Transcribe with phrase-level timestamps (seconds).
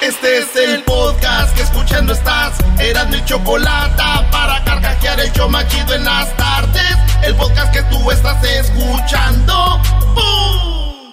[0.00, 2.54] Este es el podcast que escuchando estás.
[2.78, 6.96] Eran mi chocolate para carcajear el yo machido en las tardes.
[7.22, 9.78] El podcast que tú estás escuchando.
[10.14, 11.12] ¡Bum!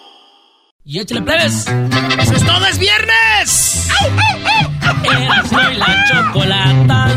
[0.86, 1.66] Y échale plebes.
[2.18, 3.90] Eso es todo, es viernes.
[5.04, 7.08] Eras y la chocolata.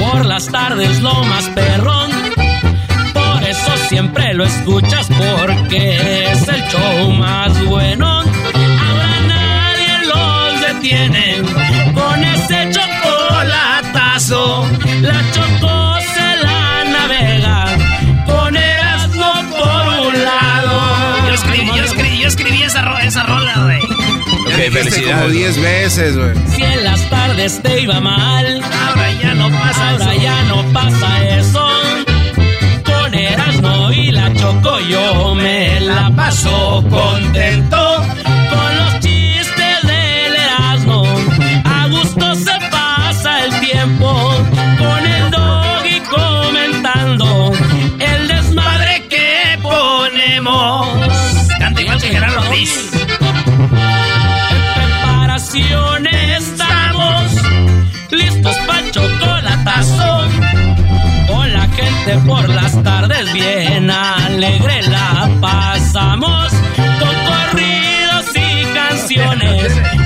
[0.00, 2.10] Por las tardes lo más perrón.
[3.12, 8.21] Por eso siempre lo escuchas porque es el show más bueno
[10.82, 11.46] tienen
[11.94, 14.66] con ese chocolatazo.
[15.00, 17.66] La chocó se la navega
[18.26, 21.28] con Erasmo por un lado.
[21.28, 23.80] Yo escribí, yo escribí, yo escribí esa, esa rola, güey.
[23.80, 25.14] Ok, felicidades.
[25.14, 26.34] como 10 veces, güey.
[26.48, 31.28] Si en las tardes te iba mal, ahora ya no pasa ahora ya no pasa
[31.28, 31.68] eso.
[32.84, 37.91] Con Erasmo y la choco yo me la paso contento.
[55.54, 57.32] Estamos
[58.10, 60.28] listos para chocolatazo.
[61.28, 66.52] Con la gente por las tardes bien alegre la pasamos.
[66.76, 70.01] Con corridos y canciones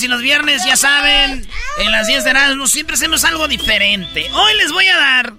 [0.00, 1.46] y los viernes, ya saben,
[1.78, 4.26] en las 10 de Erasmus siempre hacemos algo diferente.
[4.32, 5.34] Hoy les voy a dar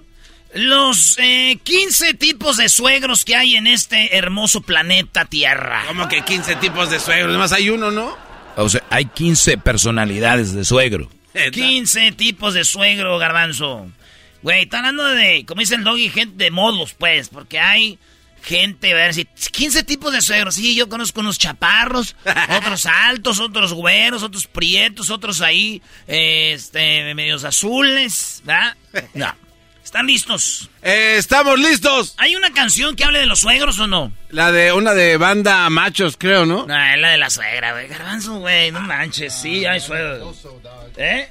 [0.54, 5.82] los 15 eh, tipos de suegros que hay en este hermoso planeta Tierra.
[5.88, 7.30] ¿Cómo que 15 tipos de suegros?
[7.30, 8.16] Además hay uno, ¿no?
[8.56, 11.10] O sea, hay 15 personalidades de suegro.
[11.52, 13.90] 15 tipos de suegro, garbanzo.
[14.42, 17.98] Güey, están hablando de, como dice el doggy, gente de modos, pues, porque hay
[18.42, 20.54] gente, a ver si 15 tipos de suegros.
[20.54, 22.14] Sí, yo conozco unos chaparros,
[22.58, 28.76] otros altos, otros güeros, otros prietos, otros ahí, este, medios azules, ¿verdad?
[29.14, 29.34] No.
[29.94, 30.70] ¿Están listos?
[30.82, 32.14] Eh, estamos listos.
[32.18, 34.12] ¿Hay una canción que hable de los suegros o no?
[34.28, 36.66] La de una de banda machos, creo, ¿no?
[36.66, 37.86] No, es la de la suegra, güey.
[37.86, 39.32] Garbanzo, güey, no manches.
[39.32, 40.44] Sí, hay suegros.
[40.96, 41.28] ¿Eh?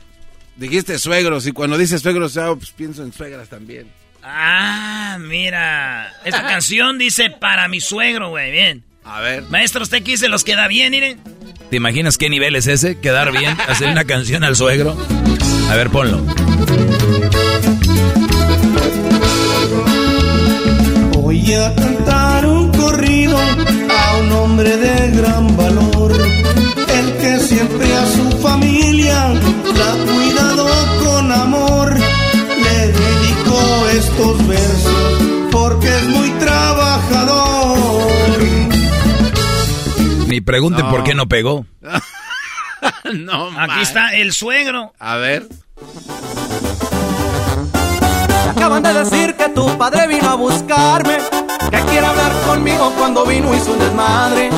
[0.56, 3.92] Dijiste suegros y cuando dices suegros, pues pienso en suegras también.
[4.24, 6.14] Ah, mira.
[6.24, 8.50] Esta canción dice para mi suegro, güey.
[8.50, 8.82] Bien.
[9.04, 9.44] A ver.
[9.50, 11.20] Maestro, ¿usted qué se los queda bien, miren?
[11.70, 12.98] ¿Te imaginas qué nivel es ese?
[12.98, 13.58] ¿Quedar bien?
[13.68, 14.98] ¿Hacer una canción al suegro?
[15.70, 16.24] A ver, ponlo.
[21.46, 28.06] Voy a cantar un corrido a un hombre de gran valor, el que siempre a
[28.06, 30.66] su familia la ha cuidado
[31.04, 31.94] con amor
[33.98, 35.22] estos versos
[35.52, 38.40] porque es muy trabajador.
[40.28, 41.66] Ni pregunten por qué no pegó.
[43.14, 44.94] no, Aquí está el suegro.
[44.98, 45.50] A ver.
[48.56, 51.18] Acaban de decir que tu padre vino a buscarme,
[51.72, 54.50] que quiere hablar conmigo cuando vino y su desmadre.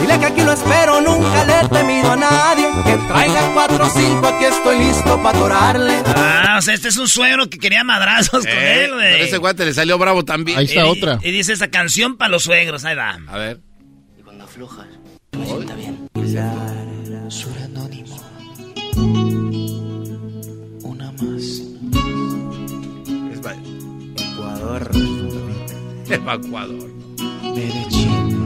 [0.00, 2.68] Dile que aquí lo espero, nunca le he temido a nadie.
[2.84, 6.02] Que traiga cuatro o cinco, aquí estoy listo para atorarle.
[6.14, 9.22] Ah, o sea, este es un suegro que quería madrazos con eh, él, güey.
[9.22, 10.58] ese guante le salió bravo también.
[10.58, 11.18] Ahí está otra.
[11.22, 13.18] Y dice esa canción para los suegros, ahí va.
[13.28, 13.60] A ver.
[14.18, 14.86] Y cuando aflojas,
[15.32, 16.08] me sienta bien.
[17.28, 18.16] Suranónimo.
[18.96, 19.45] Una
[26.14, 26.88] Evacuador.
[27.42, 28.36] Medellín.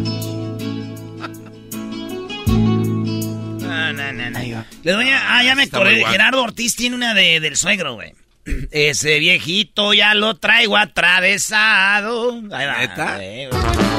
[3.60, 4.64] No, no, no, no.
[4.82, 6.04] Le doy a- ah, ya me acordé.
[6.04, 8.12] Gerardo Ortiz tiene una de, del suegro, güey.
[8.70, 12.34] Ese viejito ya lo traigo atravesado.
[12.52, 13.18] Ahí va.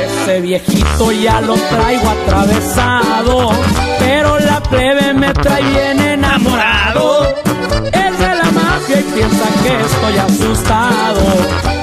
[0.01, 3.51] Ese viejito ya lo traigo atravesado,
[3.99, 7.27] pero la plebe me trae bien enamorado.
[7.93, 8.19] Es
[8.99, 11.21] y piensa que estoy asustado.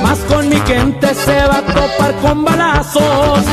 [0.02, 3.44] Más con mi gente se va a topar con balazos.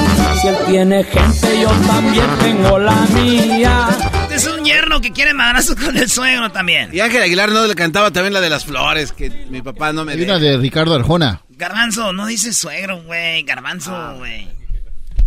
[0.41, 3.87] Si él tiene gente, yo también tengo la mía.
[4.23, 6.89] Este es un yerno que quiere madrazo con el suegro también.
[6.93, 10.05] Y Ángel Aguilar no le cantaba también la de las flores, que mi papá no
[10.05, 10.33] me Hay deja.
[10.35, 11.41] una de Ricardo Arjona.
[11.49, 13.43] Garbanzo, no dices suegro, güey.
[13.43, 14.47] Garbanzo, güey.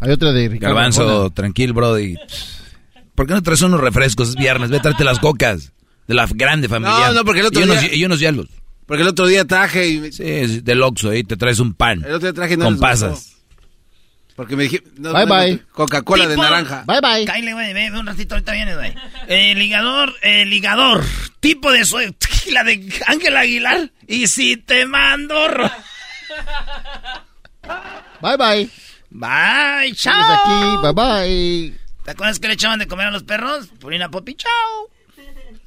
[0.01, 1.31] Hay otra de Ricardo Garbanzo, Arjona.
[1.35, 2.17] tranquilo, Brody.
[3.15, 4.29] ¿Por qué no traes unos refrescos?
[4.31, 5.73] Es viernes, ve a traerte las cocas.
[6.09, 7.09] De la grande familia.
[7.09, 8.47] No, no, porque el otro y unos, día- y unos hielos.
[8.87, 10.11] Porque el otro día traje y...
[10.13, 11.99] Sí, es del Oxxo, ahí te traes un pan.
[11.99, 13.35] El otro día traje no Con pasas.
[14.35, 14.83] Porque me dije...
[14.97, 15.63] no, Bye, no, bye.
[15.73, 16.85] Coca-Cola de naranja.
[16.87, 17.25] Bye bye.
[17.27, 18.95] Cállate, güey, ve, ve un ratito, ahorita vienes, güey.
[19.27, 21.05] Eh, ligador, eh, ligador,
[21.41, 22.15] tipo de suegro,
[22.53, 23.91] la de Ángel Aguilar.
[24.07, 25.37] Y si te mando...
[28.23, 28.71] Bye bye.
[29.11, 30.15] Bye, chao.
[30.15, 30.83] aquí.
[30.83, 31.75] Bye bye.
[32.05, 33.69] ¿Te acuerdas que le echaban de comer a los perros?
[33.79, 34.51] Purina Popi, chao.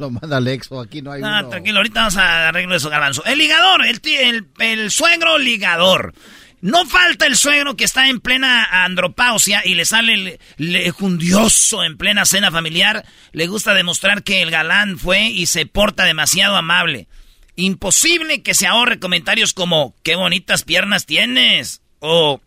[0.02, 0.80] Lo manda Alexo.
[0.82, 1.50] Aquí no hay Ah, uno.
[1.50, 3.24] tranquilo, ahorita vamos a arreglo eso, garbanzo.
[3.26, 6.14] El ligador, el, el, el suegro ligador.
[6.60, 11.98] No falta el suegro que está en plena andropausia y le sale el lejundioso en
[11.98, 13.06] plena cena familiar.
[13.32, 17.08] Le gusta demostrar que el galán fue y se porta demasiado amable.
[17.56, 21.82] Imposible que se ahorre comentarios como, qué bonitas piernas tienes.
[22.00, 22.42] O,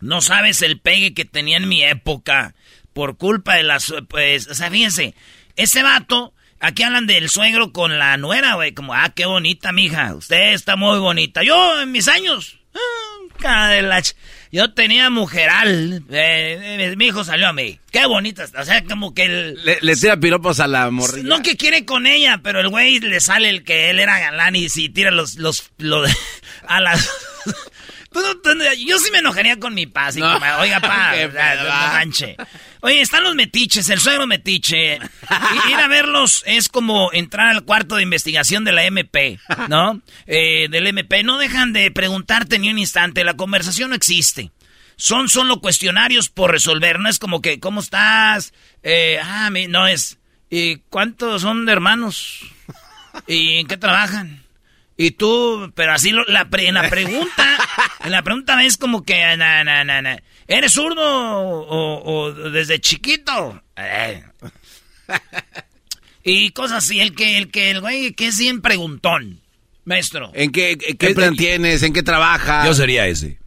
[0.00, 2.54] no sabes el pegue que tenía en mi época.
[2.92, 3.92] Por culpa de las...
[4.08, 5.14] Pues, o sea, fíjense,
[5.56, 6.32] ese vato...
[6.66, 8.72] Aquí hablan del suegro con la nuera, güey.
[8.72, 10.14] Como, ah, qué bonita, mija.
[10.14, 11.42] Usted está muy bonita.
[11.42, 12.58] Yo, en mis años...
[13.44, 14.02] ah, de la
[14.50, 16.02] Yo tenía mujeral.
[16.10, 17.78] eh, eh, mi hijo salió a mí.
[17.92, 18.44] Qué bonita.
[18.44, 18.62] está.
[18.62, 19.64] O sea, como que el...
[19.64, 21.28] Le, le tira piropos a la morrilla.
[21.28, 24.56] No que quiere con ella, pero el güey le sale el que él era galán
[24.56, 26.04] y si tira los, los, lo-
[26.68, 27.10] a las...
[28.14, 30.38] Tú tú no- Yo sí me enojaría con mi pa, así No.
[30.60, 32.36] oiga pa, no manche.
[32.80, 34.94] Oye, están los metiches, el suegro metiche.
[35.68, 39.38] Ir a verlos es como entrar al cuarto de investigación de la MP,
[39.68, 40.00] ¿no?
[40.26, 41.22] Eh, del MP.
[41.24, 44.52] No dejan de preguntarte ni un instante, la conversación no existe.
[44.96, 48.52] Son solo cuestionarios por resolver, no es como que, ¿cómo estás?
[48.84, 50.18] Eh, ah, mi- no es,
[50.50, 52.38] ¿y cuántos son de hermanos?
[53.26, 54.43] ¿Y en qué trabajan?
[54.96, 57.58] Y tú, pero así lo- la pre- en la pregunta,
[58.04, 62.80] en la pregunta es como que, na, na, na, na, ¿eres zurdo o, o desde
[62.80, 63.60] chiquito?
[63.76, 64.22] Eh.
[66.22, 69.40] Y cosas así, el que, el que, el güey que es bien preguntón,
[69.84, 70.30] maestro.
[70.34, 71.82] ¿En qué, qué plan tienes?
[71.82, 72.64] ¿En qué trabajas?
[72.66, 73.38] Yo sería ese.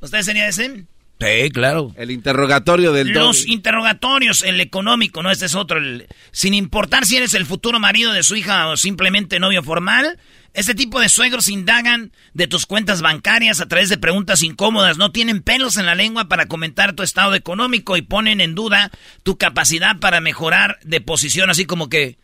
[0.00, 0.84] ¿Usted sería ese?
[1.20, 1.94] Sí, claro.
[1.96, 3.52] El interrogatorio del Los doggy.
[3.52, 5.78] interrogatorios, el económico, no, este es otro.
[5.78, 10.18] el- sin importar si eres el futuro marido de su hija o simplemente novio formal,
[10.54, 14.96] este tipo de suegros indagan de tus cuentas bancarias a través de preguntas incómodas.
[14.96, 18.90] No tienen pelos en la lengua para comentar tu estado económico y ponen en duda
[19.22, 22.18] tu capacidad para mejorar de posición, así como que...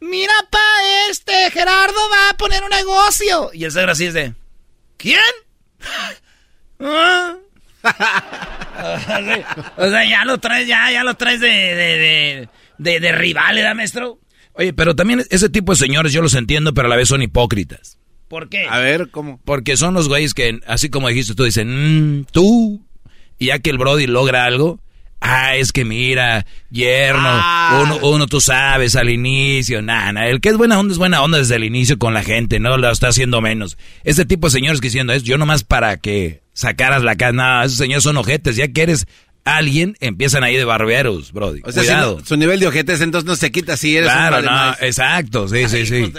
[0.00, 0.58] Mira, pa,
[1.10, 3.50] este Gerardo va a poner un negocio.
[3.54, 4.34] Y el suegro así es de...
[4.96, 5.20] ¿Quién?
[6.80, 7.36] ¿Ah?
[9.76, 13.56] o sea, ya lo traes, ya, ya lo traes de, de, de, de, de rival,
[13.56, 14.18] ¿verdad, maestro?
[14.58, 17.22] Oye, pero también ese tipo de señores yo los entiendo, pero a la vez son
[17.22, 17.98] hipócritas.
[18.28, 18.66] ¿Por qué?
[18.68, 19.40] A ver, ¿cómo?
[19.44, 22.84] Porque son los güeyes que, así como dijiste tú, dicen, "Mm, tú,
[23.38, 24.80] y ya que el Brody logra algo,
[25.20, 27.80] ah, es que mira, yerno, Ah.
[27.84, 31.22] uno, uno tú sabes al inicio, nada, nah, el que es buena onda es buena
[31.22, 33.76] onda desde el inicio con la gente, no lo está haciendo menos.
[34.04, 37.64] Este tipo de señores que diciendo es, yo nomás para que sacaras la casa, nada,
[37.64, 39.06] esos señores son ojetes, ya que eres
[39.46, 42.18] alguien, empiezan ahí de barberos, Brody, O sea, si cuidado.
[42.20, 45.48] no- su nivel de ojetes entonces no se quita si eres Claro, un no, exacto,
[45.48, 46.12] sí, sí, sí.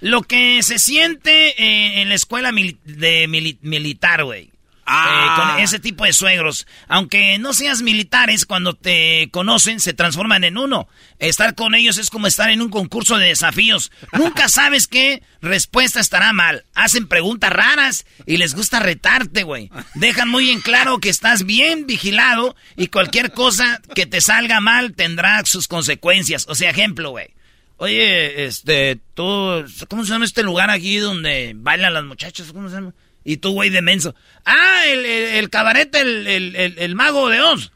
[0.00, 4.50] Lo que se siente eh, en la escuela mili- de mili- militar, güey.
[4.88, 5.20] Ah.
[5.20, 6.66] Eh, con ese tipo de suegros.
[6.88, 10.88] Aunque no seas militares, cuando te conocen se transforman en uno.
[11.18, 13.92] Estar con ellos es como estar en un concurso de desafíos.
[14.12, 16.64] Nunca sabes qué respuesta estará mal.
[16.74, 19.70] Hacen preguntas raras y les gusta retarte, güey.
[19.94, 24.94] Dejan muy en claro que estás bien vigilado y cualquier cosa que te salga mal
[24.94, 26.46] tendrá sus consecuencias.
[26.48, 27.28] O sea, ejemplo, güey.
[27.76, 32.52] Oye, este, tú, ¿cómo se llama este lugar aquí donde bailan las muchachas?
[32.52, 32.92] ¿Cómo se llama?
[33.24, 34.14] Y tú, güey, de menso.
[34.44, 37.72] Ah, el, el, el cabaret, el, el, mago de Oz.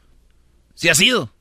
[0.73, 1.33] Sí ha sido.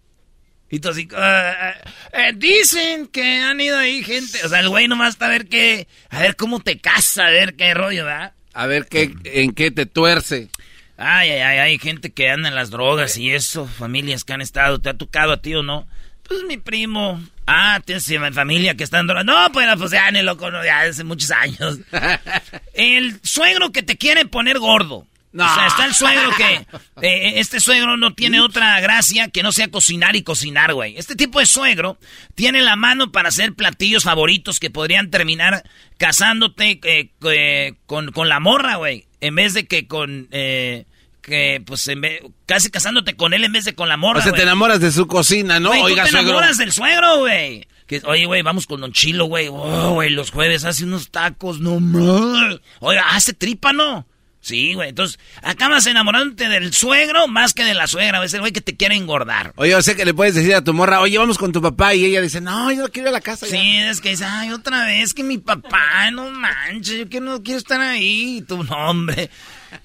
[0.71, 1.75] Y tú así, "Ah,
[2.13, 4.45] eh, dicen que han ido ahí gente.
[4.45, 7.31] O sea, el güey nomás está a ver qué, a ver cómo te casa, a
[7.31, 8.33] ver qué rollo, ¿verdad?
[8.55, 10.51] A ver qué, en qué te tuerce.
[10.97, 14.41] Ay, ay, ay, hay gente que anda en las drogas y eso, familias que han
[14.41, 15.87] estado, ¿te ha tocado a ti o no?
[16.23, 17.23] Pues mi primo.
[17.47, 19.25] Ah, tienes familia que está en drogas.
[19.25, 21.79] No, pues, pues ya ni lo conozco, ya hace muchos años.
[22.75, 25.07] El suegro que te quiere poner gordo.
[25.33, 25.51] No.
[25.51, 26.67] O sea, está el suegro que...
[27.01, 30.99] eh, este suegro no tiene otra gracia que no sea cocinar y cocinar, güey.
[30.99, 31.97] Este tipo de suegro
[32.35, 35.65] tiene la mano para hacer platillos favoritos que podrían terminar
[35.97, 39.07] casándote eh, eh, con, con la morra, güey.
[39.23, 40.29] En vez de que con...
[40.33, 40.85] eh,
[41.23, 44.23] que, pues, en vez- casi casándote con él en vez de con la morra, O
[44.23, 45.71] sea, te enamoras de su cocina, ¿no?
[45.73, 46.29] Tú Oiga, te suegro.
[46.31, 47.67] enamoras del suegro, güey.
[48.05, 49.49] Oye, güey, vamos con Don Chilo, güey.
[49.51, 52.59] Oh, güey, los jueves hace unos tacos, no más.
[52.81, 54.07] Oiga, hace tripa, ¿no?
[54.41, 54.89] Sí, güey.
[54.89, 58.25] Entonces, acabas enamorándote del suegro más que de la suegra.
[58.25, 59.53] Es el güey que te quiere engordar.
[59.57, 61.95] Oye, yo sé que le puedes decir a tu morra, oye, vamos con tu papá.
[61.95, 63.47] Y ella dice, no, yo no quiero ir a la casa.
[63.47, 63.53] ya".
[63.53, 67.43] Sí, es que dice, ay, otra vez que mi papá, no manches, yo que no
[67.43, 68.39] quiero estar ahí.
[68.39, 69.31] Y tu nombre.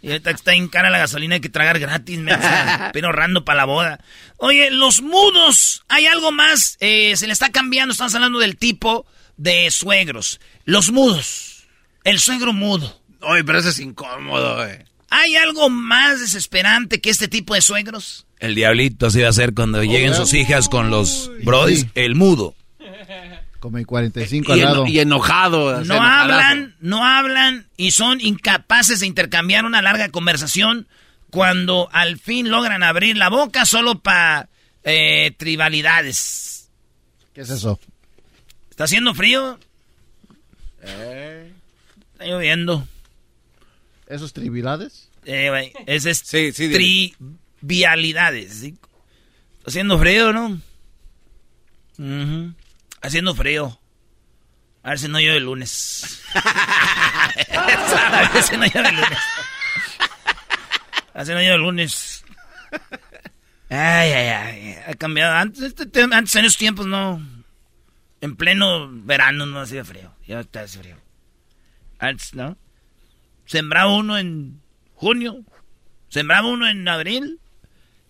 [0.02, 2.38] Y ahorita está en cara la gasolina hay que tragar gratis, me
[2.94, 4.00] pero ahorrando para la boda.
[4.38, 9.06] Oye, los mudos, hay algo más, eh, se le está cambiando, estamos hablando del tipo
[9.38, 10.40] de suegros.
[10.66, 11.68] Los mudos,
[12.04, 13.02] el suegro mudo.
[13.22, 14.78] Oye, pero eso es incómodo, güey.
[15.10, 18.26] ¿Hay algo más desesperante que este tipo de suegros?
[18.40, 21.90] El diablito así va a ser cuando lleguen sus hijas con los brodis, Sí.
[21.96, 22.56] el mudo.
[23.60, 24.84] Como el 45 Y, al lado.
[24.86, 25.84] eno- y enojado.
[25.84, 30.88] No hablan, no hablan y son incapaces de intercambiar una larga conversación
[31.32, 34.48] cuando al fin logran abrir la boca solo para
[35.38, 36.70] tribalidades.
[37.34, 37.80] ¿Qué es eso?
[38.70, 39.60] ¿Está haciendo frío?
[40.82, 42.88] Está lloviendo.
[44.08, 45.10] ¿Esos tribilades?
[45.26, 46.70] Eh, güey, ese es Sí, sí,
[47.60, 48.54] trivialidades.
[48.54, 48.76] ¿sí?
[49.58, 50.62] Está haciendo frío, ¿no?
[53.08, 53.80] Haciendo frío.
[54.84, 56.22] A ver si no llueve el lunes.
[56.36, 59.20] A ver si no llueve el lunes.
[61.14, 62.26] A ver si no llueve el lunes.
[63.70, 64.76] Ay, ay, ay.
[64.88, 65.36] Ha cambiado.
[65.36, 67.26] Antes, este te- antes en esos tiempos no.
[68.20, 70.14] En pleno verano no hacía frío.
[70.28, 70.98] Ya está hace frío.
[72.00, 72.58] Antes, ¿no?
[73.46, 74.62] Sembraba uno en
[74.96, 75.46] junio.
[76.10, 77.40] Sembraba uno en abril.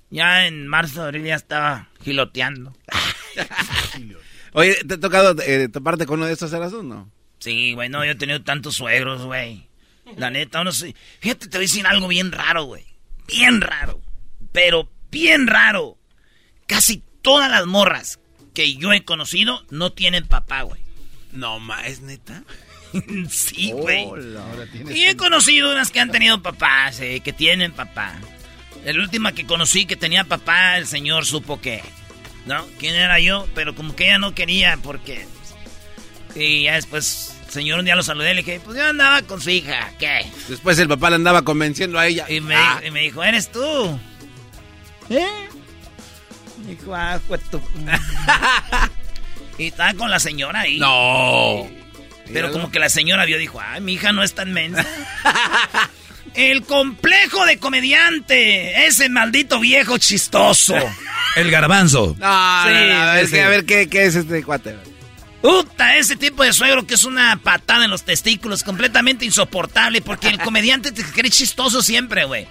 [0.10, 2.76] Ya en marzo, abril ya estaba giloteando.
[4.54, 7.12] Oye, ¿te ha tocado eh, toparte con uno de estos eras no?
[7.40, 9.68] Sí, güey, no, yo he tenido tantos suegros, güey.
[10.16, 10.96] La neta, uno sí.
[11.20, 12.86] Fíjate, te voy a decir algo bien raro, güey.
[13.28, 14.02] Bien raro.
[14.52, 15.98] Pero bien raro.
[16.66, 18.20] Casi todas las morras
[18.54, 20.82] que yo he conocido no tienen papá, güey.
[21.32, 22.44] No, ma, ¿es neta?
[23.30, 24.08] sí, güey.
[24.72, 28.16] Tienes Y he conocido unas que han tenido papás, eh, que tienen papá.
[28.84, 31.84] La última que conocí que tenía papá, el señor supo que,
[32.48, 32.66] ¿no?
[32.80, 33.48] ¿Quién era yo?
[33.54, 35.26] Pero como que ella no quería porque...
[36.36, 39.22] Y ya después, el señor un día lo saludé y le dije, pues yo andaba
[39.24, 40.26] con su hija, ¿qué?
[40.48, 42.26] Después el papá le andaba convenciendo a ella.
[42.30, 44.00] Y me, Ah, y me dijo, ¿eres tú?
[45.10, 45.26] ¿Eh?
[46.64, 47.60] Me dijo, ah, pues tú.
[49.58, 50.80] y estaba con la señora ahí.
[50.80, 51.68] no.
[52.34, 54.86] Pero como que la señora vio, dijo, ay, mi hija no es tan mensa.
[56.38, 60.76] El complejo de comediante, ese maldito viejo chistoso.
[61.36, 62.16] El garbanzo.
[62.20, 63.40] No, Sí, no, no, sí, es que sí.
[63.40, 64.76] a ver ¿qué, qué es este cuate.
[65.42, 70.28] Puta, ese tipo de suegro que es una patada en los testículos, completamente insoportable, porque
[70.28, 72.48] el comediante te cree chistoso siempre, güey.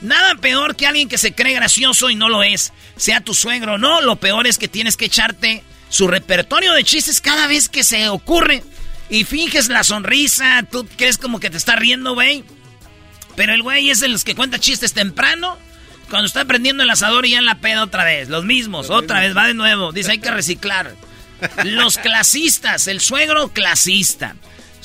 [0.00, 3.74] Nada peor que alguien que se cree gracioso y no lo es, sea tu suegro
[3.74, 7.68] o no, lo peor es que tienes que echarte su repertorio de chistes cada vez
[7.68, 8.62] que se ocurre
[9.08, 12.44] y finges la sonrisa, tú crees como que te está riendo, güey.
[13.36, 15.58] Pero el güey es de los que cuenta chistes temprano.
[16.10, 18.28] Cuando está prendiendo el asador y ya en la peda otra vez.
[18.28, 19.92] Los mismos, otra vez, va de nuevo.
[19.92, 20.94] Dice, hay que reciclar.
[21.64, 24.36] Los clasistas, el suegro clasista.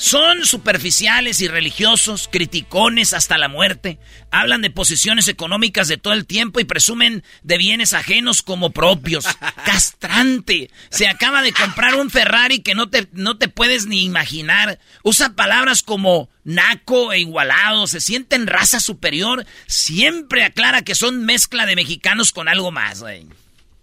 [0.02, 4.00] Son superficiales y religiosos, criticones hasta la muerte.
[4.32, 9.24] Hablan de posiciones económicas de todo el tiempo y presumen de bienes ajenos como propios.
[9.64, 10.72] Castrante.
[10.90, 14.80] Se acaba de comprar un Ferrari que no te, no te puedes ni imaginar.
[15.04, 17.86] Usa palabras como naco e igualado.
[17.86, 19.46] Se siente en raza superior.
[19.68, 23.28] Siempre aclara que son mezcla de mexicanos con algo más, güey.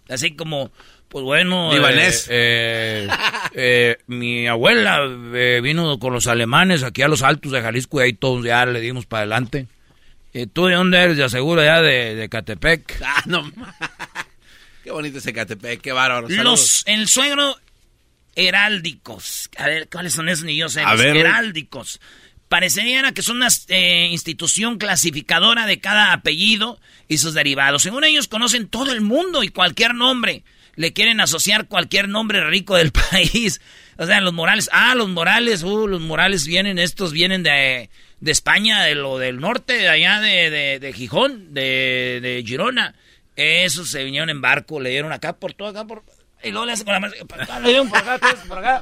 [0.09, 0.73] Así como,
[1.09, 1.73] pues bueno.
[1.73, 2.27] Libanés.
[2.29, 3.09] Eh, eh,
[3.53, 4.99] eh, mi abuela
[5.33, 8.65] eh, vino con los alemanes aquí a los altos de Jalisco y ahí todos ya
[8.65, 9.67] le dimos para adelante.
[10.31, 11.17] ¿Y tú de dónde eres?
[11.17, 13.01] De aseguro ya de, de Catepec.
[13.03, 13.51] Ah, no.
[14.83, 16.27] Qué bonito ese Catepec, qué bárbaro.
[16.29, 17.57] Los, el suegro
[18.35, 19.49] heráldicos.
[19.57, 20.81] A ver, ¿cuáles son esos ni yo sé?
[20.81, 21.17] A Los ver.
[21.17, 21.99] heráldicos.
[22.47, 27.83] Parecería que son una eh, institución clasificadora de cada apellido y sus derivados.
[27.83, 30.43] Según ellos conocen todo el mundo y cualquier nombre.
[30.79, 33.59] Le quieren asociar cualquier nombre rico del país.
[33.98, 37.89] O sea, los Morales, ah, los Morales, uh, los Morales vienen, estos vienen de,
[38.21, 42.95] de España, de lo del norte, de allá de, de, de Gijón, de, de Girona.
[43.36, 46.01] Esos se vinieron en barco, le dieron acá por todo, acá por...
[46.41, 47.13] Y luego le hacen con la mano,
[47.62, 48.17] le dieron por acá,
[48.48, 48.81] por acá.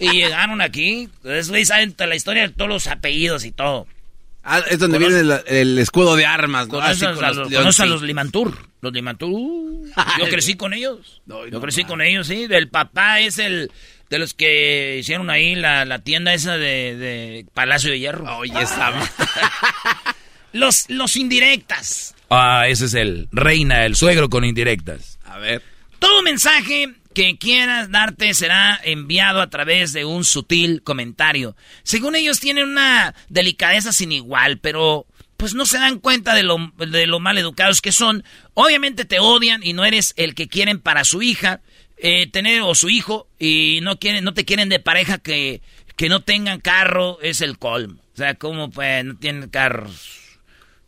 [0.00, 1.08] Y llegaron aquí.
[1.16, 3.86] Entonces, güey, saben la historia de todos los apellidos y todo.
[4.50, 6.80] Ah, es donde viene el, el escudo de armas, ¿no?
[6.80, 8.56] Así con a, los a Limantur.
[8.80, 9.28] Los Limantur.
[9.30, 9.86] uh,
[10.18, 11.20] yo crecí con ellos.
[11.26, 12.46] No, yo no crecí con ellos, sí.
[12.46, 13.70] Del papá es el
[14.08, 18.38] de los que hicieron ahí la, la tienda esa de, de Palacio de Hierro.
[18.38, 18.92] Oye, esa...
[20.54, 22.14] Los, los indirectas.
[22.30, 25.18] Ah, ese es el reina, el suegro con indirectas.
[25.26, 25.62] A ver.
[25.98, 31.56] Todo mensaje que quieras darte será enviado a través de un sutil comentario.
[31.82, 36.72] Según ellos tienen una delicadeza sin igual, pero pues no se dan cuenta de lo,
[36.76, 38.24] de lo mal educados que son.
[38.54, 41.60] Obviamente te odian y no eres el que quieren para su hija,
[41.96, 45.62] eh, tener o su hijo, y no quieren, no te quieren de pareja que,
[45.96, 48.00] que no tengan carro, es el colmo.
[48.14, 50.38] O sea, como pues no tienen carros.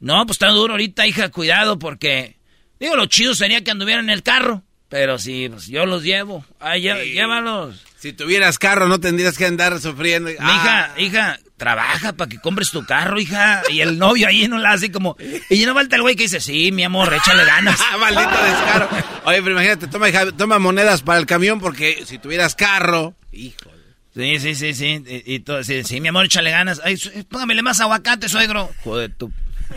[0.00, 2.38] No, pues está duro ahorita, hija, cuidado, porque...
[2.80, 4.64] Digo, lo chido sería que anduvieran en el carro.
[4.90, 6.44] Pero sí, pues yo los llevo.
[6.58, 7.12] Ay, Sí.
[7.12, 7.82] llévalos.
[7.98, 10.28] Si tuvieras carro, no tendrías que andar sufriendo.
[10.30, 13.62] Mi Ah, hija, hija, trabaja para que compres tu carro, hija.
[13.68, 15.16] Y el novio ahí no la hace como...
[15.48, 17.78] Y no falta el güey que dice, sí, mi amor, échale ganas.
[17.80, 18.88] Ah, maldito descaro.
[19.26, 23.70] Oye, pero imagínate, toma, hija, toma monedas para el camión porque si tuvieras carro, hijo.
[24.16, 25.04] Sí, sí, sí, sí.
[25.06, 26.80] Y, y todo, sí, sí, mi amor, échale ganas.
[26.82, 26.96] Ay,
[27.28, 28.68] póngamele más aguacate, suegro.
[28.82, 29.30] Joder, tú.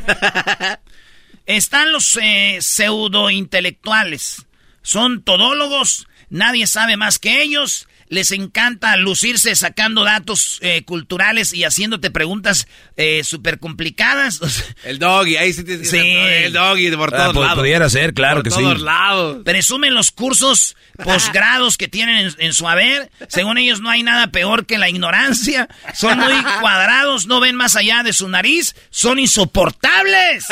[1.46, 4.46] Están los eh, pseudo-intelectuales.
[4.84, 7.88] Son todólogos, nadie sabe más que ellos.
[8.10, 12.68] Les encanta lucirse sacando datos eh, culturales y haciéndote preguntas
[12.98, 14.40] eh, súper complicadas.
[14.84, 15.98] El doggy, ahí sí que Sí.
[15.98, 17.60] El doggy por Ah, todos pu- lados.
[17.60, 18.58] pudiera ser, claro por que sí.
[18.62, 19.38] todos lados.
[19.44, 23.10] Presumen los cursos posgrados que tienen en, en su haber.
[23.30, 25.68] Según ellos no hay nada peor que la ignorancia.
[25.96, 28.76] Son muy cuadrados, no ven más allá de su nariz.
[28.92, 30.46] Son insoportables.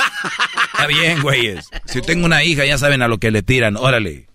[0.74, 1.66] Está bien, güeyes.
[1.86, 3.78] Si tengo una hija, ya saben a lo que le tiran.
[3.78, 4.26] Órale.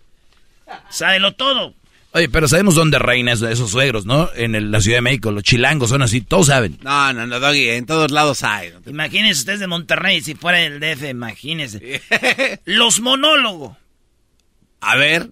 [0.89, 1.73] Sábelo todo.
[2.13, 4.29] Oye, pero sabemos dónde reinan esos, esos suegros, ¿no?
[4.35, 5.31] En el- la Ciudad de México.
[5.31, 6.77] Los chilangos son así, todos saben.
[6.81, 8.71] No, no, no, doggy, en todos lados hay.
[8.71, 12.01] no te- Imagínense ustedes de Monterrey, si fuera del DF, imagínense.
[12.65, 13.75] Los monólogos.
[14.81, 15.29] A ver.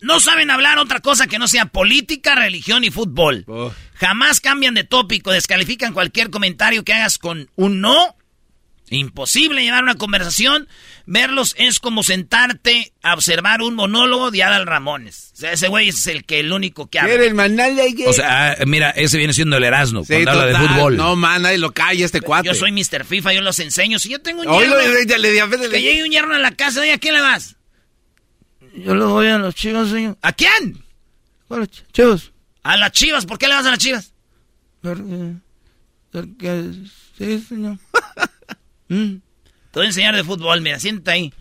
[0.00, 3.44] No saben hablar otra cosa que no sea política, religión y fútbol.
[3.46, 3.72] Uf.
[3.94, 8.13] Jamás cambian de tópico, descalifican cualquier comentario que hagas con un no.
[8.90, 10.68] Imposible llevar una conversación.
[11.06, 15.30] Verlos es como sentarte a observar un monólogo de Adal Ramones.
[15.32, 17.10] O sea, ese güey es el que el único que habla.
[17.12, 20.32] ¿Quiere el manal de O sea, ah, mira, ese viene siendo el Erasmo, Sí, cuando
[20.42, 20.96] habla de fútbol.
[20.96, 22.46] No, man, nadie lo calla este cuate.
[22.48, 23.04] Yo soy Mr.
[23.04, 23.98] FIFA, yo los enseño.
[23.98, 26.98] Si yo tengo un yerno, le- que llegue un yerno a la casa, oye, ¿a
[26.98, 27.56] quién le vas?
[28.76, 30.18] Yo le voy a los chivas, señor.
[30.20, 30.82] ¿A quién?
[31.48, 32.32] A los chivas.
[32.62, 34.12] A las chivas, ¿por qué le vas a las chivas?
[34.82, 35.32] Porque,
[36.10, 36.64] porque
[37.16, 37.78] sí, señor.
[38.88, 39.16] Mm.
[39.16, 41.34] Te voy a enseñar de fútbol, mira, siéntate ahí.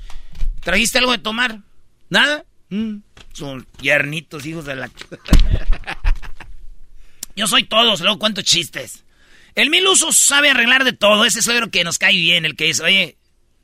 [0.61, 1.59] ¿Trajiste algo de tomar?
[2.09, 2.45] ¿Nada?
[2.69, 2.97] Mm.
[3.33, 4.89] Son piernitos, hijos de la...
[7.35, 9.03] Yo soy todos, luego cuento chistes.
[9.55, 12.65] El mil usos sabe arreglar de todo, ese suegro que nos cae bien, el que
[12.65, 13.17] dice, oye...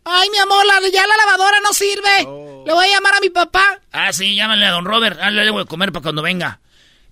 [0.06, 2.20] Ay, mi amor, la- ya la lavadora no sirve.
[2.65, 3.80] Le voy a llamar a mi papá.
[3.92, 5.20] Ah, sí, llámale a don Robert.
[5.22, 6.62] Ah, le debo de comer para cuando venga.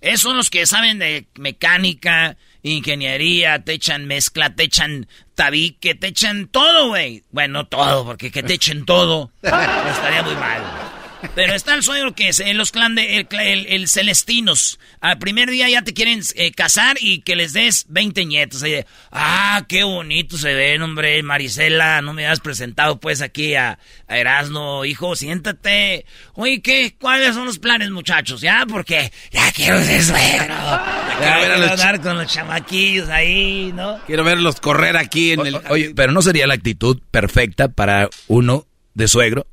[0.00, 2.36] Esos son los que saben de mecánica,
[2.70, 7.24] ingeniería, te echan mezcla, te echan tabique, te echan todo, güey.
[7.30, 10.87] Bueno, no todo, porque que te echen todo estaría muy mal.
[11.34, 14.78] Pero está el suegro que es en los clan de el, el- el Celestinos.
[15.00, 18.62] Al primer día ya te quieren eh, casar y que les des 20 nietos.
[19.10, 22.02] Ah, qué bonito se ven, hombre, Marisela.
[22.02, 26.06] No me has presentado pues aquí a, a Erasmo, hijo, siéntate.
[26.34, 26.94] Oye, ¿qué?
[27.00, 28.40] ¿Cuáles son los planes, muchachos?
[28.40, 30.54] Ya, porque ya quiero ser suegro.
[31.20, 33.98] Ya ver a quiero los andar con los chamaquillos ahí, ¿no?
[34.06, 35.56] Quiero verlos correr aquí en O- el...
[35.68, 39.44] Oye, pero ¿no sería la actitud perfecta para uno de suegro?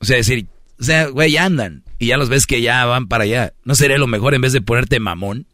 [0.00, 0.46] O sea, decir,
[0.80, 1.84] o sea, güey, ya andan.
[1.98, 3.52] Y ya los ves que ya van para allá.
[3.64, 5.46] ¿No sería lo mejor en vez de ponerte mamón?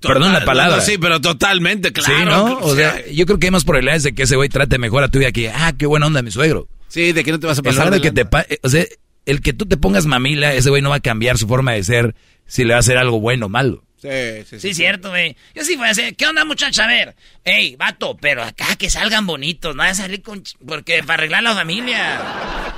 [0.00, 0.76] Perdón la palabra.
[0.78, 2.14] no, sí, pero totalmente, claro.
[2.18, 2.58] sí, ¿no?
[2.62, 5.08] o sea, yo creo que hay más probabilidades de que ese güey trate mejor a
[5.08, 6.68] tu vida que, ah, qué buena onda mi suegro.
[6.88, 8.24] sí, de que no te vas a pasar de que te...
[8.24, 8.84] pa- O sea,
[9.26, 11.84] el que tú te pongas mamila, ese güey no va a cambiar su forma de
[11.84, 12.14] ser
[12.46, 13.84] si le va a hacer algo bueno o malo.
[14.00, 14.08] Sí,
[14.48, 15.36] sí, Sí, cierto, güey.
[15.54, 16.84] Yo sí fui a hacer, ¿qué onda, muchacha?
[16.84, 20.42] A ver, ey, vato, pero acá que salgan bonitos, no vayan a salir con...
[20.42, 22.22] ch- Porque para arreglar la familia.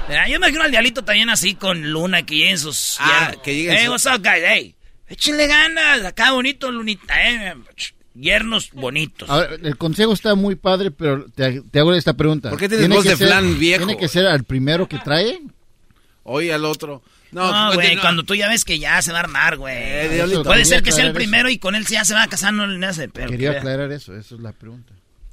[0.09, 2.97] Mira, Yo me imagino al dialito también así con Luna, que lleguen sus...
[2.99, 3.43] Ah, yernos.
[3.45, 4.43] que lleguen Hey, what's up, guys?
[4.45, 4.75] Hey,
[5.09, 7.55] échenle ganas, acá bonito, Lunita, eh.
[8.15, 9.31] Yernos bonitos.
[9.31, 12.51] A ver, el consejo está muy padre, pero te, te hago esta pregunta.
[12.51, 13.87] ¿Por qué tienes ¿Tiene voz que de ser- flan viejo?
[13.87, 15.41] ¿Tiene que ser al primero que trae?
[16.25, 17.03] Oye, al otro.
[17.33, 19.75] No, güey, cuando tú ya ves que ya se va a armar, güey.
[20.45, 22.67] Puede ser que sea el primero y con él ya se va a casar, no
[22.67, 23.09] le hace.
[23.09, 24.93] Pero Quería aclarar eso, eso es la pregunta.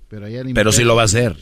[0.09, 1.35] Pero, allá pero sí lo va a hacer.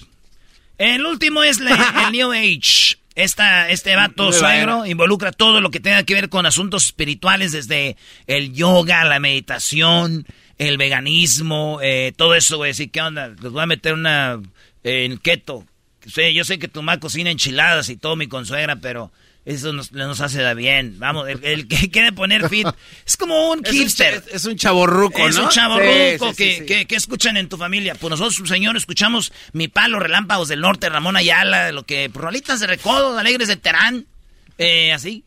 [0.78, 2.98] El último es la- el New Age.
[3.16, 7.98] Esta, este vato suegro involucra todo lo que tenga que ver con asuntos espirituales, desde
[8.28, 10.28] el yoga, la meditación,
[10.60, 12.72] el veganismo, eh, todo eso, güey.
[12.72, 14.40] Así que onda, les voy a meter una
[14.84, 15.66] eh, en keto.
[16.06, 19.12] Sí, yo sé que tu mamá cocina enchiladas y todo mi consuegra, pero
[19.48, 21.00] eso nos, nos hace da bien.
[21.00, 22.68] Vamos, el, el que quiere poner fit
[23.06, 24.24] es como un hipster.
[24.32, 27.58] es un chavorruco, Es un chavorruco Sí, sí, que, sí, que- que escuchan en tu
[27.58, 27.96] familia.
[27.96, 32.60] Pues nosotros, señor, escuchamos Mi Palo, Relámpagos del Norte, Ramón Ayala, lo que, pues, rolitas
[32.60, 34.06] de recodo, alegres de Terán,
[34.58, 35.24] eh, así.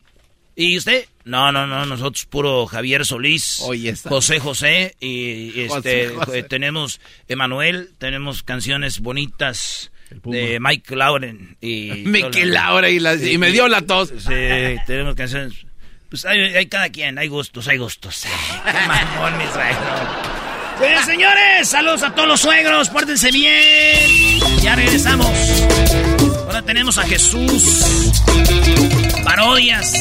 [0.55, 1.05] ¿Y usted?
[1.23, 3.95] No, no, no, nosotros puro Javier Solís, Oye.
[3.95, 6.39] José José, y, este, José.
[6.39, 9.90] eh, tenemos Emanuel, tenemos canciones bonitas
[10.23, 11.57] de Mike Lauren.
[11.61, 14.09] Y Mike Laura y, la- y me dio la tos.
[14.17, 15.53] Sí, tenemos canciones.
[16.09, 18.25] Pues hay, hay cada quien, hay gustos, hay gustos.
[18.65, 20.31] Qué mamón, mi suegro.
[20.77, 24.39] Pues señores, saludos a todos los suegros, pórtense bien.
[24.61, 25.27] Ya regresamos.
[26.47, 28.11] Ahora tenemos a Jesús,
[29.23, 29.93] parodias,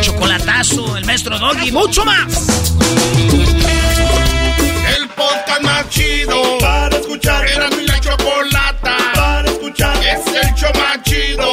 [0.00, 2.48] chocolatazo, el maestro Doggy, mucho más.
[4.96, 7.46] El podcast más chido para escuchar.
[7.48, 8.65] Era mi la escuchar.
[10.16, 11.52] Es el show más chido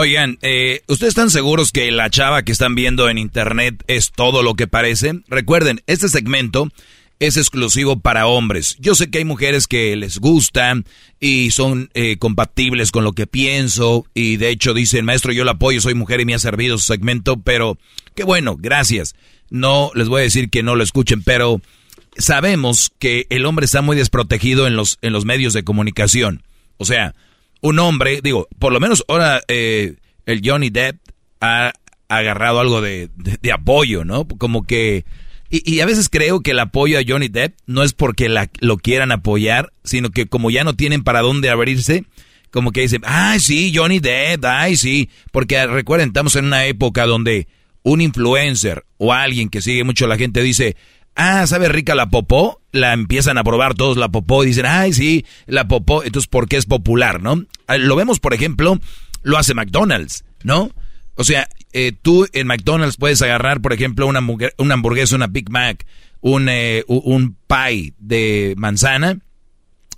[0.00, 4.44] Oigan, eh, ¿ustedes están seguros que la chava que están viendo en internet es todo
[4.44, 5.22] lo que parece?
[5.26, 6.68] Recuerden, este segmento
[7.18, 8.76] es exclusivo para hombres.
[8.78, 10.84] Yo sé que hay mujeres que les gustan
[11.18, 15.50] y son eh, compatibles con lo que pienso y de hecho dicen, maestro, yo la
[15.50, 17.76] apoyo, soy mujer y me ha servido su segmento, pero
[18.14, 19.16] qué bueno, gracias.
[19.50, 21.60] No les voy a decir que no lo escuchen, pero
[22.16, 26.44] sabemos que el hombre está muy desprotegido en los, en los medios de comunicación.
[26.76, 27.16] O sea,
[27.60, 30.96] un hombre, digo, por lo menos ahora eh, el Johnny Depp
[31.40, 31.72] ha
[32.08, 34.26] agarrado algo de, de- apoyo, ¿no?
[34.26, 35.04] Como que...
[35.50, 38.50] Y, y a veces creo que el apoyo a Johnny Depp no es porque la-
[38.60, 42.04] lo quieran apoyar, sino que como ya no tienen para dónde abrirse,
[42.50, 47.06] como que dicen, ay sí, Johnny Depp, ay sí, porque recuerden, estamos en una época
[47.06, 47.46] donde
[47.82, 50.76] un influencer o alguien que sigue mucho a la gente dice,
[51.18, 52.62] ah, ¿sabe rica la popó?
[52.72, 56.48] La empiezan a probar todos la popó y dicen, ay, sí, la popó, entonces, ¿por
[56.48, 57.44] qué es popular, no?
[57.66, 58.78] Ah, Lo vemos, por ejemplo,
[59.22, 60.70] lo hace McDonald's, ¿no?
[61.16, 64.20] O sea, eh, tú en McDonald's puedes agarrar, por ejemplo, una,
[64.56, 65.84] una hamburguesa, una Big Mac,
[66.20, 69.18] un, eh, un pie de manzana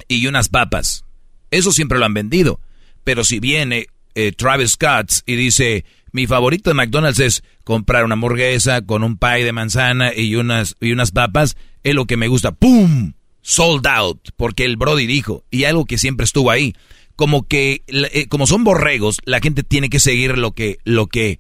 [0.09, 1.04] y unas papas.
[1.50, 2.61] Eso siempre lo han vendido.
[3.04, 8.14] Pero si viene eh, Travis Scott y dice, mi favorito de McDonald's es comprar una
[8.14, 12.29] hamburguesa con un pie de manzana y unas, y unas papas, es lo que me
[12.29, 12.53] gusta.
[12.53, 13.12] ¡Pum!
[13.42, 14.31] Sold out.
[14.37, 16.75] Porque el Brody dijo, y algo que siempre estuvo ahí,
[17.16, 21.38] como que, eh, como son borregos, la gente tiene que seguir lo que, lo que,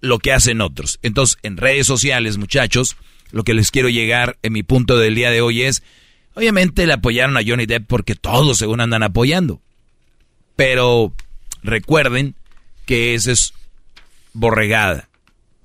[0.00, 0.98] lo que hacen otros.
[1.02, 2.96] Entonces, en redes sociales, muchachos,
[3.32, 5.82] lo que les quiero llegar en mi punto del día de hoy es,
[6.34, 9.60] obviamente le apoyaron a Johnny Depp porque todos según andan apoyando.
[10.54, 11.12] Pero
[11.62, 12.34] recuerden
[12.86, 13.52] que esa es
[14.36, 15.08] borregada.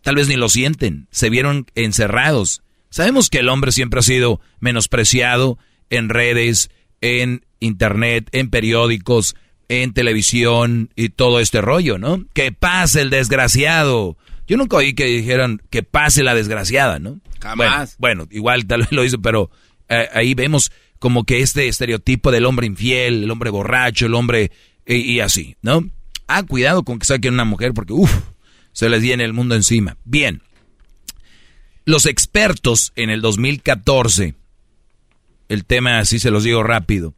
[0.02, 2.64] Tal vez ni lo sienten, se vieron encerrados.
[2.90, 9.36] Sabemos que el hombre siempre ha sido menospreciado en redes, en internet, en periódicos,
[9.70, 12.26] en televisión y todo este rollo, ¿no?
[12.34, 14.18] Que pase el desgraciado.
[14.48, 17.20] Yo nunca oí que dijeran que pase la desgraciada, ¿no?
[17.40, 17.96] Jamás.
[17.98, 19.50] Bueno, igual tal vez lo hizo, pero
[19.88, 24.52] eh, ahí vemos como que este estereotipo del hombre infiel, el hombre borracho, el hombre
[24.86, 25.84] y, y así, ¿no?
[26.28, 28.14] Ah, cuidado con que saquen una mujer porque, uff,
[28.74, 29.98] se les viene el mundo encima.
[30.04, 30.42] Bien.
[31.86, 34.36] Los expertos en el 2014,
[35.50, 37.16] el tema así se los digo rápido,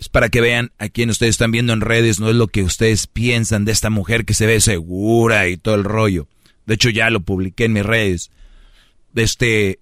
[0.00, 2.62] es para que vean a quien ustedes están viendo en redes, no es lo que
[2.62, 6.26] ustedes piensan de esta mujer que se ve segura y todo el rollo.
[6.64, 8.30] De hecho, ya lo publiqué en mis redes.
[9.14, 9.78] Este,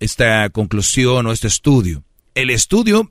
[0.00, 2.04] esta conclusión o este estudio.
[2.34, 3.10] El estudio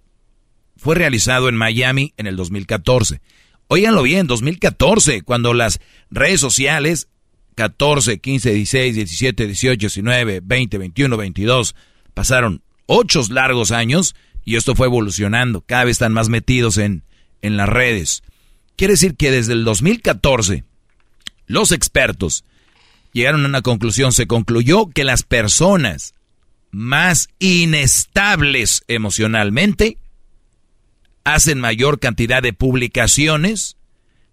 [0.75, 3.19] fue realizado en Miami en el 2014.
[3.67, 7.07] Óiganlo bien, 2014, cuando las redes sociales,
[7.55, 11.75] 14, 15, 16, 17, 18, 19, 20, 21, 22,
[12.13, 15.61] pasaron ocho largos años y esto fue evolucionando.
[15.61, 17.03] Cada vez están más metidos en,
[17.41, 18.23] en las redes.
[18.77, 20.63] Quiere decir que desde el 2014,
[21.47, 22.45] los expertos
[23.11, 24.13] llegaron a una conclusión.
[24.13, 26.13] Se concluyó que las personas
[26.71, 29.97] más inestables emocionalmente
[31.33, 33.77] hacen mayor cantidad de publicaciones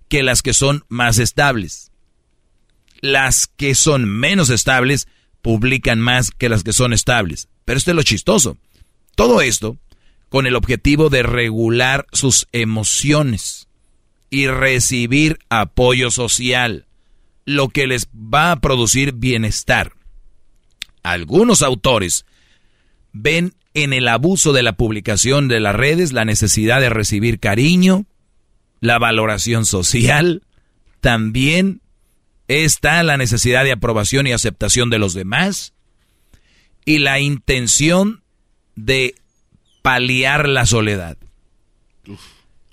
[0.08, 1.90] que las que son más estables.
[3.00, 5.08] Las que son menos estables
[5.42, 7.48] publican más que las que son estables.
[7.64, 8.58] Pero esto es lo chistoso.
[9.16, 9.76] Todo esto
[10.28, 13.68] con el objetivo de regular sus emociones
[14.30, 16.86] y recibir apoyo social,
[17.44, 19.92] lo que les va a producir bienestar.
[21.02, 22.24] Algunos autores
[23.12, 28.06] ven en el abuso de la publicación de las redes la necesidad de recibir cariño,
[28.80, 30.42] la valoración social,
[31.00, 31.80] también
[32.48, 35.72] está la necesidad de aprobación y aceptación de los demás
[36.84, 38.22] y la intención
[38.76, 39.14] de
[39.82, 41.16] paliar la soledad.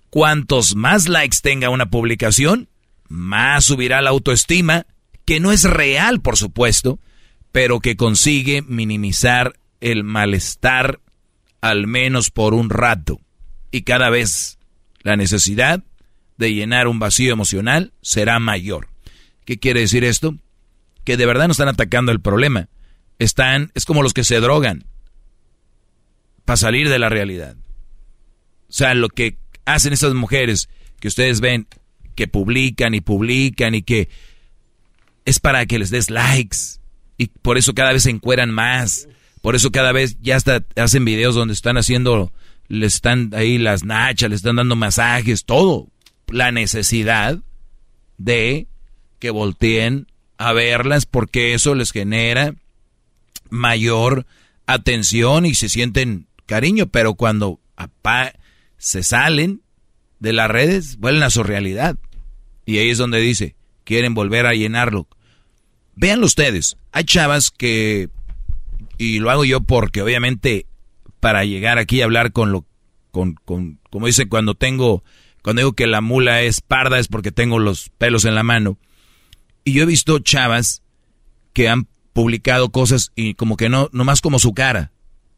[0.09, 2.67] Cuantos más likes tenga una publicación,
[3.07, 4.85] más subirá la autoestima,
[5.25, 6.99] que no es real, por supuesto,
[7.51, 11.01] pero que consigue minimizar el malestar
[11.59, 13.19] al menos por un rato.
[13.71, 14.57] Y cada vez
[15.01, 15.83] la necesidad
[16.37, 18.87] de llenar un vacío emocional será mayor.
[19.45, 20.35] ¿Qué quiere decir esto?
[21.03, 22.69] Que de verdad no están atacando el problema.
[23.19, 24.85] Están, es como los que se drogan
[26.45, 27.55] para salir de la realidad.
[28.69, 31.67] O sea, lo que hacen esas mujeres que ustedes ven,
[32.15, 34.09] que publican y publican y que
[35.25, 36.57] es para que les des likes.
[37.17, 39.07] Y por eso cada vez se encueran más.
[39.41, 42.32] Por eso cada vez ya hasta hacen videos donde están haciendo,
[42.67, 45.88] les están ahí las nachas, les están dando masajes, todo.
[46.27, 47.39] La necesidad
[48.17, 48.67] de
[49.19, 52.56] que volteen a verlas porque eso les genera
[53.49, 54.25] mayor
[54.65, 57.60] atención y se sienten cariño, pero cuando
[58.77, 59.62] se salen
[60.19, 61.97] de las redes, vuelven a su realidad.
[62.65, 65.08] Y ahí es donde dice, quieren volver a llenarlo.
[65.95, 68.10] Véanlo ustedes, hay chavas que,
[69.01, 70.67] y lo hago yo porque obviamente
[71.19, 72.67] para llegar aquí a hablar con lo,
[73.09, 75.03] con, con, como dice cuando tengo,
[75.41, 78.77] cuando digo que la mula es parda es porque tengo los pelos en la mano.
[79.63, 80.83] Y yo he visto chavas
[81.53, 84.91] que han publicado cosas y como que no, nomás como su cara,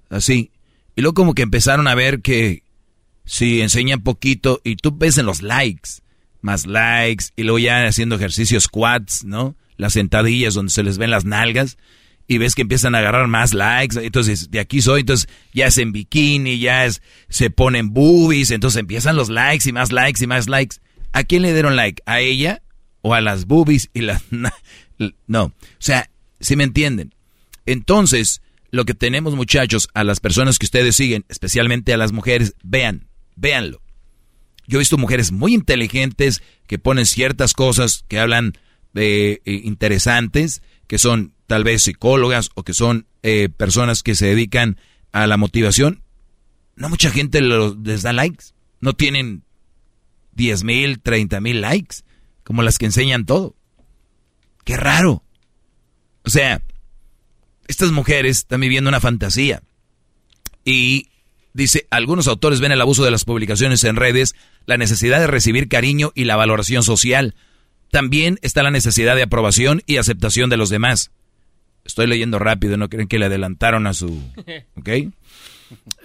[0.10, 0.52] así.
[0.98, 2.64] Y luego como que empezaron a ver que
[3.24, 6.02] si enseñan poquito y tú ves en los likes,
[6.42, 9.56] más likes, y luego ya haciendo ejercicios squats, ¿no?
[9.78, 11.78] Las sentadillas donde se les ven las nalgas,
[12.28, 15.78] y ves que empiezan a agarrar más likes, entonces de aquí soy, entonces ya es
[15.78, 20.28] en bikini, ya es, se ponen boobies, entonces empiezan los likes y más likes y
[20.28, 20.78] más likes.
[21.12, 22.02] ¿A quién le dieron like?
[22.06, 22.62] ¿A ella?
[23.02, 24.24] ¿O a las boobies y las...
[25.28, 26.10] No, o sea,
[26.40, 27.14] si me entienden.
[27.66, 32.56] Entonces, lo que tenemos muchachos, a las personas que ustedes siguen, especialmente a las mujeres,
[32.64, 33.82] vean, véanlo.
[34.66, 38.54] Yo he visto mujeres muy inteligentes que ponen ciertas cosas que hablan
[38.94, 44.26] de eh, interesantes, que son tal vez psicólogas o que son eh, personas que se
[44.26, 44.80] dedican
[45.12, 46.02] a la motivación.
[46.76, 48.46] No mucha gente les da likes.
[48.82, 49.44] No tienen
[50.32, 51.98] 10 mil, 30 mil likes,
[52.44, 53.56] como las que enseñan todo.
[54.66, 55.24] Qué raro.
[56.24, 56.64] O sea,
[57.68, 59.62] estas mujeres están viviendo una fantasía.
[60.66, 61.10] Y
[61.54, 64.34] Dice, algunos autores ven el abuso de las publicaciones en redes,
[64.66, 67.36] la necesidad de recibir cariño y la valoración social.
[67.92, 71.12] También está la necesidad de aprobación y aceptación de los demás.
[71.86, 74.22] Estoy leyendo rápido, no creen que le adelantaron a su...
[74.76, 74.90] ¿Ok?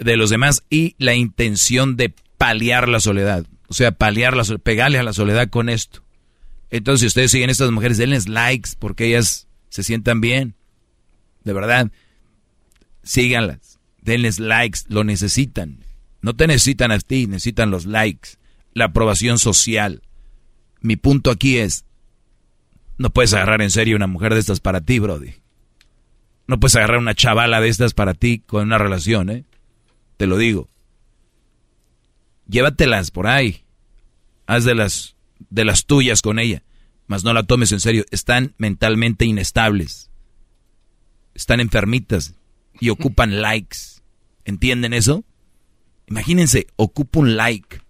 [0.01, 3.47] De los demás y la intención de paliar la soledad.
[3.69, 6.03] O sea, paliar la soledad, pegarle a la soledad con esto.
[6.71, 10.55] Entonces, si ustedes siguen a estas mujeres, denles likes porque ellas se sientan bien.
[11.45, 11.91] De verdad,
[13.03, 13.79] síganlas.
[14.01, 15.85] Denles likes, lo necesitan.
[16.21, 18.31] No te necesitan a ti, necesitan los likes,
[18.75, 20.03] la aprobación social.
[20.81, 21.85] Mi punto aquí es,
[22.97, 25.35] no puedes agarrar en serio una mujer de estas para ti, Brody.
[26.49, 29.45] No puedes agarrar una chavala de estas para ti con una relación, ¿eh?
[30.17, 30.69] Te lo digo.
[32.49, 33.65] Llévatelas por ahí.
[34.47, 35.15] Haz de las,
[35.51, 36.65] de las tuyas con ella.
[37.07, 38.05] Mas no la tomes en serio.
[38.11, 40.11] Están mentalmente inestables.
[41.35, 42.35] Están enfermitas
[42.81, 44.01] y ocupan likes.
[44.47, 45.25] ¿Entienden eso?
[46.07, 47.83] Imagínense, ocupa un like.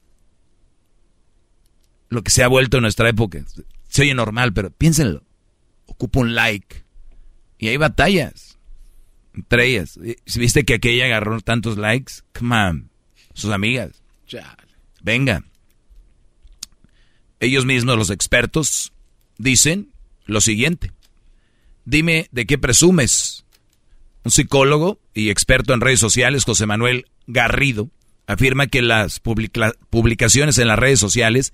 [2.08, 3.44] Lo que se ha vuelto en nuestra época.
[3.86, 5.22] Se oye normal, pero piénsenlo.
[5.86, 6.84] Ocupa un like.
[7.58, 8.47] Y hay batallas.
[9.38, 10.00] Entre ellas.
[10.26, 12.90] Si viste que aquella agarró tantos likes, come on.
[13.34, 14.02] Sus amigas.
[15.00, 15.44] Venga.
[17.38, 18.92] Ellos mismos, los expertos,
[19.38, 19.92] dicen
[20.24, 20.90] lo siguiente.
[21.84, 23.44] Dime de qué presumes.
[24.24, 27.90] Un psicólogo y experto en redes sociales, José Manuel Garrido,
[28.26, 31.52] afirma que las publicaciones en las redes sociales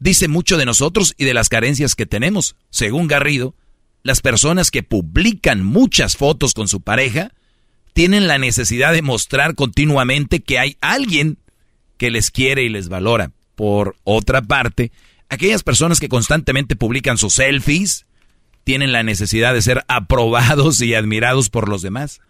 [0.00, 2.56] dicen mucho de nosotros y de las carencias que tenemos.
[2.70, 3.54] Según Garrido,
[4.02, 7.32] las personas que publican muchas fotos con su pareja
[7.92, 11.38] tienen la necesidad de mostrar continuamente que hay alguien
[11.96, 13.32] que les quiere y les valora.
[13.56, 14.90] Por otra parte,
[15.28, 18.06] aquellas personas que constantemente publican sus selfies
[18.64, 22.20] tienen la necesidad de ser aprobados y admirados por los demás.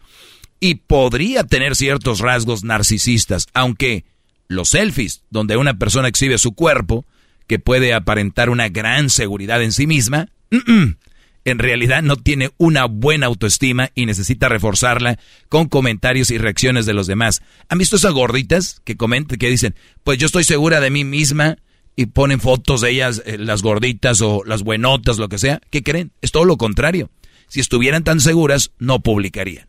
[0.58, 4.04] Y podría tener ciertos rasgos narcisistas, aunque
[4.48, 7.06] los selfies, donde una persona exhibe su cuerpo,
[7.46, 10.28] que puede aparentar una gran seguridad en sí misma,
[11.44, 16.94] en realidad no tiene una buena autoestima y necesita reforzarla con comentarios y reacciones de
[16.94, 17.42] los demás.
[17.68, 19.74] ¿Han visto esas gorditas que comentan, que dicen,
[20.04, 21.56] pues yo estoy segura de mí misma
[21.96, 25.60] y ponen fotos de ellas, eh, las gorditas o las buenotas, lo que sea?
[25.70, 26.12] ¿Qué creen?
[26.20, 27.10] Es todo lo contrario.
[27.48, 29.66] Si estuvieran tan seguras, no publicarían.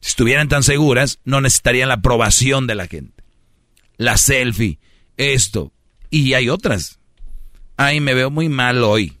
[0.00, 3.22] Si estuvieran tan seguras, no necesitarían la aprobación de la gente.
[3.98, 4.78] La selfie,
[5.18, 5.72] esto.
[6.08, 7.00] Y hay otras.
[7.76, 9.19] Ay, me veo muy mal hoy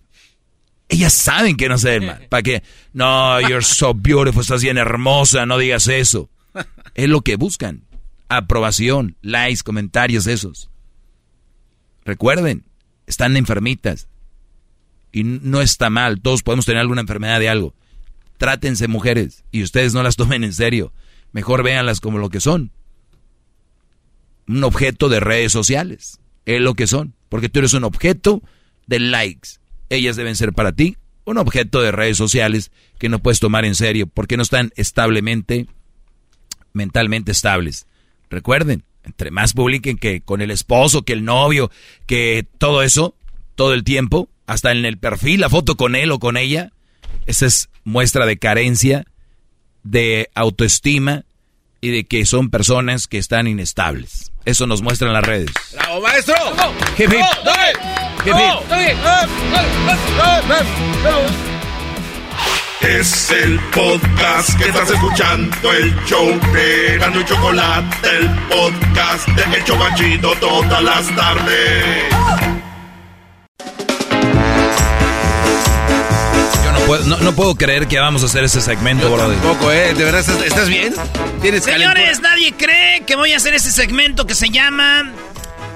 [0.90, 2.26] ellas saben que no se ven mal.
[2.28, 2.62] ¿Para qué?
[2.92, 6.28] No, you're so beautiful, estás bien hermosa, no digas eso.
[6.94, 7.84] Es lo que buscan.
[8.28, 10.70] Aprobación, likes, comentarios, esos.
[12.04, 12.64] Recuerden,
[13.06, 14.08] están enfermitas.
[15.12, 17.74] Y no está mal, todos podemos tener alguna enfermedad de algo.
[18.38, 20.92] Trátense mujeres y ustedes no las tomen en serio.
[21.32, 22.72] Mejor véanlas como lo que son.
[24.48, 26.20] Un objeto de redes sociales.
[26.46, 27.14] Es lo que son.
[27.28, 28.42] Porque tú eres un objeto
[28.86, 29.59] de likes
[29.90, 33.74] ellas deben ser para ti un objeto de redes sociales que no puedes tomar en
[33.74, 35.66] serio porque no están establemente,
[36.72, 37.86] mentalmente estables.
[38.30, 41.70] Recuerden, entre más publiquen que con el esposo, que el novio,
[42.06, 43.14] que todo eso,
[43.54, 46.72] todo el tiempo, hasta en el perfil, la foto con él o con ella,
[47.26, 49.04] esa es muestra de carencia,
[49.82, 51.24] de autoestima
[51.80, 54.32] y de que son personas que están inestables.
[54.44, 55.50] Eso nos muestran las redes.
[55.74, 56.34] ¡Bravo, maestro!
[56.98, 57.24] Hip, hip.
[58.24, 58.34] Hip,
[62.80, 69.56] Es el podcast que estás escuchando, el show de Gano y Chocolate, el podcast de
[69.58, 72.49] El Chocachito todas las tardes.
[76.90, 79.94] Puedo, no, no puedo creer que vamos a hacer ese segmento, Yo tampoco, ¿eh?
[79.94, 80.92] ¿De verdad estás, estás bien?
[81.40, 85.08] ¿Tienes Señores, nadie cree que voy a hacer este segmento que se llama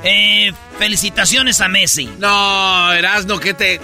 [0.03, 2.11] eh, Felicitaciones a Messi.
[2.18, 3.81] No, Erasno, que te...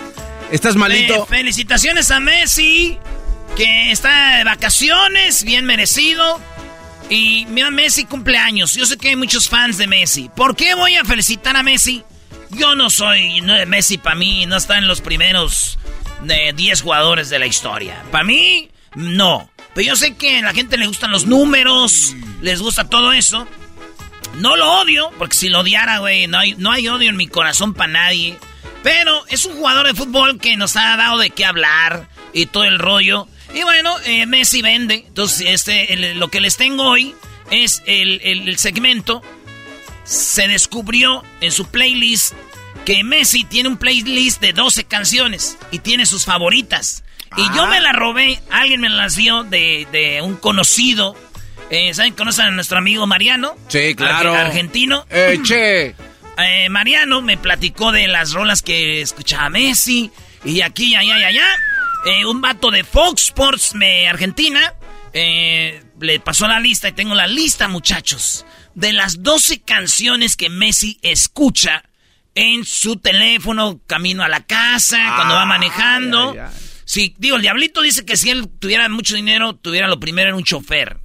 [0.50, 1.14] ¿Estás malito?
[1.14, 2.98] Eh, felicitaciones a Messi,
[3.56, 6.40] que está de vacaciones, bien merecido.
[7.10, 8.74] Y mira, Messi cumpleaños.
[8.74, 10.28] Yo sé que hay muchos fans de Messi.
[10.34, 12.02] ¿Por qué voy a felicitar a Messi?
[12.50, 15.78] Yo no soy no, Messi para mí, no está en los primeros
[16.22, 18.02] de 10 jugadores de la historia.
[18.10, 19.50] Para mí, no.
[19.74, 23.46] Pero yo sé que a la gente le gustan los números, les gusta todo eso.
[24.36, 27.26] No lo odio, porque si lo odiara, güey, no hay, no hay odio en mi
[27.26, 28.38] corazón para nadie.
[28.82, 32.64] Pero es un jugador de fútbol que nos ha dado de qué hablar y todo
[32.64, 33.26] el rollo.
[33.54, 35.04] Y bueno, eh, Messi vende.
[35.08, 37.14] Entonces, este, el- lo que les tengo hoy
[37.50, 39.22] es el, el- el segmento.
[40.04, 42.34] Se descubrió en su playlist
[42.84, 47.04] que Messi tiene un playlist de 12 canciones y tiene sus favoritas.
[47.36, 51.16] Y yo me la robé, alguien me las dio de, de un conocido
[51.72, 52.14] Eh, ¿Saben?
[52.14, 53.54] ¿Conocen a nuestro amigo Mariano?
[53.68, 54.34] Sí, claro.
[54.34, 55.06] Arge- argentino.
[55.10, 55.94] Eh, che.
[56.42, 60.10] Eh, Mariano me platicó de las rolas que escuchaba Messi.
[60.42, 61.46] Y aquí, allá, allá, allá.
[62.06, 64.72] Eh, un vato de Fox Sports me, Argentina
[65.12, 68.46] eh, le pasó la lista y tengo la lista, muchachos.
[68.74, 71.84] De las 12 canciones que Messi escucha
[72.34, 76.36] en su teléfono, camino a la casa, cuando va manejando.
[76.84, 80.36] Sí, digo, el diablito dice que si él tuviera mucho dinero, tuviera lo primero en
[80.36, 80.98] un chofer.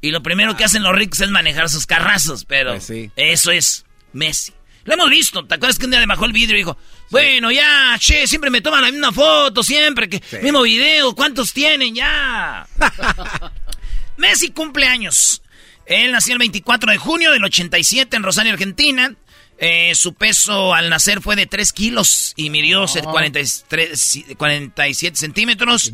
[0.00, 2.74] Y lo primero que hacen los ricos es manejar sus carrazos, pero
[3.16, 4.52] eso es Messi.
[4.84, 6.76] Lo hemos visto, ¿te acuerdas que un día le bajó el vidrio y dijo,
[7.10, 11.94] bueno, ya, che, siempre me toman la misma foto, siempre, que mismo video, ¿cuántos tienen
[11.94, 12.66] ya?
[14.16, 15.42] Messi cumple años.
[15.86, 19.14] Él nació el 24 de junio del 87 en Rosario, Argentina.
[19.58, 25.92] Eh, su peso al nacer fue de 3 kilos y midió 43 47 centímetros.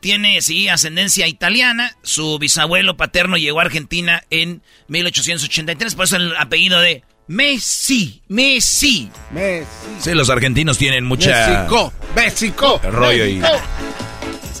[0.00, 1.96] Tiene, sí, ascendencia italiana.
[2.02, 8.22] Su bisabuelo paterno llegó a Argentina en 1883, por eso el apellido de Messi.
[8.28, 9.10] Messi.
[10.00, 11.48] Sí, los argentinos tienen mucha...
[11.48, 12.80] México, México.
[12.82, 13.40] Rollo y-.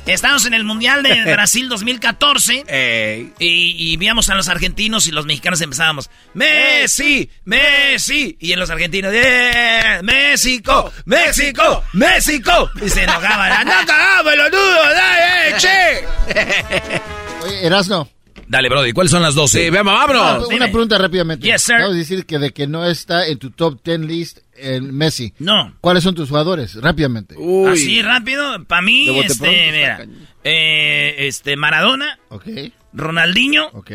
[0.06, 2.64] Estamos en el Mundial de Brasil 2014.
[2.66, 3.32] Ey.
[3.38, 6.10] Y, y víamos a los argentinos y los mexicanos empezábamos.
[6.34, 8.36] Messi, Messi.
[8.40, 10.00] Y en los argentinos, ¡eh!
[10.02, 12.70] México, México, México.
[12.84, 13.52] Y se enojaban.
[13.52, 14.82] ¡Anda cagado, pelotudo!
[14.92, 17.00] ¡Dale, che!
[17.46, 18.08] Oye, Erasno.
[18.48, 19.64] Dale, Brody, ¿cuáles son las 12?
[19.64, 20.48] Sí, veamos, vámonos.
[20.48, 21.46] Una pregunta rápidamente.
[21.46, 21.76] Yes, sir.
[21.76, 25.34] Acabas de decir que de que no está en tu top 10 list el Messi.
[25.38, 25.74] No.
[25.80, 26.74] ¿Cuáles son tus jugadores?
[26.76, 27.34] Rápidamente.
[27.68, 30.06] Así rápido, para mí, este, pronto mira,
[30.44, 32.46] eh, este, Maradona, Ok,
[32.92, 33.90] Ronaldinho, ok,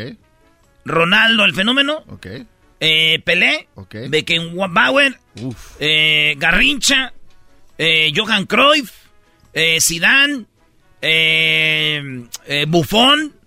[0.84, 2.26] Ronaldo el fenómeno, ok.
[2.80, 3.94] eh, Pelé, Ok.
[4.08, 5.18] Beckenbauer,
[5.80, 7.12] eh, Garrincha,
[7.76, 8.92] eh, Johan Cruyff,
[9.52, 10.44] eh, Zidane,
[11.02, 13.37] eh, eh, Buffon, eh,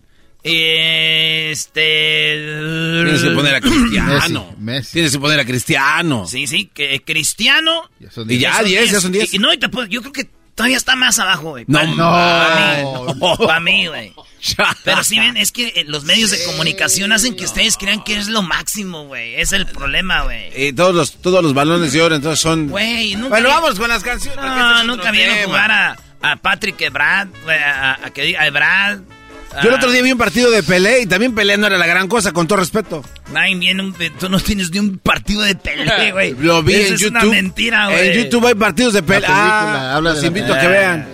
[0.43, 2.35] este...
[3.03, 4.55] Tienes que poner a Cristiano.
[4.57, 4.93] Messi.
[4.93, 6.25] Tienes que poner a Cristiano.
[6.27, 7.89] Sí, sí, que Cristiano.
[8.11, 9.33] son Y ya, 10, ya son 10.
[9.33, 11.65] Y, y no, y te puedo- yo creo que todavía está más abajo, güey.
[11.67, 11.95] No, Pa- no.
[12.11, 14.13] Para mí, pa' mí, güey.
[14.83, 18.15] Pero si ven, es que eh, los medios de comunicación hacen que ustedes crean que
[18.17, 19.35] es lo máximo, güey.
[19.35, 20.49] Es el problema, güey.
[20.55, 22.67] Y todos los, todos los balones de oro, entonces son...
[22.69, 24.37] Güey, nunca Bueno, vi- vamos con las canciones.
[24.43, 29.01] este No, es nunca vieron jugar a, a Patrick Ebrard, a, a, a Ebrard.
[29.61, 31.85] Yo el otro día vi un partido de Pelé y también Pelé no era la
[31.85, 33.03] gran cosa, con todo respeto.
[33.57, 36.35] Viene un- tú no tienes ni un partido de Pelé, güey.
[36.39, 37.21] Lo vi Eso en es YouTube.
[37.23, 38.09] una mentira, güey.
[38.17, 39.25] En YouTube hay partidos de Pelé.
[39.29, 41.07] Ah, los invito a que vean.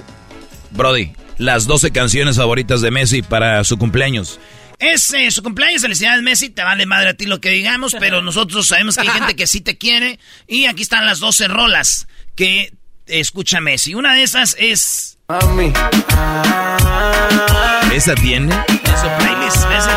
[0.71, 4.39] Brody, las 12 canciones favoritas de Messi para su cumpleaños.
[4.79, 8.21] Es eh, su cumpleaños, felicidades Messi, te vale madre a ti lo que digamos, pero
[8.21, 10.19] nosotros sabemos que hay gente que sí te quiere.
[10.47, 12.71] Y aquí están las 12 rolas que
[13.07, 13.95] escucha Messi.
[13.95, 15.16] Una de esas es...
[15.29, 15.73] Mami.
[17.93, 18.55] ¿Esa tiene?
[18.55, 19.89] En su playlist, Messi.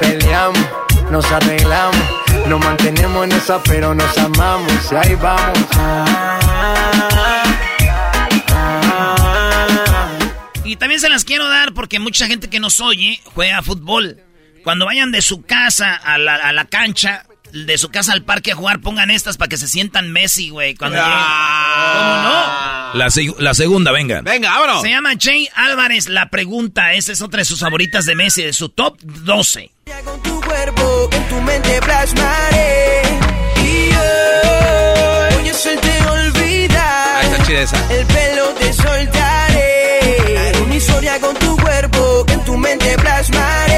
[0.00, 0.58] Peleamos,
[1.08, 1.96] nos arreglamos,
[2.48, 5.58] nos mantenemos en esa, pero nos amamos y ahí vamos.
[10.64, 14.20] Y también se las quiero dar porque mucha gente que nos oye juega fútbol.
[14.64, 18.52] Cuando vayan de su casa a la, a la cancha, de su casa al parque
[18.52, 20.74] a jugar, pongan estas para que se sientan Messi, güey.
[20.74, 21.12] Cuando lleguen.
[21.12, 22.94] ¿Cómo no?
[22.94, 24.20] La, seg- la segunda, venga.
[24.22, 24.82] Venga, vámonos.
[24.82, 26.92] Se llama Jay Álvarez, la pregunta.
[26.94, 29.70] Esa es otra de sus favoritas de Messi, de su top 12.
[30.04, 33.02] Con tu cuerpo, en tu mente plasmaré.
[33.62, 37.16] Y yo, hoy te olvidar.
[37.24, 37.92] Ahí está chida esa.
[37.92, 40.38] El pelo te soltaré.
[40.38, 43.75] Haré una historia con tu cuerpo, que en tu mente plasmaré.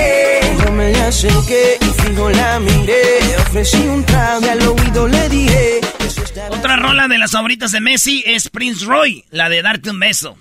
[0.79, 3.03] Me la acerqué y fijo la miré.
[3.49, 5.81] Ofrecí un trago y al oído le dije.
[6.07, 9.91] "Eso está Otra rola de las favoritas de Messi es Prince Roy, la de Darte
[9.91, 10.37] un beso.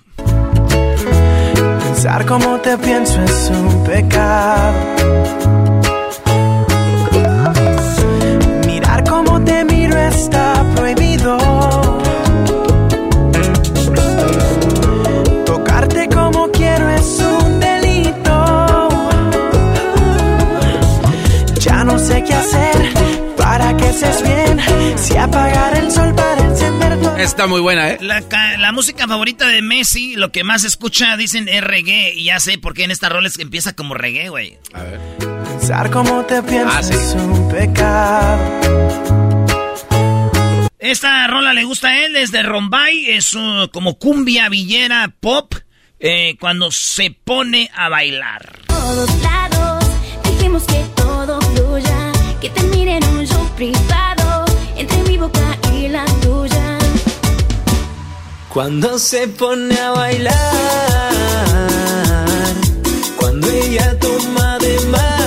[1.84, 4.78] Pensar como te pienso es un pecado.
[8.68, 11.57] Mirar como te miro está prohibido.
[22.08, 22.94] Sé qué hacer
[23.38, 24.98] para que seas bien.
[24.98, 27.98] Si apagar el sol para encender tu Está muy buena, ¿eh?
[28.02, 28.22] La,
[28.58, 32.14] la música favorita de Messi, lo que más escucha, dicen es reggae.
[32.16, 34.58] Y ya sé por qué en esta rola es que empieza como reggae, güey.
[34.74, 35.00] A ver.
[35.60, 36.94] Pensar como te pienso Ah, sí.
[36.94, 38.38] es un pecado.
[40.80, 45.54] Esta rola le gusta a él, es de Rombay, es uh, como cumbia villera pop,
[46.00, 48.60] eh, cuando se pone a bailar.
[48.68, 49.84] todos lados.
[50.24, 50.86] Dejemos que
[53.60, 56.78] entre mi boca y la tuya.
[58.50, 60.36] Cuando se pone a bailar,
[63.16, 65.22] cuando ella toma de más.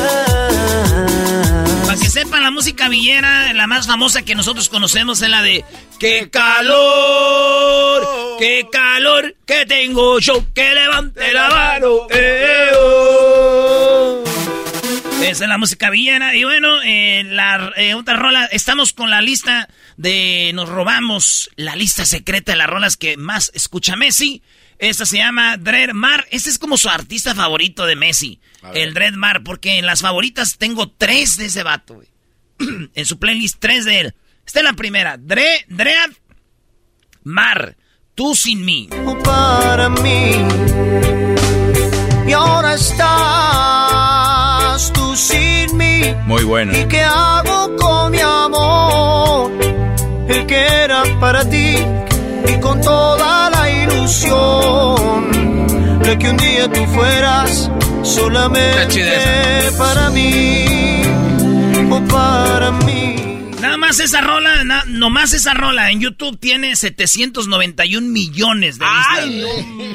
[1.86, 5.64] Para que sepan la música villera, la más famosa que nosotros conocemos es la de
[5.98, 8.06] ¡Qué calor!
[8.38, 10.44] ¡Qué calor que tengo yo!
[10.54, 12.06] ¡Que levante la mano!
[12.10, 12.70] Eh.
[12.78, 13.39] Oh.
[15.30, 16.34] Esa es la música villera.
[16.34, 20.50] Y bueno, eh, la eh, otra rola, estamos con la lista de...
[20.54, 24.42] Nos robamos la lista secreta de las rolas que más escucha Messi.
[24.80, 26.26] Esta se llama Dread Mar.
[26.32, 28.40] Este es como su artista favorito de Messi.
[28.74, 32.08] El Dread Mar, porque en las favoritas tengo tres de ese vato, güey.
[32.94, 34.14] en su playlist, tres de él.
[34.44, 35.16] Esta es la primera.
[35.16, 36.10] Dre, Dread
[37.22, 37.76] Mar.
[38.16, 38.88] Tú sin mí.
[39.22, 40.32] para mí.
[42.26, 42.74] Y ahora
[46.26, 46.72] Muy bueno.
[46.76, 49.52] ¿Y qué hago con mi amor?
[50.28, 51.76] El que era para ti
[52.48, 55.30] y con toda la ilusión
[56.02, 57.70] de que un día tú fueras
[58.02, 61.02] solamente para mí
[61.90, 63.16] o para mí.
[63.60, 69.18] Nada más esa rola, na, nomás esa rola en YouTube tiene 791 millones de vistas.
[69.18, 69.44] Ay,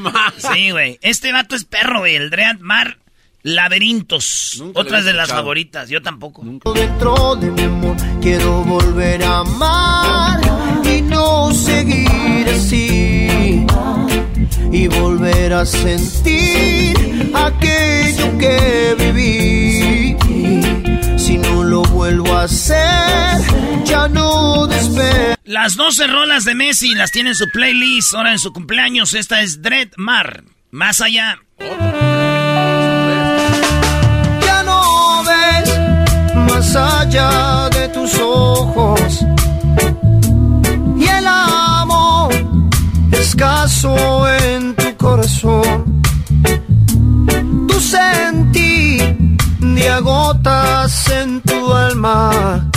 [0.01, 0.33] no más.
[0.53, 0.99] Sí, güey.
[1.01, 2.15] Este vato es perro, güey.
[2.15, 2.99] El Dread Mar
[3.45, 4.55] Laberintos.
[4.57, 5.87] Nunca Otras de las favoritas.
[5.87, 6.41] Yo tampoco.
[6.73, 10.41] Dentro de mi amor quiero volver a amar
[10.83, 13.67] y no seguir así.
[14.71, 16.97] Y volver a sentir
[17.35, 20.17] aquello que viví.
[21.19, 23.41] Si no lo vuelvo a hacer,
[23.85, 25.35] ya no despediré.
[25.43, 28.15] Las 12 rolas de Messi las tiene en su playlist.
[28.15, 29.13] Ahora en su cumpleaños.
[29.13, 30.45] Esta es Dread Mar.
[30.71, 31.37] Más allá.
[36.73, 39.25] Allá de tus ojos.
[40.97, 42.33] Y el amor
[43.11, 46.01] escaso en tu corazón.
[47.67, 52.69] Tu sentir de agotas en tu alma.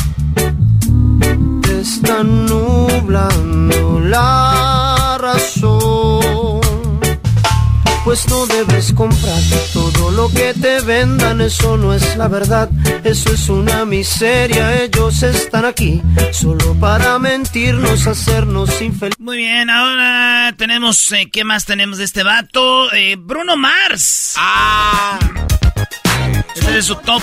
[1.62, 6.67] Te están nublando la razón.
[8.08, 9.38] Pues no debes comprar
[9.74, 12.70] todo lo que te vendan, eso no es la verdad,
[13.04, 16.00] eso es una miseria, ellos están aquí
[16.32, 19.20] solo para mentirnos, hacernos infelices.
[19.20, 21.12] Muy bien, ahora tenemos.
[21.12, 22.90] eh, ¿Qué más tenemos de este vato?
[22.94, 24.32] Eh, Bruno Mars.
[24.38, 25.18] Ah.
[26.54, 27.22] Este es su top.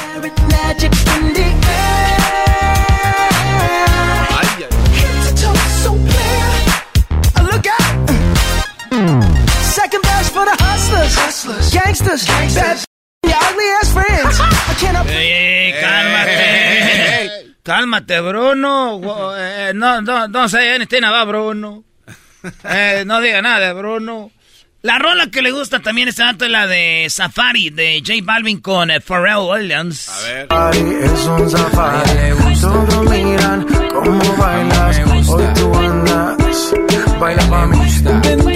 [11.14, 12.26] Hustlers, gangsters,
[12.56, 12.86] bad
[13.26, 14.39] your ugly ass friends.
[14.41, 15.08] I cannot.
[15.08, 17.56] Ey, ey, ey, cálmate.
[17.64, 19.36] Cálmate, Bruno.
[19.36, 21.84] Eh, no, no, no say anything about Bruno.
[22.64, 24.32] Eh, no diga nada de Bruno.
[24.84, 28.62] La rola que le gusta también este vato es la de Safari de J Balvin
[28.62, 30.10] con eh, Pharrell Williams.
[30.49, 30.76] A ver.
[30.76, 34.99] Es un safari, todos miran cómo bailas.
[35.28, 36.74] Hoy tú andas,
[37.20, 38.55] baila pa' mí.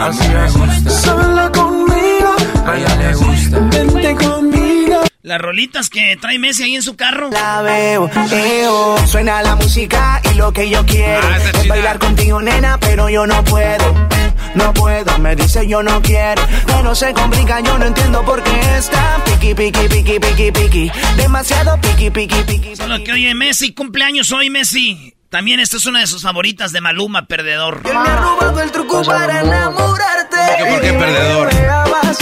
[0.00, 0.92] Así es.
[1.02, 2.34] Sola conmigo,
[2.66, 3.58] a ella le gusta.
[3.58, 5.02] Vente conmigo.
[5.22, 7.28] Las rolitas que trae Messi ahí en su carro.
[7.30, 12.40] La veo, veo, suena la música y lo que yo quiero Ah, es bailar contigo,
[12.40, 14.08] nena, pero yo no puedo.
[14.54, 18.60] No puedo, me dice yo no quiero, pero se complica, yo no entiendo por qué
[18.78, 22.74] está piqui, piqui, piqui, piqui, piqui, demasiado piqui, piqui, piqui.
[22.74, 25.14] Solo que oye, Messi, cumpleaños hoy, Messi.
[25.30, 27.82] También esta es una de sus favoritas de Maluma, Perdedor.
[27.84, 30.36] Él me ha robado el truco para enamorarte.
[30.36, 31.50] ¿Por qué, por qué perdedor?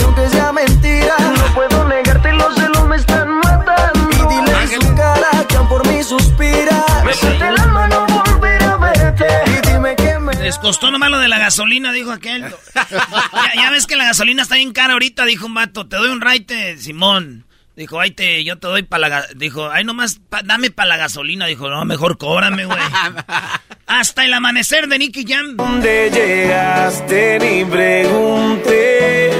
[0.04, 1.14] aunque sea mentira.
[1.18, 4.10] No puedo negarte, los celos me están matando.
[4.10, 6.84] Y dile en su cara que por mí suspira.
[7.02, 9.26] Me suelta el alma no volver a verte.
[9.46, 12.42] Y dime que me Les costó nomás lo de la gasolina, dijo aquel.
[12.74, 15.88] ya, ya ves que la gasolina está bien cara ahorita, dijo un vato.
[15.88, 17.47] Te doy un raite, Simón.
[17.78, 19.08] Dijo, ay, te, yo te doy para la...
[19.08, 19.28] ga-".
[19.36, 21.46] Dijo, ay, nomás, pa- dame para la gasolina.
[21.46, 22.76] Dijo, no, mejor cóbrame, güey.
[23.86, 25.56] Hasta el amanecer de Nicky Jam.
[25.56, 27.38] ¿Dónde llegaste?
[27.38, 29.30] Ni pregunté.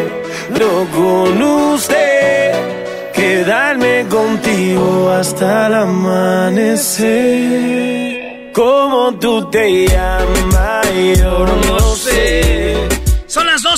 [0.51, 3.13] No con usted.
[3.13, 5.75] Quedarme contigo hasta el
[7.09, 8.53] amanecer.
[8.55, 10.87] ¿Cómo tú te llamas?
[11.19, 11.88] Yo no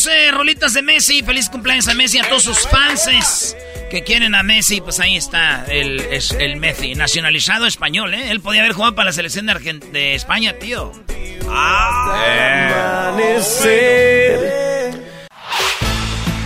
[0.02, 1.22] 12 rolitas de Messi.
[1.22, 3.54] Feliz cumpleaños a Messi, a todos sus fans
[3.90, 4.80] que quieren a Messi.
[4.80, 6.00] Pues ahí está el,
[6.38, 8.30] el Messi, nacionalizado español, ¿eh?
[8.30, 10.90] Él podía haber jugado para la selección de, España, tío.
[11.50, 12.00] Amanecer.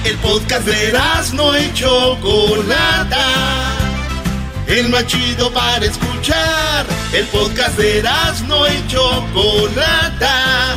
[0.05, 0.93] El podcast de
[1.35, 3.25] no y Chocolata.
[4.67, 6.87] El más chido para escuchar.
[7.13, 8.03] El podcast de
[8.49, 10.77] no y Chocolata.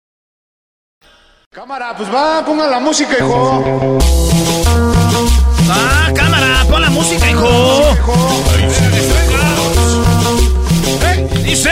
[1.53, 3.99] Cámara, pues va, pongan la música, hijo.
[5.69, 7.49] Ah, cámara, pon la música, hijo.
[11.43, 11.69] Dice.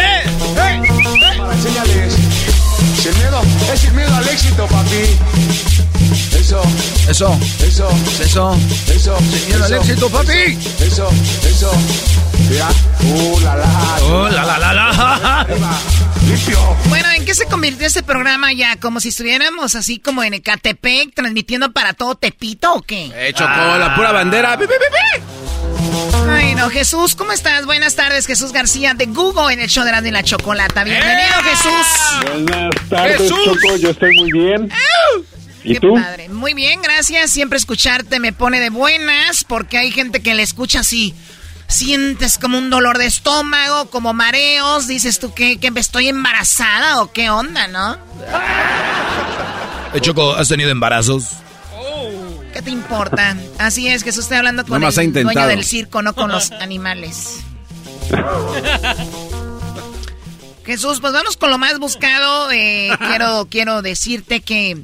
[0.54, 2.14] Cámara, enséñales.
[3.02, 3.42] Sin miedo,
[3.74, 5.69] es sin miedo al éxito, papi.
[6.50, 6.64] Eso.
[7.08, 7.40] Eso.
[7.64, 7.90] Eso.
[8.20, 8.58] Eso.
[8.92, 9.18] Eso.
[9.48, 10.58] Miedo al éxito, papi.
[10.80, 11.08] Eso.
[11.48, 11.72] Eso.
[12.50, 12.68] Ya.
[13.02, 13.98] Uh, la la.
[14.02, 15.48] Oh, la la la la.
[16.28, 16.58] Limpio.
[16.86, 18.78] Bueno, ¿en qué se convirtió este programa ya?
[18.78, 23.12] ¿Como si estuviéramos así como en Ecatepec, transmitiendo para todo Tepito o qué?
[23.14, 24.58] Eh, Choco, la pura bandera.
[24.58, 24.66] Pi.
[26.28, 27.68] Ay, no, Jesús, ¿cómo estás?
[27.68, 30.84] Buenas tardes, Jesús García de Google en el show de la y la Chocolata.
[30.84, 31.88] Bienvenido, Jesús.
[32.48, 33.40] Buenas tardes, Jesús.
[33.46, 33.76] Choco.
[33.76, 34.72] Yo estoy muy bien.
[35.64, 35.94] ¿Y Qué tú?
[35.94, 36.30] padre.
[36.30, 37.32] Muy bien, gracias.
[37.32, 41.14] Siempre escucharte me pone de buenas porque hay gente que le escucha así.
[41.68, 44.88] Sientes como un dolor de estómago, como mareos.
[44.88, 47.98] Dices tú que, que estoy embarazada o qué onda, ¿no?
[49.94, 51.28] Eh, Choco, ¿has tenido embarazos?
[52.54, 53.38] ¿Qué te importa?
[53.60, 57.42] Así es, Jesús, estoy hablando con Nomás el dueño del circo, no con los animales.
[60.66, 62.52] Jesús, pues vamos con lo más buscado.
[62.52, 64.82] Eh, quiero, quiero decirte que,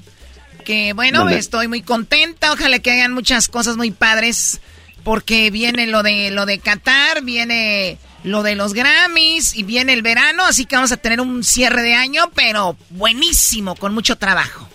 [0.65, 2.51] que, bueno, estoy muy contenta.
[2.51, 4.59] Ojalá que hagan muchas cosas muy padres.
[5.05, 10.01] Porque viene lo de lo de Qatar, viene lo de los Grammys y viene el
[10.01, 14.67] verano, así que vamos a tener un cierre de año, pero buenísimo, con mucho trabajo.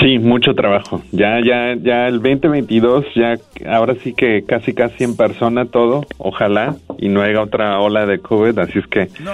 [0.00, 1.02] Sí, mucho trabajo.
[1.12, 3.34] Ya, ya, ya el 2022, ya
[3.70, 8.18] ahora sí que casi, casi en persona todo, ojalá, y no haya otra ola de
[8.18, 9.32] COVID, así es que No.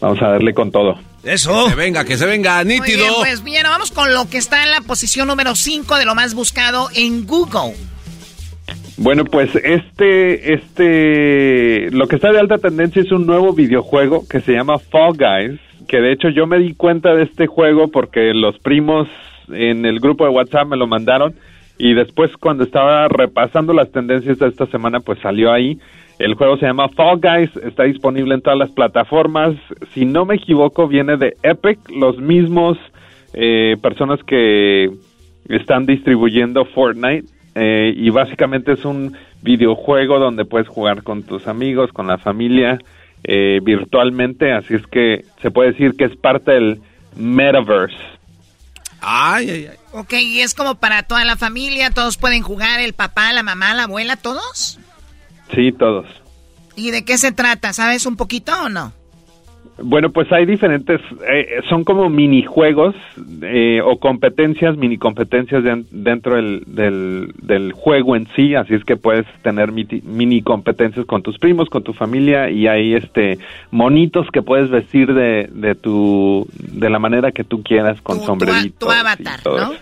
[0.00, 0.98] vamos a darle con todo.
[1.22, 1.64] Eso.
[1.64, 2.98] Que se venga, que se venga, Muy nítido.
[2.98, 6.14] bien, pues bien, vamos con lo que está en la posición número 5 de lo
[6.14, 7.74] más buscado en Google.
[8.96, 14.40] Bueno, pues este, este, lo que está de alta tendencia es un nuevo videojuego que
[14.40, 18.32] se llama Fall Guys, que de hecho yo me di cuenta de este juego porque
[18.34, 19.08] los primos
[19.48, 21.34] en el grupo de WhatsApp me lo mandaron
[21.78, 25.78] y después cuando estaba repasando las tendencias de esta semana pues salió ahí.
[26.20, 29.54] El juego se llama Fall Guys, está disponible en todas las plataformas.
[29.94, 32.76] Si no me equivoco, viene de Epic, los mismos
[33.32, 34.90] eh, personas que
[35.48, 37.26] están distribuyendo Fortnite.
[37.54, 42.78] eh, y básicamente es un videojuego donde puedes jugar con tus amigos, con la familia,
[43.24, 44.52] eh, virtualmente.
[44.52, 46.82] Así es que se puede decir que es parte del
[47.16, 47.96] metaverse.
[49.00, 49.76] Ay, ay, ay.
[49.92, 53.72] Ok, y es como para toda la familia, todos pueden jugar, el papá, la mamá,
[53.72, 54.79] la abuela, todos.
[55.54, 56.06] Sí, todos.
[56.76, 57.72] ¿Y de qué se trata?
[57.72, 58.92] ¿Sabes un poquito o no?
[59.82, 61.00] Bueno, pues hay diferentes,
[61.32, 62.94] eh, son como minijuegos
[63.40, 68.84] eh, o competencias, mini competencias den- dentro del, del, del juego en sí, así es
[68.84, 73.38] que puedes tener miti- mini competencias con tus primos, con tu familia y hay este
[73.70, 78.86] monitos que puedes vestir de, de tu de la manera que tú quieras con sombrerito.
[78.86, 79.72] Tu avatar, ¿no?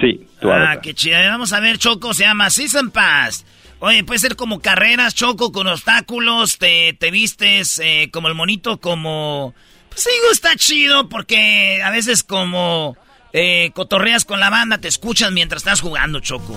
[0.00, 0.80] Sí, tu ah, avatar.
[0.82, 1.18] qué chido.
[1.18, 3.44] Vamos a ver, Choco, se llama Season Pass.
[3.80, 8.78] Oye, puede ser como carreras, Choco, con obstáculos, te, te vistes eh, como el monito,
[8.78, 9.54] como...
[9.88, 12.96] Pues digo, está chido porque a veces como
[13.32, 16.56] eh, cotorreas con la banda, te escuchas mientras estás jugando, Choco.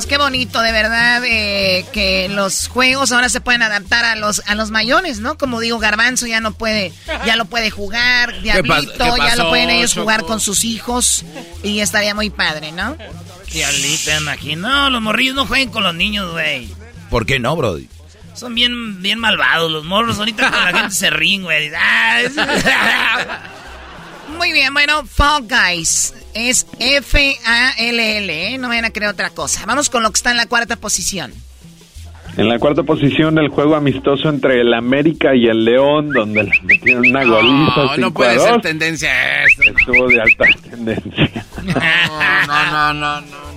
[0.00, 4.40] Pues qué bonito, de verdad, eh, que los juegos ahora se pueden adaptar a los
[4.46, 5.36] a los mayores, ¿no?
[5.36, 6.90] Como digo, Garbanzo ya no puede,
[7.26, 10.04] ya lo puede jugar, Diablito, qué ya lo pueden ellos Choco?
[10.04, 11.22] jugar con sus hijos
[11.62, 12.96] y estaría muy padre, ¿no?
[13.52, 14.70] Diablita, imagino.
[14.70, 16.74] No, los morrillos no jueguen con los niños, güey.
[17.10, 17.86] ¿Por qué no, Brody?
[18.34, 20.18] Son bien, bien malvados los morros.
[20.18, 21.70] Ahorita con la gente se ríen, güey.
[24.36, 28.58] Muy bien, bueno, Fall Guys es F-A-L-L, ¿eh?
[28.58, 29.64] No vayan a creer otra cosa.
[29.66, 31.32] Vamos con lo que está en la cuarta posición.
[32.36, 36.52] En la cuarta posición, el juego amistoso entre el América y el León, donde le
[36.62, 37.76] metieron una goliza.
[37.76, 38.62] No, no 5 puede ser 2.
[38.62, 39.62] tendencia esto.
[39.64, 41.44] Estuvo de alta tendencia.
[41.64, 43.50] No, no, no, no, no.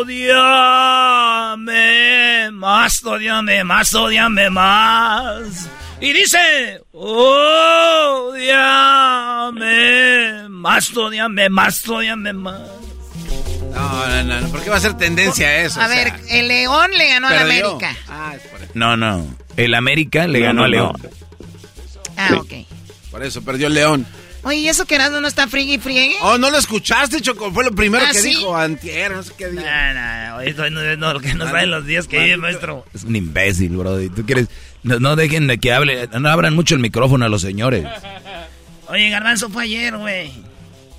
[0.00, 5.68] Odiame más, odiame más, odiame más.
[6.00, 6.80] Y dice,
[9.10, 12.60] odiame más, odiame más, odiame más.
[13.74, 15.80] No, no, no, no, ¿por qué va a ser tendencia eso?
[15.80, 17.70] A O sea, ver, el León le ganó a la perdió.
[17.76, 17.96] América.
[18.08, 18.72] Ah, es por eso.
[18.74, 19.36] No, no.
[19.56, 20.72] El América le No, ganó no, a no.
[20.72, 20.92] León.
[22.16, 22.52] Ah, ok.
[23.10, 24.06] Por eso perdió el León.
[24.42, 26.16] Oye, ¿y eso que Erasmo no está friegue y friegue?
[26.22, 27.52] Oh, ¿no lo escuchaste, Choco?
[27.52, 28.30] Fue lo primero ¿Ah, que sí?
[28.30, 29.62] dijo antier, no sé qué dijo.
[29.62, 32.86] No, no, no no, lo que nos saben los días que vive, maestro.
[32.94, 33.98] Es un imbécil, bro.
[34.08, 34.48] ¿Tú quieres?
[34.82, 36.08] No, no dejen de que hable.
[36.18, 37.86] No abran mucho el micrófono a los señores.
[38.88, 40.32] Oye, Garbanzo fue ayer, güey.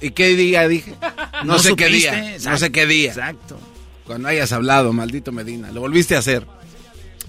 [0.02, 0.96] ¿Y qué día dije?
[1.44, 2.38] No, No sé qué día.
[2.46, 3.10] No sé qué día.
[3.10, 3.60] Exacto.
[4.06, 5.72] Cuando hayas hablado, maldito Medina.
[5.72, 6.46] Lo volviste a hacer.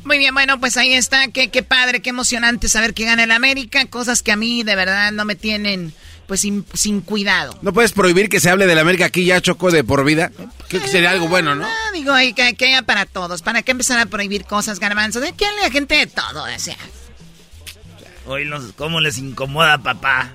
[0.04, 1.28] Muy bien, bueno, pues ahí está.
[1.28, 3.86] Qué, qué padre, qué emocionante saber que gana el América.
[3.86, 5.94] Cosas que a mí de verdad no me tienen
[6.32, 7.58] pues sin, sin cuidado.
[7.60, 10.32] ¿No puedes prohibir que se hable de la América aquí ya, Choco, de por vida?
[10.68, 11.66] Creo que sería algo bueno, ¿no?
[11.66, 13.42] Ah, digo, ahí que, que haya para todos.
[13.42, 15.20] ¿Para qué empezar a prohibir cosas, garbanzo?
[15.20, 16.78] De que hable a gente de todo, o sea.
[18.24, 20.34] Hoy los, cómo les incomoda, papá.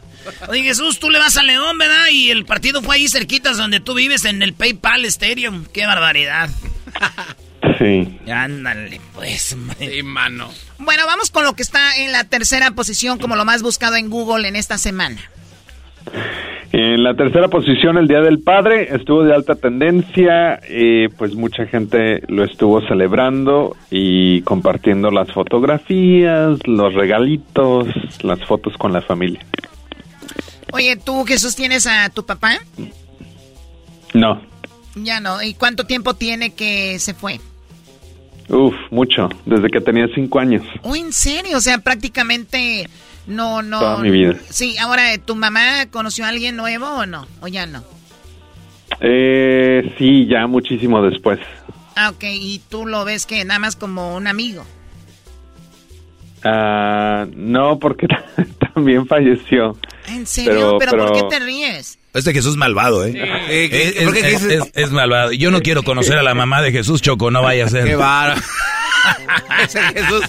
[0.49, 2.09] Oye, Jesús, tú le vas a León, ¿verdad?
[2.11, 5.65] Y el partido fue ahí cerquitas donde tú vives, en el PayPal Stadium.
[5.65, 6.51] ¡Qué barbaridad!
[7.77, 8.19] Sí.
[8.31, 9.55] Ándale, pues.
[9.77, 10.51] Sí, mano.
[10.79, 14.09] Bueno, vamos con lo que está en la tercera posición como lo más buscado en
[14.09, 15.21] Google en esta semana.
[16.73, 21.65] En la tercera posición, el Día del Padre, estuvo de alta tendencia, eh, pues mucha
[21.65, 27.87] gente lo estuvo celebrando y compartiendo las fotografías, los regalitos,
[28.21, 29.39] las fotos con la familia.
[30.73, 32.57] Oye, ¿tú, Jesús, tienes a tu papá?
[34.13, 34.41] No,
[34.95, 35.41] Ya no.
[35.41, 37.39] ¿Y cuánto tiempo tiene que se fue?
[38.49, 40.63] uf, mucho, desde que tenía cinco años.
[40.81, 41.57] Oh, ¿en serio?
[41.57, 42.87] O sea, prácticamente
[43.27, 43.79] no, no.
[43.79, 44.35] Toda mi vida.
[44.49, 47.27] Sí, ahora, ¿tu mamá conoció a alguien nuevo o no?
[47.41, 47.83] ¿O ya no?
[49.01, 51.39] Eh, sí, ya muchísimo después.
[51.95, 52.23] Ah, ok.
[52.31, 54.65] Y tú lo ves que nada más como un amigo.
[56.43, 58.07] Ah, no, porque
[58.73, 59.77] también falleció.
[60.07, 60.77] ¿En serio?
[60.79, 61.99] ¿Pero, Pero- por qué te ríes?
[62.13, 63.13] Este Jesús es malvado, ¿eh?
[63.15, 65.31] Eh, Es, ¿qué- por qué es- dices- es- es malvado.
[65.33, 67.85] Yo no quiero conocer a la mamá de Jesús, Choco, no vaya a ser.
[67.85, 68.41] Qué bárbaro.
[69.63, 70.23] Ese Jesús.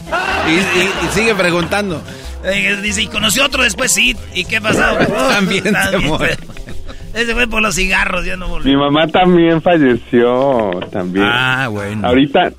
[0.48, 2.02] Y, y- y sigue preguntando.
[2.42, 4.16] Oye, dice, y conoció otro después, sí.
[4.34, 4.80] ¿Y qué pasó?
[5.30, 6.36] También se muere.
[7.14, 8.70] Ese fue por los cigarros, ya no volvió.
[8.70, 11.26] Mi mamá también falleció, también.
[11.26, 12.06] Ah, bueno.
[12.06, 12.52] Ahorita,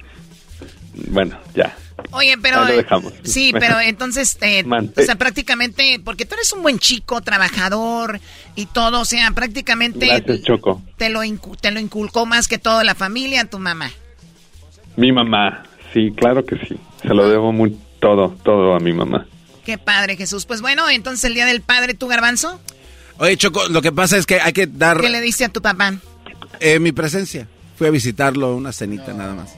[1.07, 1.75] bueno, ya.
[2.11, 2.61] Oye, pero...
[2.61, 3.13] Ahí lo dejamos.
[3.23, 8.19] Sí, pero entonces, eh, o sea, prácticamente, porque tú eres un buen chico, trabajador
[8.55, 10.81] y todo, o sea, prácticamente Gracias, Choco.
[10.97, 11.21] te lo,
[11.61, 13.91] te lo inculcó más que todo la familia, tu mamá.
[14.97, 15.63] Mi mamá,
[15.93, 16.75] sí, claro que sí.
[17.01, 19.25] Se lo debo muy, todo, todo a mi mamá.
[19.69, 20.47] Qué padre, Jesús.
[20.47, 22.59] Pues bueno, entonces el Día del Padre, ¿tú, Garbanzo?
[23.19, 25.61] Oye, Choco, lo que pasa es que hay que dar ¿Qué le diste a tu
[25.61, 25.93] papá?
[26.59, 27.47] eh, mi presencia.
[27.77, 29.51] Fui a visitarlo, una cenita nada más.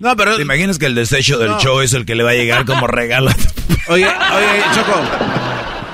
[0.00, 0.36] No, pero...
[0.36, 1.60] ¿Te imaginas que el desecho del No.
[1.60, 3.30] show es el que le va a llegar como regalo?
[3.88, 5.00] Oye, oye, Choco.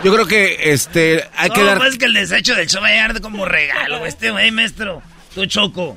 [0.02, 1.78] Yo creo que este hay que no, dar.
[1.78, 4.04] pues que el desecho del show va a llegar como regalo.
[4.04, 5.00] Este güey, maestro.
[5.32, 5.96] Tu choco.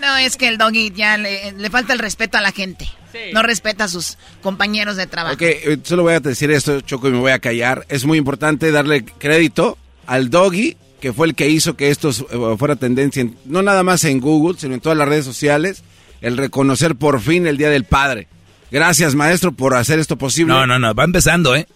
[0.00, 2.88] No, es que el doggy ya le, le falta el respeto a la gente.
[3.34, 5.34] No respeta a sus compañeros de trabajo.
[5.34, 7.84] Ok, eh, solo voy a decir esto, Choco, y me voy a callar.
[7.88, 9.76] Es muy importante darle crédito
[10.06, 13.82] al doggy, que fue el que hizo que esto eh, fuera tendencia, en- no nada
[13.82, 15.82] más en Google, sino en todas las redes sociales,
[16.20, 18.28] el reconocer por fin el Día del Padre.
[18.70, 20.52] Gracias, maestro, por hacer esto posible.
[20.54, 21.66] No, no, no, va empezando, ¿eh?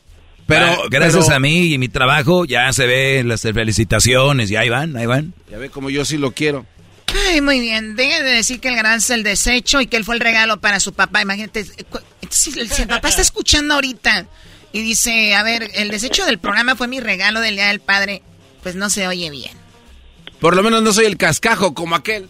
[0.47, 4.57] Pero- Ah, gracias pero- a mí y mi trabajo ya se ven las felicitaciones y
[4.57, 5.33] ahí van, ahí van.
[5.51, 6.65] Ya ve como yo sí lo quiero.
[7.41, 7.97] Muy bien.
[7.97, 10.61] Deje de decir que el gran es el desecho y que él fue el regalo
[10.61, 11.23] para su papá.
[11.23, 14.27] Imagínate, eh, cu- si, si el papá está escuchando ahorita
[14.73, 18.23] y dice, a ver, el desecho del programa fue mi regalo del Día del Padre,
[18.63, 19.53] pues no se oye bien.
[20.41, 22.29] Por lo menos no soy el cascajo como aquel.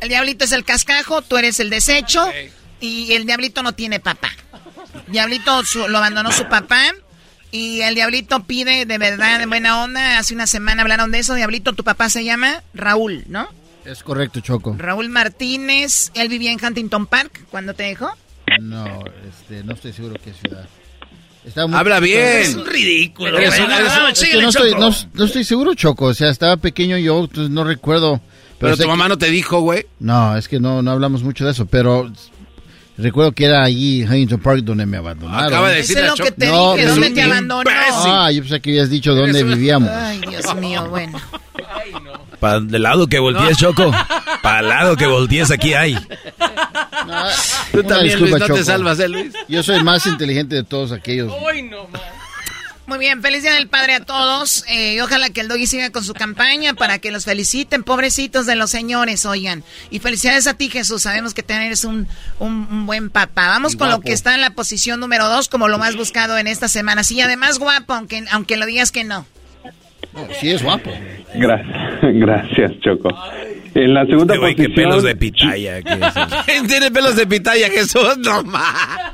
[0.00, 2.26] El diablito es el cascajo, tú eres el desecho
[2.80, 4.30] y el diablito no tiene papá.
[5.08, 6.92] Diablito su- lo abandonó su papá
[7.50, 10.18] y el diablito pide de verdad, de buena onda.
[10.18, 11.34] Hace una semana hablaron de eso.
[11.34, 13.48] Diablito, tu papá se llama Raúl, ¿no?
[13.86, 14.74] Es correcto, Choco.
[14.78, 18.10] Raúl Martínez, él vivía en Huntington Park cuando te dejó.
[18.60, 18.84] No,
[19.28, 20.66] este, no estoy seguro qué ciudad.
[21.68, 22.38] Muy- Habla bien.
[22.38, 23.38] Es un ridículo.
[23.38, 23.62] Eres güey.
[23.62, 24.80] un- No, eres no, un- es que síguele, no, estoy, Choco.
[24.82, 26.04] no, no estoy seguro, Choco.
[26.06, 28.20] O sea, estaba pequeño yo, entonces no recuerdo.
[28.58, 29.86] Pero tu mamá que- no te dijo, güey.
[30.00, 32.10] No, es que no, no hablamos mucho de eso, pero
[32.98, 35.44] recuerdo que era allí, Huntington Park, donde me abandonaron.
[35.46, 37.70] Acaba de decir es lo que te No, dije, ¿dónde te abandonó?
[37.70, 39.88] Ah, yo pensé que habías dicho dónde vivíamos.
[39.90, 41.20] Ay, Dios mío, bueno.
[42.40, 43.90] Para el lado que voltees, Choco.
[44.42, 45.94] Para el lado que voltees, aquí hay.
[47.72, 48.64] Tú Una también, disculpa, Luis, no te Choco.
[48.64, 49.32] salvas, ¿eh, Luis?
[49.48, 51.32] Yo soy el más inteligente de todos aquellos.
[52.86, 54.64] Muy bien, feliz día del padre a todos.
[54.68, 58.46] Eh, y ojalá que el doggy siga con su campaña para que los feliciten, pobrecitos
[58.46, 59.64] de los señores, oigan.
[59.90, 61.02] Y felicidades a ti, Jesús.
[61.02, 62.06] Sabemos que eres un,
[62.38, 63.48] un, buen papá.
[63.48, 66.46] Vamos con lo que está en la posición número dos, como lo más buscado en
[66.46, 67.02] esta semana.
[67.02, 69.26] Sí, además guapo, aunque, aunque lo digas que no.
[70.40, 70.90] Sí, es guapo.
[71.34, 73.08] Gracias, gracias Choco.
[73.74, 74.74] En la segunda este posición.
[74.74, 75.82] pelos de pitaya.
[76.46, 78.16] ¿Quién tiene pelos de pitaya, Jesús?
[78.18, 79.12] No más.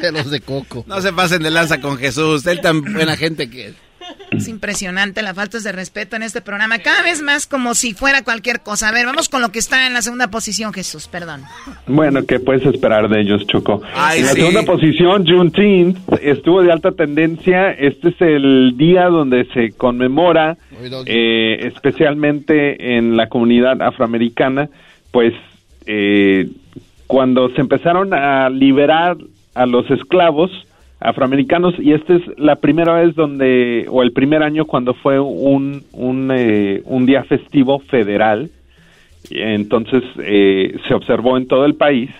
[0.00, 0.84] Pelos de coco.
[0.86, 2.46] No se pasen de lanza con Jesús.
[2.46, 3.74] Él tan buena gente que es.
[4.30, 6.78] Es impresionante la falta de respeto en este programa.
[6.78, 8.88] Cada vez más como si fuera cualquier cosa.
[8.88, 11.08] A ver, vamos con lo que está en la segunda posición, Jesús.
[11.08, 11.42] Perdón.
[11.86, 13.82] Bueno, ¿qué puedes esperar de ellos, Choco?
[14.14, 17.70] en la segunda posición, Juneteenth estuvo de alta tendencia.
[17.70, 20.56] Este es el día donde se conmemora,
[21.06, 24.68] eh, especialmente en la comunidad afroamericana,
[25.10, 25.32] pues
[25.86, 26.48] eh,
[27.06, 29.16] cuando se empezaron a liberar
[29.54, 30.50] a los esclavos
[31.00, 35.84] afroamericanos y esta es la primera vez donde o el primer año cuando fue un
[35.92, 38.50] un, eh, un día festivo federal
[39.30, 42.10] entonces eh, se observó en todo el país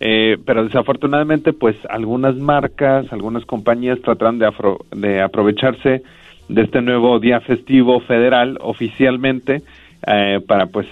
[0.00, 4.50] eh, pero desafortunadamente pues algunas marcas algunas compañías trataron de
[4.92, 6.02] de aprovecharse
[6.48, 9.62] de este nuevo día festivo federal oficialmente
[10.46, 10.86] para pues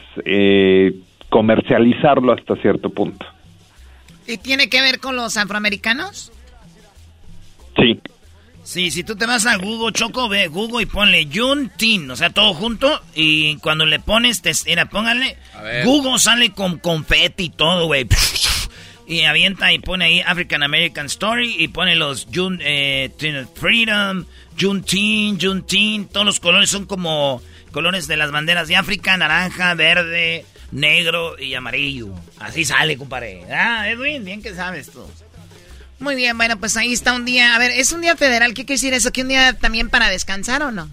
[1.28, 3.26] comercializarlo hasta cierto punto
[4.26, 6.32] ¿Y tiene que ver con los afroamericanos?
[7.76, 8.00] Sí.
[8.64, 12.30] Sí, si tú te vas a Google, Choco, ve Google y ponle Juntin, o sea,
[12.30, 13.02] todo junto.
[13.14, 15.36] Y cuando le pones, te, mira, póngale.
[15.84, 18.06] Google sale con confeti y todo, güey.
[19.04, 23.10] Y avienta y pone ahí African American Story y pone los Jun, eh,
[23.54, 24.24] Freedom,
[24.58, 26.06] Juntin, Juntin.
[26.06, 27.42] Todos los colores son como
[27.72, 32.14] colores de las banderas de África: naranja, verde, negro y amarillo.
[32.38, 33.42] Así sale, compadre.
[33.50, 35.04] Ah, Edwin, bien que sabes tú.
[36.02, 37.54] Muy bien, bueno, pues ahí está un día.
[37.54, 38.54] A ver, ¿es un día federal?
[38.54, 39.12] ¿Qué quiere decir eso?
[39.12, 40.88] ¿Que un día también para descansar o no?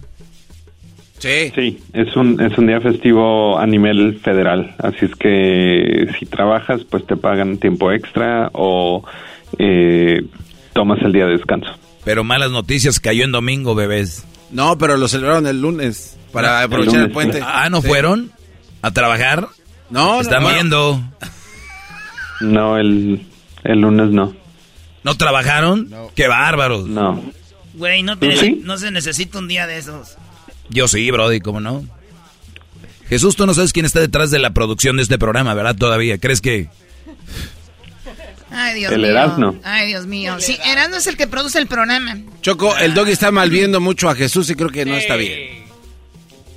[1.18, 1.52] Sí.
[1.52, 4.76] Sí, es un, es un día festivo a nivel federal.
[4.78, 9.04] Así es que si trabajas, pues te pagan tiempo extra o
[9.58, 10.22] eh,
[10.74, 11.70] tomas el día de descanso.
[12.04, 14.24] Pero malas noticias, cayó en domingo, bebés.
[14.52, 17.40] No, pero lo celebraron el lunes para aprovechar el, puente.
[17.44, 18.30] Ah, ¿no fueron
[18.80, 19.48] a trabajar?
[19.90, 21.02] No, Están viendo.
[22.40, 23.26] No, el,
[23.64, 24.39] el lunes no.
[25.02, 25.92] ¿No trabajaron?
[26.14, 26.86] ¡Qué bárbaros!
[26.86, 27.22] No.
[27.74, 28.16] Güey, no,
[28.62, 30.16] no se necesita un día de esos.
[30.68, 31.84] Yo sí, Brody, ¿cómo no?
[33.08, 35.76] Jesús, tú no sabes quién está detrás de la producción de este programa, ¿verdad?
[35.76, 36.18] Todavía.
[36.18, 36.68] ¿Crees que...?
[38.52, 39.10] Ay, Dios el mío.
[39.10, 39.56] Erasmo.
[39.64, 40.36] Ay, Dios mío.
[40.40, 42.18] Sí, Erasmo es el que produce el programa.
[42.40, 45.64] Choco, el doggy está malviendo mucho a Jesús y creo que no está bien.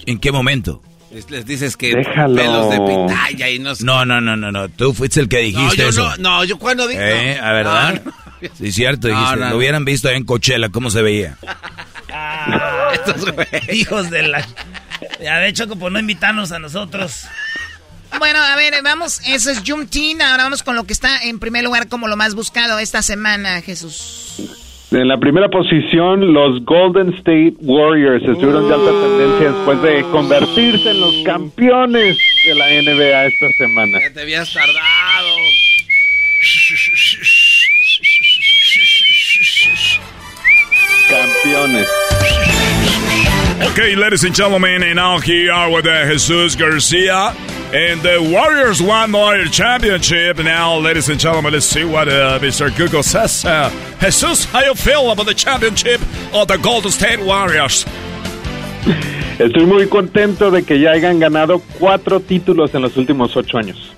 [0.05, 0.81] ¿En qué momento?
[1.29, 2.35] Les, dices que Déjalo.
[2.35, 3.85] pelos de pitaya y no sé.
[3.85, 4.67] No, no, no, no, no.
[4.69, 6.09] Tú fuiste el que dijiste no, yo eso.
[6.17, 7.33] No, no, yo cuando dije.
[7.33, 7.39] ¿Eh?
[7.39, 8.01] ¿A verdad?
[8.57, 9.35] Sí, cierto, dijiste.
[9.37, 11.37] Lo hubieran visto en Coachella, cómo se veía.
[12.11, 13.25] Ah, estos
[13.73, 14.45] hijos de la...
[15.21, 17.25] Ya de hecho, por no invitarnos a nosotros.
[18.19, 20.21] Bueno, a ver, vamos, eso es Juneteenth.
[20.21, 23.61] Ahora vamos con lo que está en primer lugar como lo más buscado esta semana,
[23.61, 24.23] Jesús.
[24.91, 30.91] En la primera posición, los Golden State Warriors estuvieron de alta tendencia después de convertirse
[30.91, 32.15] en los campeones
[32.45, 33.99] de la NBA esta semana.
[33.99, 35.35] Ya te habías tardado.
[43.71, 47.35] Okay, ladies and gentlemen, and now here are with uh, Jesus Garcia.
[47.73, 50.37] And the Warriors won the championship.
[50.37, 52.75] Now, ladies and gentlemen, let's see what uh, Mr.
[52.77, 53.43] Google says.
[53.43, 53.69] Uh,
[53.99, 55.99] Jesus, how you feel about the championship
[56.33, 57.85] of the Golden State Warriors?
[59.39, 63.91] Estoy muy contento de que ya hayan ganado cuatro títulos en los últimos ocho años.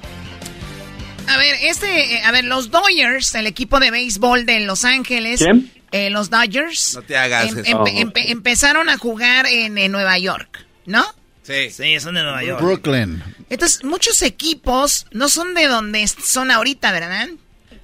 [1.27, 5.41] A ver, este, eh, a ver, los Dodgers, el equipo de béisbol de Los Ángeles.
[5.41, 5.69] ¿Quién?
[5.95, 6.93] Eh, los Dodgers.
[6.95, 7.83] No te hagas em- eso.
[7.83, 11.05] empe- empe- empezaron a jugar en, en Nueva York, ¿no?
[11.43, 11.69] Sí.
[11.71, 12.61] Sí, son de Nueva York.
[12.61, 13.21] Brooklyn.
[13.49, 17.27] Entonces, muchos equipos no son de donde son ahorita, ¿verdad?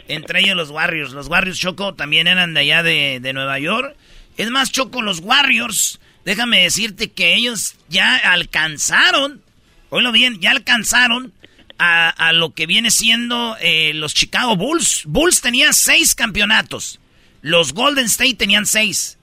[0.07, 1.11] Entre ellos los Warriors.
[1.11, 3.95] Los Warriors Choco también eran de allá de, de Nueva York.
[4.37, 9.41] Es más, Choco, los Warriors, déjame decirte que ellos ya alcanzaron,
[9.89, 11.31] oílo bien, ya alcanzaron
[11.77, 15.03] a, a lo que viene siendo eh, los Chicago Bulls.
[15.05, 16.99] Bulls tenía seis campeonatos.
[17.41, 19.17] Los Golden State tenían seis.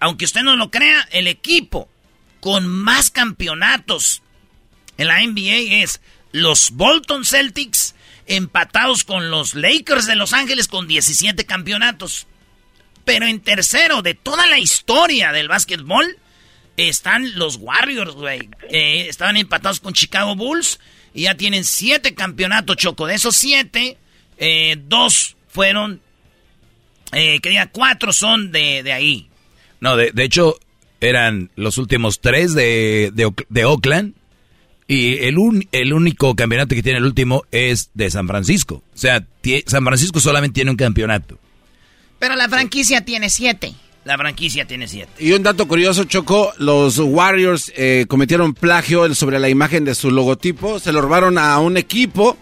[0.00, 1.88] Aunque usted no lo crea, el equipo
[2.40, 4.22] con más campeonatos
[4.96, 6.00] en la NBA es
[6.32, 7.94] los Bolton Celtics
[8.26, 12.26] empatados con los Lakers de Los Ángeles con 17 campeonatos.
[13.04, 16.18] Pero en tercero de toda la historia del básquetbol
[16.76, 18.50] están los Warriors, güey.
[18.70, 20.78] Eh, estaban empatados con Chicago Bulls
[21.14, 23.06] y ya tienen siete campeonatos, Choco.
[23.06, 23.96] De esos siete,
[24.36, 26.02] eh, dos fueron
[27.12, 29.28] eh, que diga cuatro son de, de ahí.
[29.80, 30.58] No, de, de hecho,
[31.00, 34.14] eran los últimos tres de, de, de Oakland.
[34.90, 38.76] Y el, un- el único campeonato que tiene el último es de San Francisco.
[38.94, 39.22] O sea,
[39.66, 41.38] San Francisco solamente tiene un campeonato.
[42.18, 43.74] Pero la franquicia tiene siete.
[44.04, 45.12] La franquicia tiene siete.
[45.22, 50.10] Y un dato curioso, Choco, los Warriors eh, cometieron plagio sobre la imagen de su
[50.10, 52.38] logotipo, se lo robaron a un equipo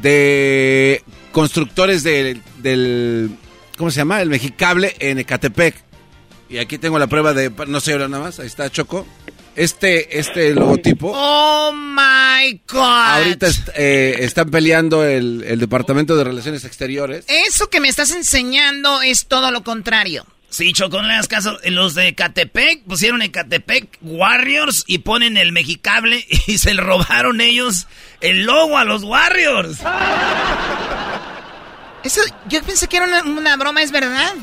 [0.00, 1.02] de
[1.32, 3.32] constructores de- del,
[3.78, 4.20] ¿cómo se llama?
[4.20, 5.74] El Mexicable en Ecatepec.
[6.50, 9.06] Y aquí tengo la prueba de, no sé ahora nada más, ahí está Choco.
[9.56, 12.80] Este, este logotipo, Oh my God.
[12.80, 17.24] ahorita est- eh, están peleando el, el Departamento de Relaciones Exteriores.
[17.26, 20.24] Eso que me estás enseñando es todo lo contrario.
[20.48, 21.58] Sí, Choco, no le hagas caso.
[21.64, 27.40] Los de Catepec pusieron en Catepec Warriors y ponen el Mexicable y se le robaron
[27.40, 27.86] ellos
[28.20, 29.78] el logo a los Warriors.
[32.04, 34.34] Eso, yo pensé que era una, una broma, es verdad.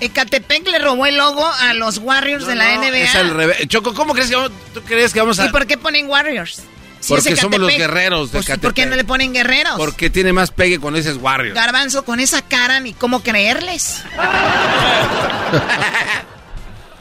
[0.00, 2.96] Ecatepec le robó el logo a los Warriors de la No, NBA.
[2.98, 3.68] Es al revés.
[3.68, 5.46] Choco, ¿cómo crees que vamos, tú crees que vamos a...?
[5.46, 6.62] ¿Y por qué ponen Warriors?
[7.00, 8.88] Si Porque somos los Ecatepec, guerreros de pues, ¿Por qué Ecatepec.
[8.90, 9.74] no le ponen guerreros?
[9.76, 11.54] Porque tiene más pegue cuando dices Warriors.
[11.54, 14.02] Garbanzo, con esa cara, ni cómo creerles.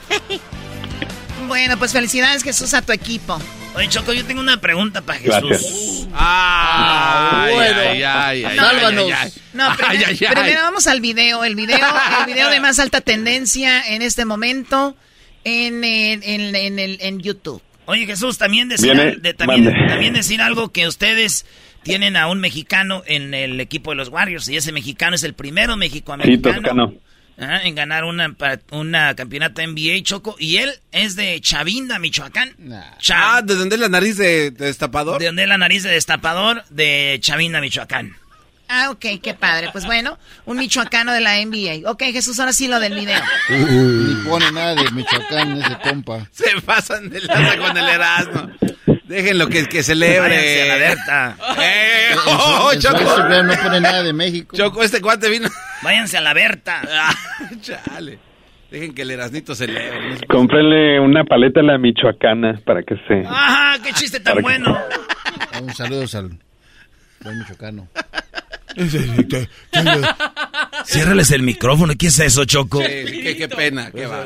[1.47, 3.39] bueno, pues felicidades, Jesús, a tu equipo.
[3.75, 5.49] Oye, Choco, yo tengo una pregunta para Jesús.
[5.49, 6.07] Gracias.
[6.13, 7.79] Ay, bueno.
[7.81, 9.05] ay, ay, ay, Sálvanos.
[9.05, 9.41] ay, ay, ay.
[9.53, 10.35] No, primero, Ay, ay, ay.
[10.35, 11.43] primero vamos al video.
[11.43, 11.77] El video,
[12.19, 14.97] el video de más alta tendencia en este momento
[15.43, 17.61] en, en, en- en YouTube.
[17.85, 21.45] Oye, Jesús, también decir, de- también, también decir algo que ustedes
[21.83, 25.33] tienen a un mexicano en el equipo de los Warriors y ese mexicano es el
[25.33, 26.93] primero Sí, mexicoamericano Toscano.
[27.39, 28.35] Ajá, en ganar una,
[28.71, 32.55] una campeonato NBA, Choco, y él es de Chavinda, Michoacán.
[33.11, 35.19] Ah, ¿de dónde es la nariz de, de destapador?
[35.19, 38.15] de donde es la nariz de destapador de Chavinda, Michoacán.
[38.71, 39.69] Ah, ok, qué padre.
[39.71, 41.89] Pues bueno, un michoacano de la NBA.
[41.89, 43.19] Ok, Jesús, ahora sí lo del video.
[43.49, 46.27] Ni pone nada de Michoacán ese compa.
[46.31, 48.51] Se pasan de lanza con el Erasmo.
[49.09, 50.19] Déjenlo que, que celebre.
[50.29, 51.35] Váyanse a la Berta.
[51.59, 53.01] Eh, En su- oh, en Choco.
[53.01, 54.55] Instagram no pone nada de México.
[54.55, 55.49] Choco, este cuate vino.
[55.81, 56.79] Váyanse a la Berta.
[56.87, 57.15] Ah,
[57.61, 58.19] chale.
[58.69, 60.15] Dejen que el Erasnito celebre.
[60.27, 63.23] Cómprenle una paleta a la michoacana para que se...
[63.27, 64.77] Ajá, qué chiste tan Para que- bueno.
[65.63, 66.29] Un saludo al
[67.21, 67.87] buen michoacano.
[70.85, 71.93] Ciérrales el micrófono.
[71.97, 72.79] ¿Qué es eso, Choco?
[72.81, 74.25] Sí, qué, qué pena, qué va.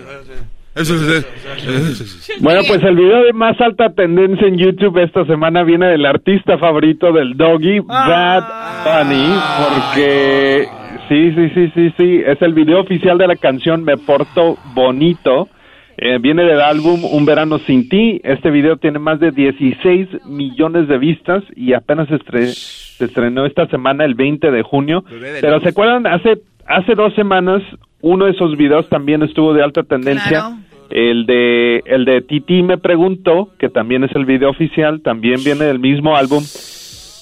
[2.42, 6.58] Bueno, pues el video de más alta tendencia en YouTube esta semana viene del artista
[6.58, 8.44] favorito del Doggy, Bad
[8.84, 9.34] Bunny,
[9.70, 10.68] porque
[11.10, 15.48] sí, sí, sí, sí, sí, es el video oficial de la canción Me Porto Bonito.
[15.96, 18.20] Eh, viene del álbum Un Verano Sin Ti.
[18.24, 22.52] Este video tiene más de 16 millones de vistas y apenas se, estre-
[22.98, 25.04] se estrenó esta semana, el 20 de junio.
[25.40, 25.60] Pero.
[25.62, 26.08] ¿se acuerdan?
[26.08, 27.62] Hace, hace dos semanas
[28.04, 30.30] uno de esos videos también estuvo de alta tendencia.
[30.30, 30.58] Claro.
[30.90, 35.66] El de el de Titi me preguntó, que también es el video oficial, también viene
[35.66, 36.44] del mismo álbum,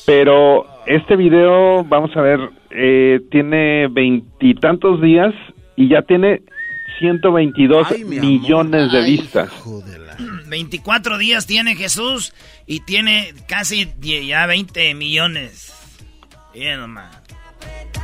[0.05, 2.39] pero este video, vamos a ver,
[2.71, 5.33] eh, tiene veintitantos días
[5.75, 6.41] y ya tiene
[6.99, 8.29] 122 Ay, mi amor.
[8.29, 9.51] millones de vistas.
[10.47, 12.33] 24 días tiene Jesús
[12.65, 15.73] y tiene casi ya 20 millones.
[16.53, 17.20] Bien nomás.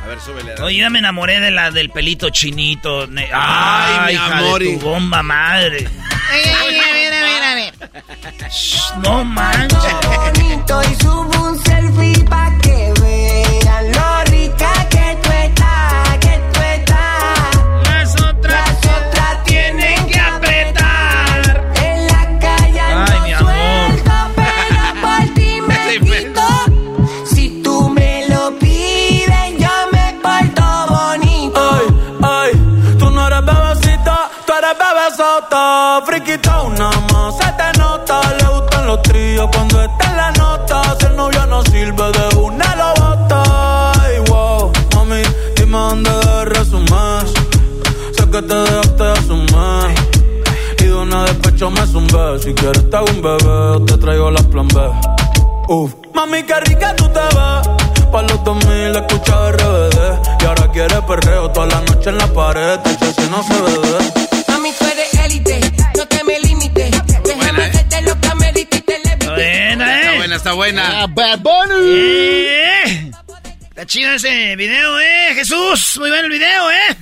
[0.02, 0.48] A ver, súbele.
[0.52, 0.66] Erasmo.
[0.66, 3.06] Oye, ya me enamoré de la del pelito chinito.
[3.06, 5.88] ne- Ay, mi hija amor, de y- tu bomba madre.
[6.30, 8.50] Ay, ay, a ver, a ver, a ver.
[8.50, 9.78] Shh, no manches.
[10.04, 12.92] bonito y subo un selfie pa' que
[51.66, 52.38] me zumbé.
[52.42, 54.80] Si quieres te hago un bebé te traigo las plan B.
[55.68, 55.92] Uf.
[56.14, 57.68] Mami, qué rica tú te ves.
[58.12, 59.96] Pa' los 2000 escucha RBD.
[60.40, 62.78] Y ahora quiere perreo toda la noche en la pared.
[62.80, 63.98] Te si no se ve.
[64.48, 65.60] Mami, tú eres élite,
[65.96, 66.90] no te me limites.
[67.24, 67.66] Déjame eh.
[67.70, 69.26] hacerte lo que amerita y te levite.
[69.26, 70.16] Buena, Está eh.
[70.16, 71.02] buena, está buena.
[71.02, 71.90] Ah, Bad Bunny.
[71.90, 73.10] Eh,
[73.68, 75.98] Está chido ese video, eh, Jesús.
[76.00, 76.96] Muy bueno el video, eh.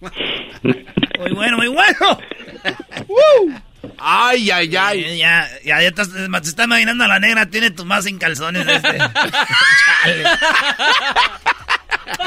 [1.20, 2.18] Muy bueno, muy bueno.
[3.98, 5.04] Ay, ay, ay.
[5.04, 8.18] Eh, ya, ya, ya estás- se está imaginando a la negra, tiene tu más sin
[8.18, 8.98] calzones este.
[8.98, 10.24] Chale.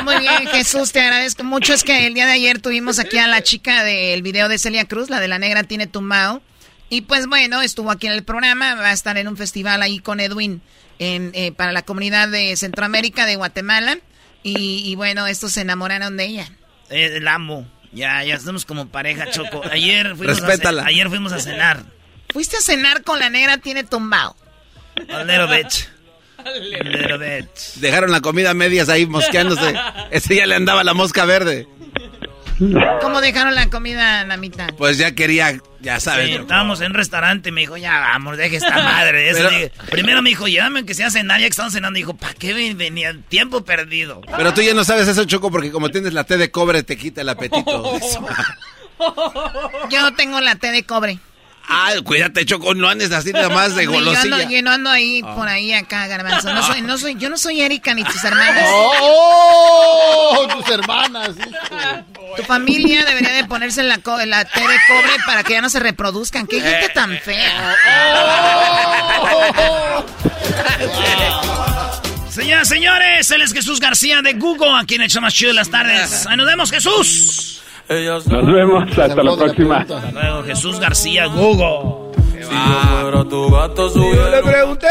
[0.04, 1.74] Muy bien, Jesús, te agradezco mucho.
[1.74, 4.86] Es que el día de ayer tuvimos aquí a la chica del video de Celia
[4.86, 6.42] Cruz, la de la negra tiene tumbao.
[6.90, 10.00] Y pues bueno, estuvo aquí en el programa, va a estar en un festival ahí
[10.00, 10.62] con Edwin
[11.00, 13.98] en, eh, para la comunidad de Centroamérica, de Guatemala.
[14.46, 16.52] Y, bueno, estos se enamoraron de ella.
[16.90, 17.66] Eh, el amo.
[17.94, 19.62] Ya, ya estamos como pareja, Choco.
[19.72, 21.84] Ayer fuimos, A, ayer fuimos a cenar.
[22.32, 24.36] ¿Fuiste a cenar con la negra tiene tumbao?
[25.10, 27.56] A little bit.
[27.76, 29.76] Dejaron la comida medias ahí mosqueándose.
[30.12, 31.68] Ese ya le andaba la mosca verde.
[33.02, 34.70] ¿Cómo dejaron la comida a la mitad?
[34.78, 36.30] Pues ya quería, ya sabes.
[36.30, 39.72] estábamos en un restaurante y me dijo, ya vamos, deje esta madre.
[39.90, 41.98] primero me dijo, llévame que sea cenar, ya que estamos cenando.
[41.98, 43.16] Y dijo, ¿para qué venía?
[43.30, 44.22] Tiempo perdido.
[44.38, 46.98] Pero tú ya no sabes eso, Choco, porque como tienes la té de cobre te
[46.98, 48.00] quita el apetito.
[49.90, 51.20] Yo tengo la té de cobre.
[51.68, 54.50] Ah, cuídate, Choco, no andes así nada más de golosilla.
[54.50, 55.36] Yo no, ando ahí, ah.
[55.36, 56.54] por ahí acá, garbanzo.
[56.54, 58.66] No soy, no soy, yo no soy Erika ni tus hermanas.
[58.72, 60.48] ¡Oh!
[60.52, 61.52] Tus hermanas, hijo.
[62.36, 65.80] Tu familia debería de ponerse la, la té de cobre para que ya no se
[65.80, 66.48] reproduzcan.
[66.48, 67.76] ¡Qué gente tan fea!
[69.58, 70.04] Oh.
[72.34, 75.70] Señoras, señores, él es Jesús García de Google, aquí en el más chido de las
[75.70, 76.26] tardes.
[76.26, 77.62] Ahí nos vemos, Jesús.
[77.90, 79.78] Nos vemos, hasta la próxima.
[79.80, 82.14] Hasta luego, Jesús García Google.
[84.14, 84.88] yo le pregunté.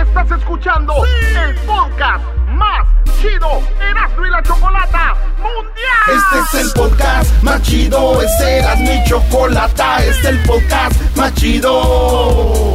[0.00, 2.88] Estás escuchando el podcast más
[3.20, 6.08] chido Erasmo y la Chocolata Mundial.
[6.08, 11.34] Este es el podcast más chido, es Erasmo y Chocolata, este es el podcast más
[11.34, 12.74] chido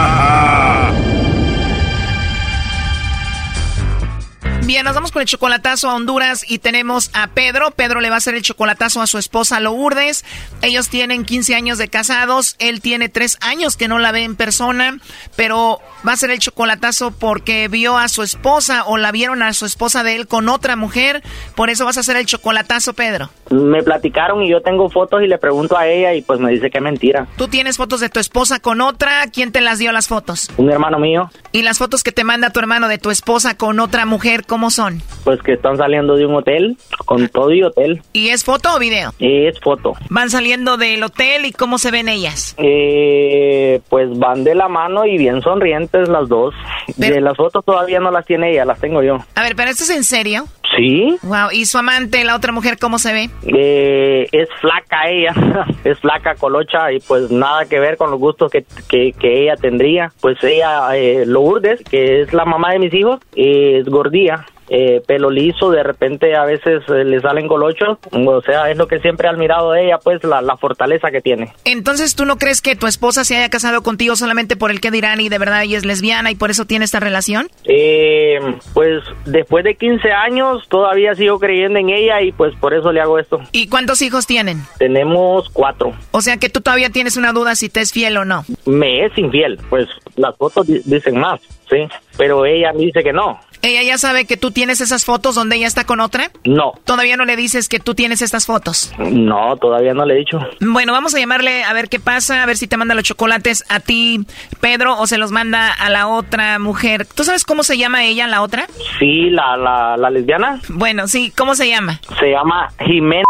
[4.71, 7.71] Bien, nos vamos con el chocolatazo a Honduras y tenemos a Pedro.
[7.71, 10.23] Pedro le va a hacer el chocolatazo a su esposa Lourdes.
[10.61, 12.55] Ellos tienen 15 años de casados.
[12.57, 14.97] Él tiene 3 años que no la ve en persona,
[15.35, 19.51] pero va a ser el chocolatazo porque vio a su esposa o la vieron a
[19.51, 21.21] su esposa de él con otra mujer.
[21.53, 23.29] Por eso vas a hacer el chocolatazo, Pedro.
[23.49, 26.69] Me platicaron y yo tengo fotos y le pregunto a ella y pues me dice
[26.69, 27.27] que es mentira.
[27.35, 29.27] ¿Tú tienes fotos de tu esposa con otra?
[29.33, 30.49] ¿Quién te las dio las fotos?
[30.55, 31.29] Un hermano mío.
[31.51, 34.45] ¿Y las fotos que te manda tu hermano de tu esposa con otra mujer?
[34.45, 35.01] ¿Cómo son?
[35.23, 38.01] Pues que están saliendo de un hotel, con todo y hotel.
[38.13, 39.13] ¿Y es foto o video?
[39.19, 39.93] Es foto.
[40.09, 42.55] ¿Van saliendo del hotel y cómo se ven ellas?
[42.57, 46.53] Eh, pues van de la mano y bien sonrientes las dos.
[46.97, 49.17] De las fotos todavía no las tiene ella, las tengo yo.
[49.35, 50.45] A ver, pero esto es en serio.
[50.75, 51.17] Sí.
[51.23, 53.29] Wow, ¿y su amante, la otra mujer, cómo se ve?
[53.45, 55.33] Eh, es flaca ella,
[55.83, 59.13] es flaca, colocha y pues nada que ver con los gustos que, que,
[59.43, 60.11] ella tendría.
[60.21, 65.29] Pues ella, eh, Lourdes, que es la mamá de mis hijos, es gordía eh, pelo
[65.29, 69.27] liso, de repente a veces eh, le salen colochos, o sea, es lo que siempre
[69.27, 71.51] he admirado de ella, pues la, fortaleza que tiene.
[71.65, 74.91] Entonces, ¿tú no crees que tu esposa se haya casado contigo solamente por el que
[74.91, 77.49] dirán y de verdad ella es lesbiana y por eso tiene esta relación?
[77.65, 78.39] Eh,
[78.73, 83.01] pues después de 15 años todavía sigo creyendo en ella y pues por eso le
[83.01, 83.41] hago esto.
[83.51, 84.61] ¿Y cuántos hijos tienen?
[84.77, 85.93] Tenemos cuatro.
[86.11, 88.45] O sea que tú todavía tienes una duda si te es fiel o no.
[88.65, 91.87] Me es infiel, pues las fotos dicen más, sí,
[92.17, 93.39] pero ella me dice que no.
[93.61, 96.31] ¿Ella ya sabe que tú tienes esas fotos donde ella está con otra?
[96.45, 96.73] No.
[96.83, 98.93] ¿Todavía no le dices que tú tienes estas fotos?
[98.97, 100.39] No, todavía no le he dicho.
[100.59, 103.63] Bueno, vamos a llamarle a ver qué pasa, a ver si te manda los chocolates
[103.69, 104.25] a ti,
[104.59, 107.05] Pedro, o se los manda a la otra mujer.
[107.05, 108.67] ¿Tú sabes cómo se llama ella, la otra?
[108.99, 110.59] Sí, la, la, la lesbiana.
[110.69, 111.99] Bueno, sí, ¿cómo se llama?
[112.19, 113.23] Se llama Jimena.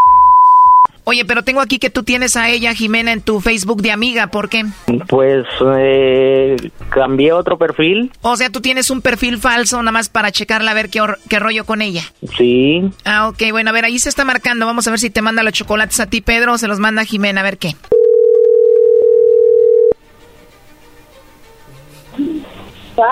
[1.03, 4.27] Oye, pero tengo aquí que tú tienes a ella, Jimena, en tu Facebook de amiga.
[4.27, 4.65] ¿Por qué?
[5.07, 5.45] Pues
[5.77, 6.55] eh,
[6.89, 8.11] cambié otro perfil.
[8.21, 11.39] O sea, tú tienes un perfil falso nada más para checarla a ver qué, qué
[11.39, 12.03] rollo con ella.
[12.37, 12.83] Sí.
[13.03, 13.41] Ah, ok.
[13.51, 14.65] Bueno, a ver, ahí se está marcando.
[14.65, 17.01] Vamos a ver si te manda los chocolates a ti, Pedro, o se los manda
[17.01, 17.41] a Jimena.
[17.41, 17.75] A ver qué.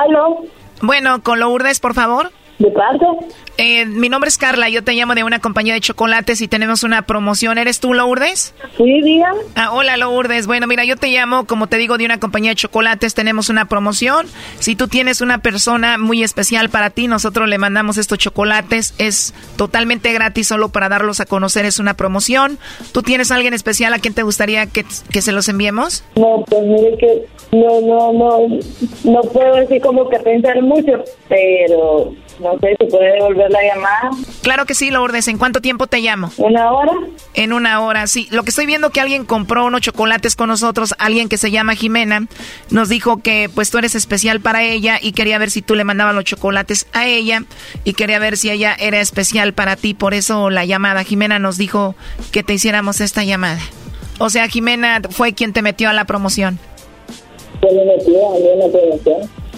[0.05, 0.45] ¿Aló?
[0.81, 2.31] Bueno, con Lourdes, por favor.
[2.59, 3.05] ¿De parte?
[3.57, 6.83] Eh, mi nombre es Carla, yo te llamo de una compañía de chocolates y tenemos
[6.83, 7.57] una promoción.
[7.57, 8.53] ¿Eres tú, Lourdes?
[8.75, 9.31] Sí, diga.
[9.55, 10.45] Ah, hola, Lourdes.
[10.45, 13.13] Bueno, mira, yo te llamo, como te digo, de una compañía de chocolates.
[13.13, 14.27] Tenemos una promoción.
[14.59, 18.93] Si tú tienes una persona muy especial para ti, nosotros le mandamos estos chocolates.
[18.97, 21.63] Es totalmente gratis, solo para darlos a conocer.
[21.63, 22.59] Es una promoción.
[22.91, 26.03] ¿Tú tienes alguien especial a quien te gustaría que, que se los enviemos?
[26.17, 28.59] No, pues mire que no, no, no,
[29.05, 34.11] no puedo decir como que pensar mucho, pero no sé si puede devolver la llamada.
[34.41, 35.27] Claro que sí, Lourdes.
[35.27, 36.31] ¿En cuánto tiempo te llamo?
[36.37, 36.93] ¿Una hora?
[37.33, 38.27] En una hora, sí.
[38.31, 41.75] Lo que estoy viendo que alguien compró unos chocolates con nosotros, alguien que se llama
[41.75, 42.27] Jimena,
[42.69, 45.83] nos dijo que pues tú eres especial para ella y quería ver si tú le
[45.83, 47.43] mandabas los chocolates a ella
[47.83, 49.93] y quería ver si ella era especial para ti.
[49.93, 51.03] Por eso la llamada.
[51.03, 51.95] Jimena nos dijo
[52.31, 53.59] que te hiciéramos esta llamada.
[54.19, 56.59] O sea, Jimena fue quien te metió a la promoción.
[57.61, 59.48] me a mí en la promoción?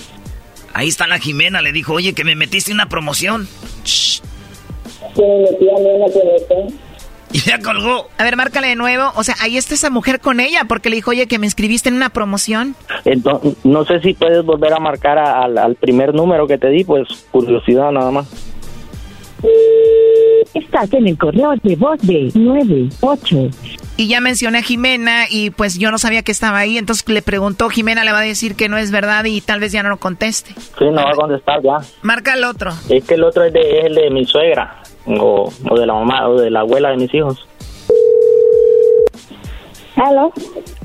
[0.74, 3.48] Ahí está la Jimena, le dijo, oye, que me metiste en una promoción.
[3.84, 4.22] Sí,
[5.18, 6.80] me metió a mí promoción.
[7.34, 8.10] Y ya colgó.
[8.18, 9.10] A ver, márcale de nuevo.
[9.16, 11.88] O sea, ahí está esa mujer con ella porque le dijo, oye, que me inscribiste
[11.88, 12.76] en una promoción.
[13.06, 16.84] Entonces, no sé si puedes volver a marcar a- al primer número que te di,
[16.84, 18.28] pues curiosidad nada más.
[20.54, 23.50] Estás en el correo de voz de 98.
[23.98, 26.78] Y ya mencioné a Jimena y pues yo no sabía que estaba ahí.
[26.78, 29.72] Entonces le preguntó, Jimena le va a decir que no es verdad y tal vez
[29.72, 30.54] ya no lo conteste.
[30.78, 31.78] Sí, no va a contestar ya.
[32.02, 32.74] Marca el otro.
[32.90, 35.94] Es que el otro es, de, es el de mi suegra, o, o de la
[35.94, 37.48] mamá, o de la abuela de mis hijos.
[39.96, 40.34] ¿Aló?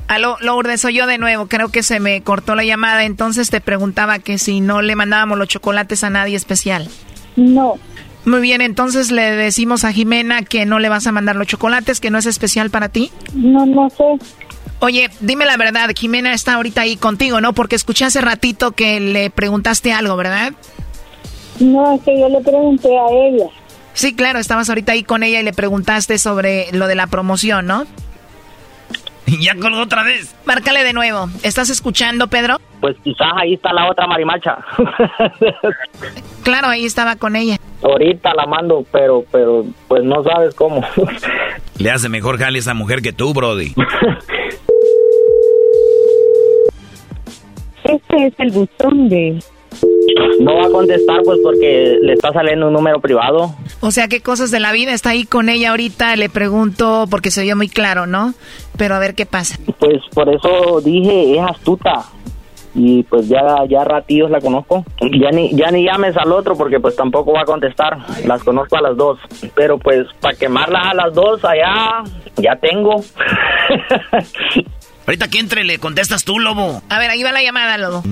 [0.08, 1.46] Aló, Lourdes, soy yo de nuevo.
[1.46, 3.04] Creo que se me cortó la llamada.
[3.04, 6.88] Entonces te preguntaba que si no le mandábamos los chocolates a nadie especial.
[7.36, 7.78] No.
[8.26, 12.00] Muy bien, entonces le decimos a Jimena que no le vas a mandar los chocolates,
[12.00, 13.12] que no es especial para ti.
[13.32, 14.04] No, no sé.
[14.80, 17.52] Oye, dime la verdad, Jimena está ahorita ahí contigo, ¿no?
[17.52, 20.52] Porque escuché hace ratito que le preguntaste algo, ¿verdad?
[21.60, 23.46] No, es que yo le pregunté a ella.
[23.94, 27.66] Sí, claro, estabas ahorita ahí con ella y le preguntaste sobre lo de la promoción,
[27.66, 27.84] ¿no?
[29.40, 30.34] Ya colgó otra vez.
[30.44, 31.28] Márcale de nuevo.
[31.44, 32.60] ¿Estás escuchando, Pedro?
[32.80, 34.58] Pues quizás ahí está la otra marimacha.
[36.42, 37.56] Claro, ahí estaba con ella.
[37.82, 40.82] Ahorita la mando, pero, pero, pues no sabes cómo.
[41.78, 43.74] Le hace mejor jale a esa mujer que tú, Brody.
[47.84, 49.38] Este es el buzón de...
[50.40, 53.54] No va a contestar, pues porque le está saliendo un número privado.
[53.80, 54.92] O sea, qué cosas de la vida.
[54.92, 56.16] Está ahí con ella ahorita.
[56.16, 58.34] Le pregunto porque se oyó muy claro, ¿no?
[58.76, 59.58] Pero a ver qué pasa.
[59.78, 62.06] Pues por eso dije, es astuta.
[62.78, 63.40] Y pues ya,
[63.70, 64.84] ya ratillos la conozco.
[65.00, 67.96] Ya ni, ya ni llames al otro porque pues tampoco va a contestar.
[68.26, 69.18] Las conozco a las dos.
[69.54, 72.02] Pero pues para quemarlas a las dos allá,
[72.36, 72.96] ya tengo.
[75.06, 76.82] Ahorita que entre le contestas tú, lobo.
[76.90, 78.02] A ver, ahí va la llamada, Lobo.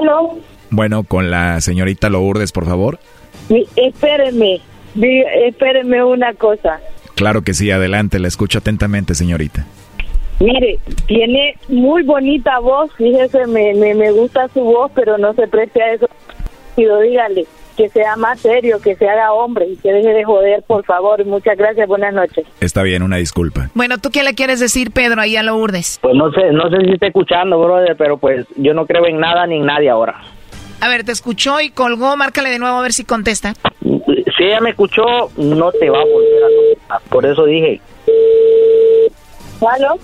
[0.00, 0.38] ¿Aló?
[0.70, 2.98] Bueno, con la señorita Lourdes, por favor.
[3.48, 4.60] Mi- Espérenme.
[5.46, 6.80] Espérenme una cosa.
[7.14, 9.66] Claro que sí, adelante, la escucho atentamente, señorita.
[10.40, 15.48] Mire, tiene muy bonita voz, fíjese, me, me, me gusta su voz, pero no se
[15.48, 16.08] preste a eso.
[16.76, 17.46] Pido, dígale
[17.78, 21.24] que sea más serio, que se haga hombre y que deje de joder, por favor.
[21.24, 22.44] Muchas gracias, buenas noches.
[22.60, 23.70] Está bien, una disculpa.
[23.72, 26.00] Bueno, ¿tú qué le quieres decir, Pedro, ahí a Lourdes?
[26.02, 29.20] Pues no sé, no sé si está escuchando, brother, pero pues yo no creo en
[29.20, 30.20] nada ni en nadie ahora.
[30.80, 32.16] A ver, te escuchó y colgó.
[32.16, 33.54] Márcale de nuevo a ver si contesta.
[33.80, 37.00] Si ella me escuchó, no te va a volver a contestar.
[37.10, 37.80] Por eso dije,
[39.60, 39.98] ¿Aló?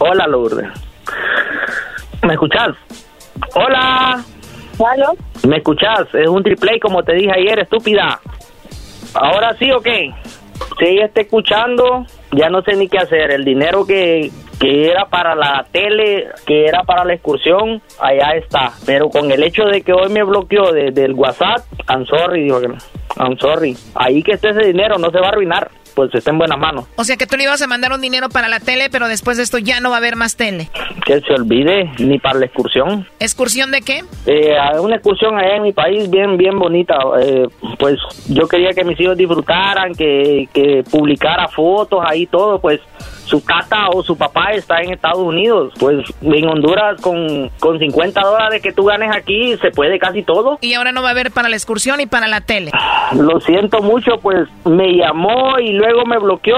[0.00, 0.68] Hola Lourdes.
[2.22, 2.70] ¿Me escuchas?
[3.54, 4.22] Hola.
[4.92, 5.12] ¿Aló?
[5.46, 6.06] ¿Me escuchas?
[6.14, 8.20] Es un triple como te dije ayer, estúpida.
[9.14, 10.12] Ahora sí o qué?
[10.78, 13.30] Si ella está escuchando, ya no sé ni qué hacer.
[13.30, 18.72] El dinero que, que era para la tele, que era para la excursión, allá está.
[18.86, 22.78] Pero con el hecho de que hoy me bloqueó de- del WhatsApp, I'm sorry, que.
[23.18, 23.76] I'm sorry.
[23.94, 26.86] Ahí que esté ese dinero no se va a arruinar, pues está en buenas manos.
[26.96, 29.36] O sea que tú le ibas a mandar un dinero para la tele, pero después
[29.36, 30.70] de esto ya no va a haber más tele.
[31.04, 33.06] Que se olvide, ni para la excursión.
[33.18, 34.04] ¿Excursión de qué?
[34.26, 37.46] Eh, una excursión allá en mi país bien bien bonita eh,
[37.78, 37.98] pues
[38.28, 42.80] yo quería que mis hijos disfrutaran que, que publicara fotos ahí todo pues
[43.30, 48.20] su tata o su papá está en Estados Unidos pues en Honduras con, con 50
[48.20, 51.30] dólares que tú ganes aquí se puede casi todo Y ahora no va a haber
[51.30, 52.72] para la excursión y para la tele.
[53.14, 56.56] lo siento mucho pues me llamó y luego me bloqueó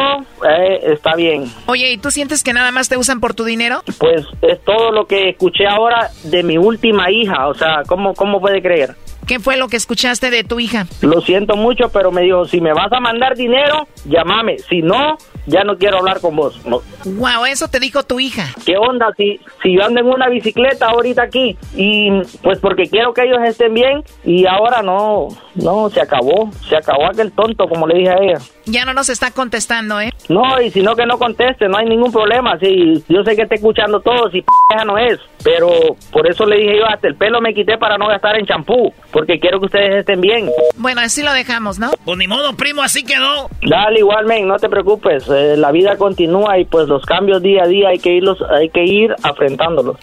[0.49, 3.83] eh, está bien Oye, ¿y tú sientes que nada más te usan por tu dinero?
[3.99, 8.41] pues es todo lo que escuché ahora de mi última hija o sea cómo cómo
[8.41, 8.97] puede creer
[9.27, 10.87] ¿Qué fue lo que escuchaste de tu hija?
[11.01, 14.59] Lo siento mucho, pero me dijo, si me vas a mandar dinero, llámame.
[14.59, 15.17] Si no,
[15.47, 16.65] ya no quiero hablar con vos.
[16.67, 16.83] No.
[17.05, 18.47] Wow, eso te dijo tu hija.
[18.65, 21.57] ¿Qué onda si, si yo ando en una bicicleta ahorita aquí?
[21.75, 22.11] Y
[22.43, 26.51] pues porque quiero que ellos estén bien y ahora no, no, se acabó.
[26.69, 28.39] Se acabó aquel tonto, como le dije a ella.
[28.67, 30.13] Ya no nos está contestando, ¿eh?
[30.29, 32.59] No, y si no que no conteste, no hay ningún problema.
[32.59, 34.47] Sí, yo sé que está escuchando todo, si p
[34.87, 35.19] no es.
[35.43, 35.69] Pero
[36.13, 38.93] por eso le dije yo, hasta el pelo me quité para no gastar en champú,
[39.11, 40.49] porque quiero que ustedes estén bien.
[40.77, 41.91] Bueno, así lo dejamos, ¿no?
[42.05, 43.49] Pues ni modo, primo, así quedó.
[43.63, 45.29] Dale, igualmente, no te preocupes.
[45.29, 48.69] eh, la vida continúa y pues los cambios día a día hay que irlos, hay
[48.69, 49.97] que ir afrontándolos.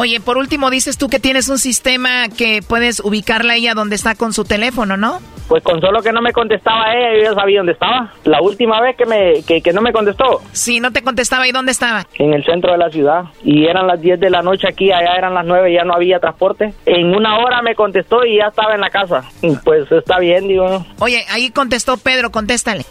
[0.00, 3.96] Oye, por último, dices tú que tienes un sistema que puedes ubicarla a ella donde
[3.96, 5.18] está con su teléfono, ¿no?
[5.48, 8.12] Pues con solo que no me contestaba ella, yo ya sabía dónde estaba.
[8.22, 11.48] La última vez que me que, que no me contestó, Sí, no te contestaba.
[11.48, 12.06] ¿Y dónde estaba?
[12.16, 13.24] en el centro de la ciudad.
[13.42, 16.20] Y eran las 10 de la noche aquí, allá eran las 9, ya no había
[16.20, 16.72] transporte.
[16.86, 19.24] En una hora me contestó y ya estaba en la casa.
[19.64, 20.68] Pues está bien, digo.
[20.68, 20.86] ¿no?
[21.00, 22.84] Oye, ahí contestó Pedro, contéstale.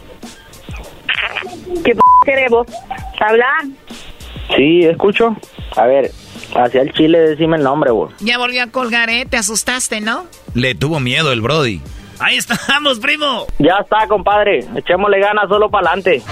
[1.84, 2.66] ¿Qué p queremos?
[3.18, 3.64] ¿Hablar?
[4.56, 5.34] Sí, escucho.
[5.76, 6.10] A ver,
[6.54, 8.12] hacia el chile decime el nombre, vos.
[8.20, 9.26] Ya volvió a colgar, ¿eh?
[9.28, 10.26] Te asustaste, ¿no?
[10.54, 11.80] Le tuvo miedo el Brody.
[12.18, 13.46] Ahí estamos, primo.
[13.58, 14.64] Ya está, compadre.
[14.76, 16.22] Echémosle ganas solo para adelante.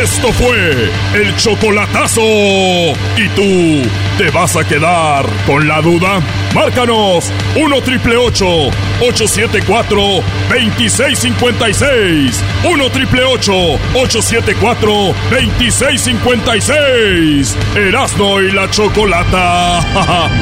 [0.00, 2.22] Esto fue el chocolatazo.
[2.22, 3.82] ¿Y tú
[4.16, 6.22] te vas a quedar con la duda?
[6.54, 10.00] Márcanos 1 triple 874
[10.48, 12.42] 2656.
[12.64, 17.56] 1 triple 874 2656.
[17.76, 20.30] Erasno y la chocolata.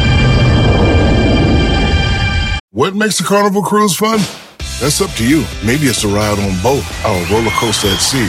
[2.72, 4.20] What makes a carnival cruise fun?
[4.81, 5.44] That's up to you.
[5.64, 8.28] Maybe it's a ride on boat, or a roller coaster at sea,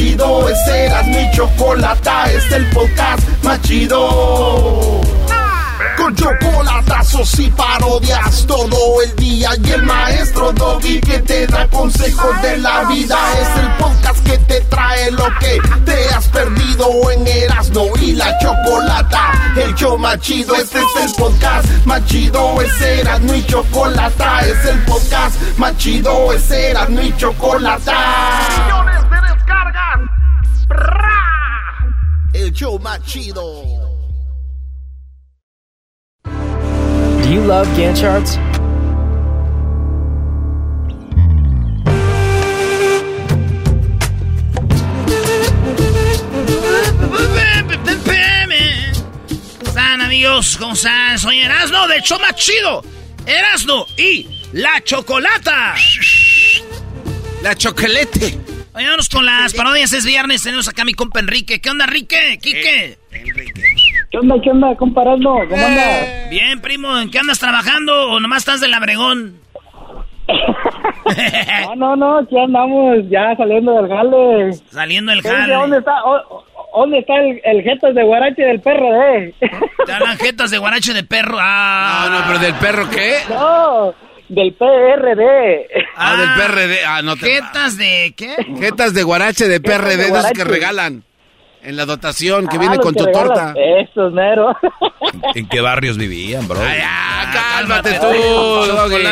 [0.00, 5.00] chido, este era mi chocolata, es el podcast más chido.
[5.98, 12.40] Con chocolatazos y parodias todo el día y el maestro Doggy que te da consejos
[12.40, 17.26] de la vida es el podcast que te trae lo que te has perdido en
[17.26, 19.52] Erasmo y la Chocolata.
[19.54, 24.64] El show más chido, este es el podcast más chido, es Erasmo y Chocolata, es
[24.64, 28.79] el podcast más chido, es Erasmo y Chocolata.
[32.60, 33.42] Show más chido.
[36.22, 38.38] Do you love Gantt
[50.02, 50.58] amigos?
[50.58, 51.18] ¿Cómo están?
[51.18, 52.82] Soy Erasno de Choma Chido.
[53.24, 55.76] Erasno y la Chocolata.
[57.42, 58.49] La chocolete.
[58.72, 59.92] Vámonos con las parodias.
[59.92, 60.42] Es viernes.
[60.42, 61.60] Tenemos acá a mi compa Enrique.
[61.60, 62.38] ¿Qué onda, Enrique?
[62.40, 62.98] ¿Quique?
[64.10, 65.34] ¿Qué onda, qué onda, comparando?
[65.48, 66.30] ¿Cómo andas?
[66.30, 66.96] Bien, primo.
[66.98, 69.36] ¿En qué andas trabajando o nomás estás del Abregón?
[71.66, 74.52] No, no, no, aquí andamos ya saliendo del jale.
[74.70, 75.54] Saliendo del jale.
[75.54, 76.44] ¿Dónde está, o-
[76.76, 79.34] dónde está el, el jetas de guarache del PRD?
[79.86, 81.36] Te hablan jetas de guarache de perro.
[81.40, 82.06] Ah.
[82.08, 83.14] No, no, pero del perro, ¿qué?
[83.28, 83.92] No,
[84.30, 85.66] del PRD.
[85.96, 86.84] Ah, del PRD.
[86.86, 88.34] Ah, no te ¿Jetas de qué?
[88.58, 91.04] Jetas de guarache de PRD, de esos que regalan
[91.62, 93.28] en la dotación, que Ah, viene los con que tu regalan.
[93.28, 93.54] torta.
[93.56, 94.56] Eso es mero.
[95.34, 96.58] ¿En qué barrios vivían, bro?
[97.32, 98.06] cálmate tú.
[98.06, 99.04] Oye,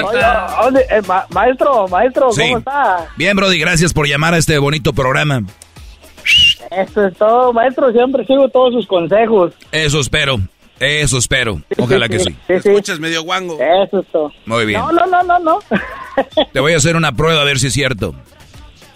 [0.62, 2.42] ¿dónde- eh, ma- maestro, maestro, Sí.
[2.42, 3.06] ¿cómo está?
[3.16, 5.42] Bien, Brody, gracias por llamar a este bonito programa.
[6.70, 9.52] Eso es todo, maestro, siempre sigo todos sus consejos.
[9.72, 10.38] Eso espero,
[10.80, 11.60] eso espero.
[11.78, 12.36] Ojalá que sí.
[12.48, 13.58] Escuchas medio guango.
[13.60, 14.32] Eso es todo.
[14.46, 14.80] Muy bien.
[14.80, 15.58] No, no, no, no, no.
[16.52, 18.14] Te voy a hacer una prueba a ver si es cierto.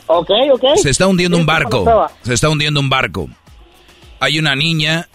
[0.07, 0.65] Ok, ok.
[0.77, 2.09] Se está hundiendo un barco.
[2.23, 3.29] Se está hundiendo un barco.
[4.21, 5.09] Hay una niña,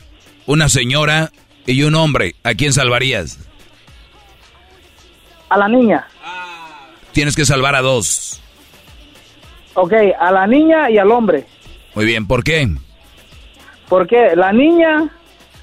[0.46, 1.32] una señora
[1.66, 2.36] y un hombre.
[2.44, 3.40] ¿A quién salvarías?
[5.50, 6.08] A la niña.
[7.14, 8.42] Tienes que salvar a dos.
[9.76, 11.46] Ok, a la niña y al hombre.
[11.96, 12.68] Muy bien, ¿por qué?
[13.88, 15.10] Porque la niña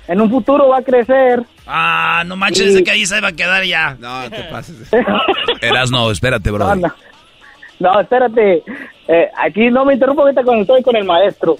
[0.08, 1.42] en un futuro va a crecer.
[1.66, 3.96] Ah, no manches, de que ahí se va a quedar ya.
[3.98, 4.92] No, te pases.
[5.60, 6.94] Eras no, espérate, No, no.
[7.80, 8.62] No, espérate.
[9.08, 11.56] Eh, aquí no me interrumpo ahorita cuando estoy con el maestro.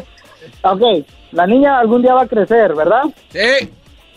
[0.62, 0.82] ok,
[1.32, 3.02] la niña algún día va a crecer, ¿verdad?
[3.30, 3.70] Sí.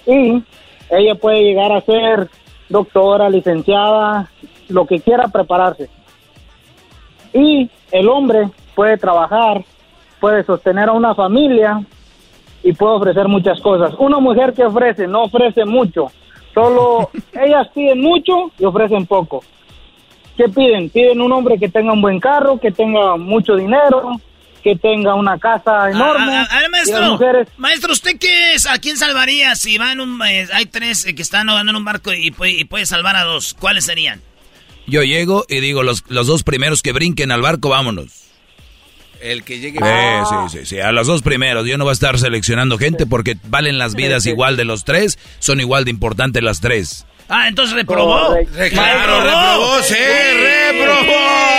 [0.06, 0.44] Y
[0.90, 2.30] ella puede llegar a ser
[2.70, 4.30] doctora, licenciada,
[4.70, 5.90] lo que quiera prepararse.
[7.34, 9.64] Y el hombre puede trabajar
[10.22, 11.84] puede sostener a una familia
[12.64, 13.94] y puede ofrecer muchas cosas.
[14.00, 16.12] Una mujer que ofrece, no ofrece mucho.
[16.54, 19.44] Solo ellas piden mucho y ofrecen poco.
[20.38, 20.90] ¿Qué piden?
[20.90, 24.20] Piden un hombre que tenga un buen carro, que tenga mucho dinero,
[24.64, 26.36] que tenga una casa enorme.
[26.36, 28.66] A, a- a ver, Y las maestro, mujeres, maestro, ¿usted qué es?
[28.68, 31.86] ¿A quién salvaría si van un, eh, hay tres eh, que están nadando en un
[31.86, 33.54] barco y, puede- y puede salvar a dos?
[33.54, 34.22] ¿Cuáles serían?
[34.88, 38.31] Yo llego y digo, los, los dos primeros que brinquen al barco, vámonos.
[39.22, 39.80] El que llegue.
[39.84, 41.66] Eh, sí, sí, sí, a los dos primeros.
[41.68, 45.20] Yo no voy a estar seleccionando gente porque valen las vidas igual de los tres,
[45.40, 47.06] son igual de importantes las tres.
[47.30, 48.28] Ah, entonces reprobó.
[48.28, 48.62] Correcto.
[48.62, 49.96] Eh, Claro, reprobó, sí,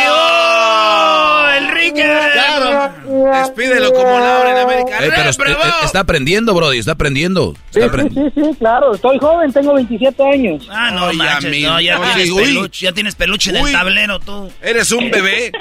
[0.03, 1.49] reprobó.
[1.57, 2.03] Enrique.
[2.33, 2.93] Claro.
[3.33, 4.99] Despídelo como Laura en América.
[5.05, 5.65] Eh, pero ¡Reprobó!
[5.65, 7.55] eh, está aprendiendo, Brody, está aprendiendo.
[7.55, 8.31] sí, Está sí, aprendiendo.
[8.35, 8.95] sí, sí, claro.
[8.95, 10.67] Estoy joven, tengo 27 años.
[10.71, 14.19] Ah, no, Oye, manches, no, ya, Oye, tienes peluche, ya tienes peluche en el tablero
[14.21, 14.51] tú.
[14.63, 15.53] Eres un bebé.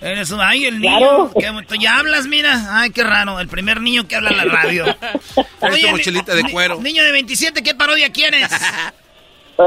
[0.00, 0.40] Eres un...
[0.40, 1.30] Ay, el niño.
[1.32, 1.64] Claro.
[1.68, 2.54] que- ya hablas, mira.
[2.70, 3.40] Ay, qué raro.
[3.40, 4.84] El primer niño que habla en la radio.
[5.60, 6.80] Tu ni- mochilita de cuero.
[6.80, 8.48] Niño de 27, ¿qué parodia quieres?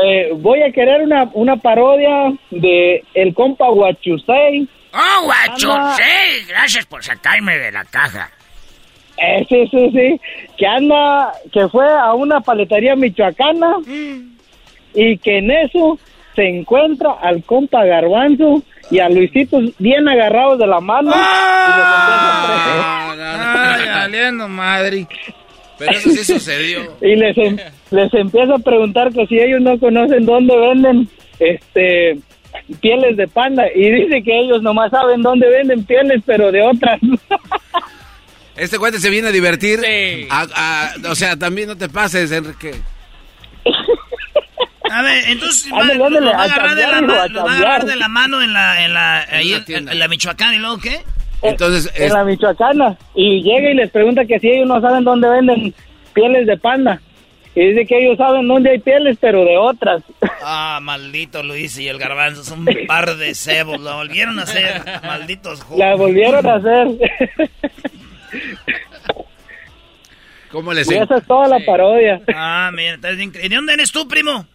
[0.06, 4.66] Eh, voy a querer una, una parodia de El Compa Huachusei.
[4.94, 8.32] ¡Oh, guacho, Sí, gracias por sacarme de la caja.
[9.18, 10.22] Eh, sí, sí, sí.
[10.58, 13.76] Que anda, que fue a una paletería michoacana
[14.94, 16.00] y que en eso
[16.38, 21.12] se encuentra al compa Garbanzo y a Luisito bien agarrados de la mano.
[23.16, 25.08] Ay, valiendo madre.
[25.78, 26.96] Pero eso sí sucedió.
[27.02, 27.58] Y les, em-
[27.92, 31.10] les empieza a preguntar que si ellos no conocen dónde venden
[31.40, 32.20] este
[32.82, 37.00] pieles de panda y dice que ellos nomás saben dónde venden pieles pero de otras.
[38.54, 39.80] Este cuate se viene a divertir.
[40.30, 42.74] A- a- o sea, también no te pases, Enrique.
[44.92, 47.44] A ver, entonces va, Ándale, ándale, lo va a a agarrar de la, hijo, a
[47.44, 50.54] va a agarrar de la mano en la, en la, ahí en, en la Michoacán
[50.54, 51.00] y luego qué?
[51.44, 55.04] Entonces, en es- la michoacana y llega y les pregunta que si ellos no saben
[55.04, 55.74] dónde venden
[56.14, 57.02] pieles de panda.
[57.56, 60.04] Y dice que ellos saben dónde hay pieles pero de otras.
[60.44, 64.82] Ah, maldito Luis y el garbanzo, son un par de cebos, lo volvieron a hacer,
[65.04, 65.88] malditos jóvenes.
[65.90, 66.88] la volvieron a hacer.
[70.52, 72.22] ¿cómo les y esa es toda la parodia.
[72.36, 73.32] Ah, mira, estás bien.
[73.32, 74.46] Cre- ¿Y de dónde eres tú, primo?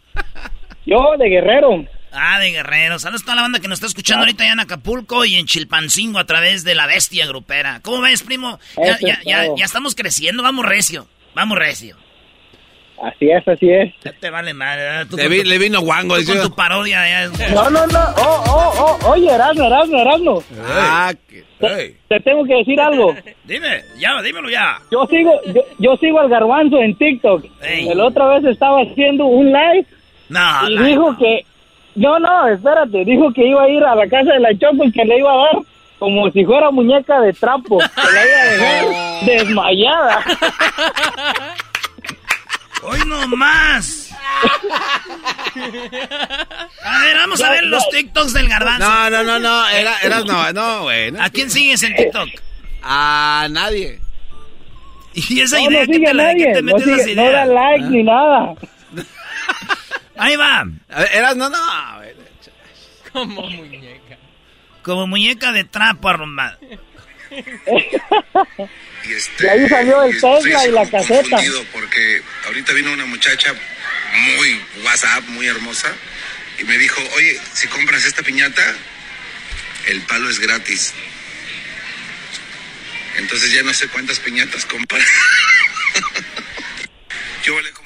[0.85, 1.85] Yo de guerrero
[2.19, 2.99] Ah, de Guerrero.
[2.99, 5.45] Saludos a toda la banda que nos está escuchando ahorita ya en Acapulco y en
[5.45, 7.81] Chilpancingo a través de la bestia grupera.
[7.83, 8.59] ¿Cómo ves, primo?
[8.79, 11.07] Ya, ya, es ya, ya estamos creciendo, vamos recio.
[11.35, 11.95] Vamos recio.
[13.03, 15.05] así es así es Ya te vale madre.
[15.11, 16.17] Tú le, vi- tu- le vino guango.
[16.21, 17.29] tú con tu parodia.
[17.53, 22.45] no no no oh oh oh oye Erasmo Erasmo Erasmo Ah, que- te, te tengo
[22.47, 23.15] que decir algo
[23.45, 24.79] Dime, ya, dímelo ya.
[24.91, 27.89] yo sigo yo, yo sigo al garbanzo en TikTok Ey.
[27.91, 29.87] el otra vez estaba haciendo un live
[30.29, 31.19] No, y no, dijo no.
[31.19, 31.47] que
[31.95, 34.93] no no espérate dijo que iba a ir a la casa de la Choco y
[34.93, 35.57] que le iba a dar
[35.99, 40.21] como si fuera muñeca de trapo que la iba a dejar desmayada
[42.83, 44.15] Hoy no más.
[46.85, 48.87] A ver, vamos a ver los TikToks del garbanzo.
[48.89, 49.69] No, no, no, no.
[49.71, 51.11] Era, eras no, no, güey.
[51.11, 51.21] no.
[51.21, 52.29] ¿A quién sigues en TikTok?
[52.85, 53.99] A nadie.
[55.15, 57.05] Y esa no, idea no que sigue te, a la- que nadie te no, metes
[57.05, 58.55] sigue- no da like ni nada
[60.19, 60.67] Ahí va.
[61.13, 61.59] Eras no, no.
[63.13, 64.19] Como muñeca.
[64.83, 66.59] Como muñeca de trapo arrumbada.
[67.31, 71.39] y ahí salió el Tesla y la caseta
[71.73, 75.93] porque ahorita vino una muchacha muy WhatsApp, muy hermosa,
[76.59, 78.63] y me dijo, oye, si compras esta piñata,
[79.87, 80.95] el palo es gratis.
[83.17, 85.03] Entonces ya no sé cuántas piñatas comprar.
[87.43, 87.73] ¿Qué vale?
[87.73, 87.86] ¿Cómo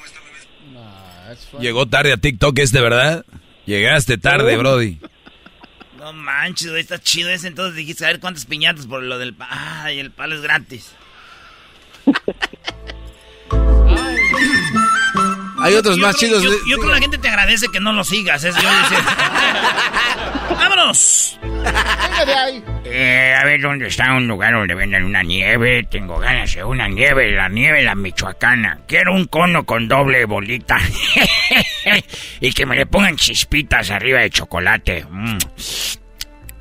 [1.59, 3.25] Llegó tarde a TikTok este, ¿verdad?
[3.65, 4.99] Llegaste tarde, Brody.
[5.97, 7.47] No manches, está chido ese.
[7.47, 9.33] Entonces dijiste, a ver cuántas piñatas por lo del...
[9.35, 9.47] pa-
[9.83, 10.93] Ay, el palo es gratis.
[15.61, 16.43] Hay otros Yo más creo- chidos.
[16.43, 18.43] Yo, de- yo creo que la gente te agradece que no lo sigas.
[18.43, 18.61] Es, yo
[20.55, 21.39] ¡Vámonos!
[22.85, 25.83] Eh, a ver dónde está un lugar donde venden una nieve.
[25.89, 28.79] Tengo ganas de una nieve, la nieve la michoacana.
[28.87, 30.77] Quiero un cono con doble bolita.
[32.39, 35.05] y que me le pongan chispitas arriba de chocolate.
[35.09, 35.37] Mm.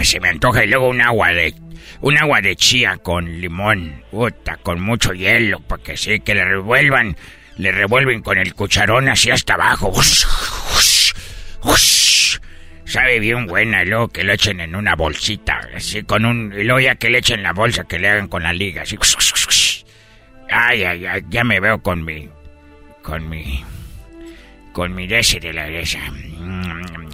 [0.00, 1.54] Se me antoja y luego un agua de
[2.00, 7.14] un agua de chía con limón, puta, con mucho hielo, porque sí que le revuelvan,
[7.56, 9.88] le revuelven con el cucharón así hasta abajo.
[9.88, 10.24] Ush,
[10.76, 11.12] ush,
[11.62, 12.38] ush.
[12.84, 16.52] Sabe bien buena, y luego que lo echen en una bolsita, así con un...
[16.52, 18.98] Y luego ya que le echen la bolsa, que le hagan con la liga, así...
[20.50, 22.28] Ay, ay, ay, ya me veo con mi...
[23.02, 23.64] Con mi...
[24.72, 25.66] Con mi dese de la.
[25.66, 27.08] Mm.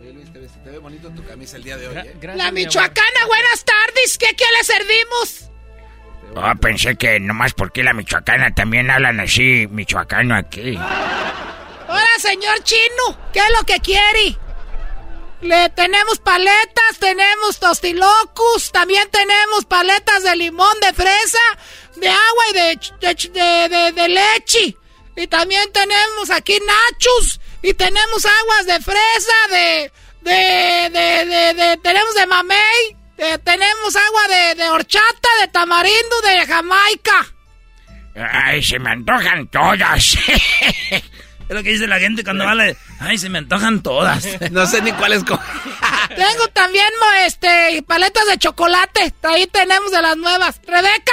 [0.00, 2.16] Oye, Luis, te ves, te ve bonito tu camisa el día de hoy, ¿eh?
[2.20, 2.50] Gracias, La.
[2.50, 4.18] Michoacana, buenas tardes.
[4.18, 5.50] ¿Qué, qué le servimos?
[6.34, 10.76] Oh, pensé que nomás porque la michoacana también hablan así, michoacano aquí.
[11.88, 14.36] Hola, señor chino, ¿qué es lo que quiere?
[15.40, 21.38] Le tenemos paletas, tenemos tostilocus, también tenemos paletas de limón, de fresa,
[21.96, 24.76] de agua y de, de, de, leche.
[25.14, 29.92] Y también tenemos aquí nachos y tenemos aguas de fresa, de,
[30.22, 32.95] de, de, de, tenemos de mamey,
[33.44, 37.26] tenemos agua de, de horchata, de tamarindo, de Jamaica.
[38.14, 40.16] Ay, se me antojan todas.
[41.48, 42.76] Es lo que dice la gente cuando vale.
[42.98, 44.26] Ay, se me antojan todas.
[44.50, 45.24] no sé ni cuáles.
[46.16, 46.88] Tengo también
[47.24, 49.14] este paletas de chocolate.
[49.22, 50.60] Ahí tenemos de las nuevas.
[50.66, 51.12] Rebeca,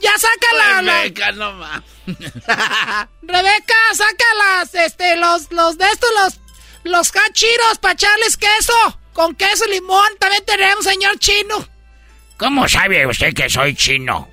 [0.00, 0.82] ya saca la.
[0.82, 1.82] Rebeca, no más.
[3.22, 6.40] Rebeca, saca las, este, los, los de estos, los,
[6.84, 8.99] los cachiros para echarles queso.
[9.12, 10.06] Con queso y limón.
[10.18, 11.66] También tenemos, señor chino.
[12.36, 14.28] ¿Cómo sabe usted que soy chino?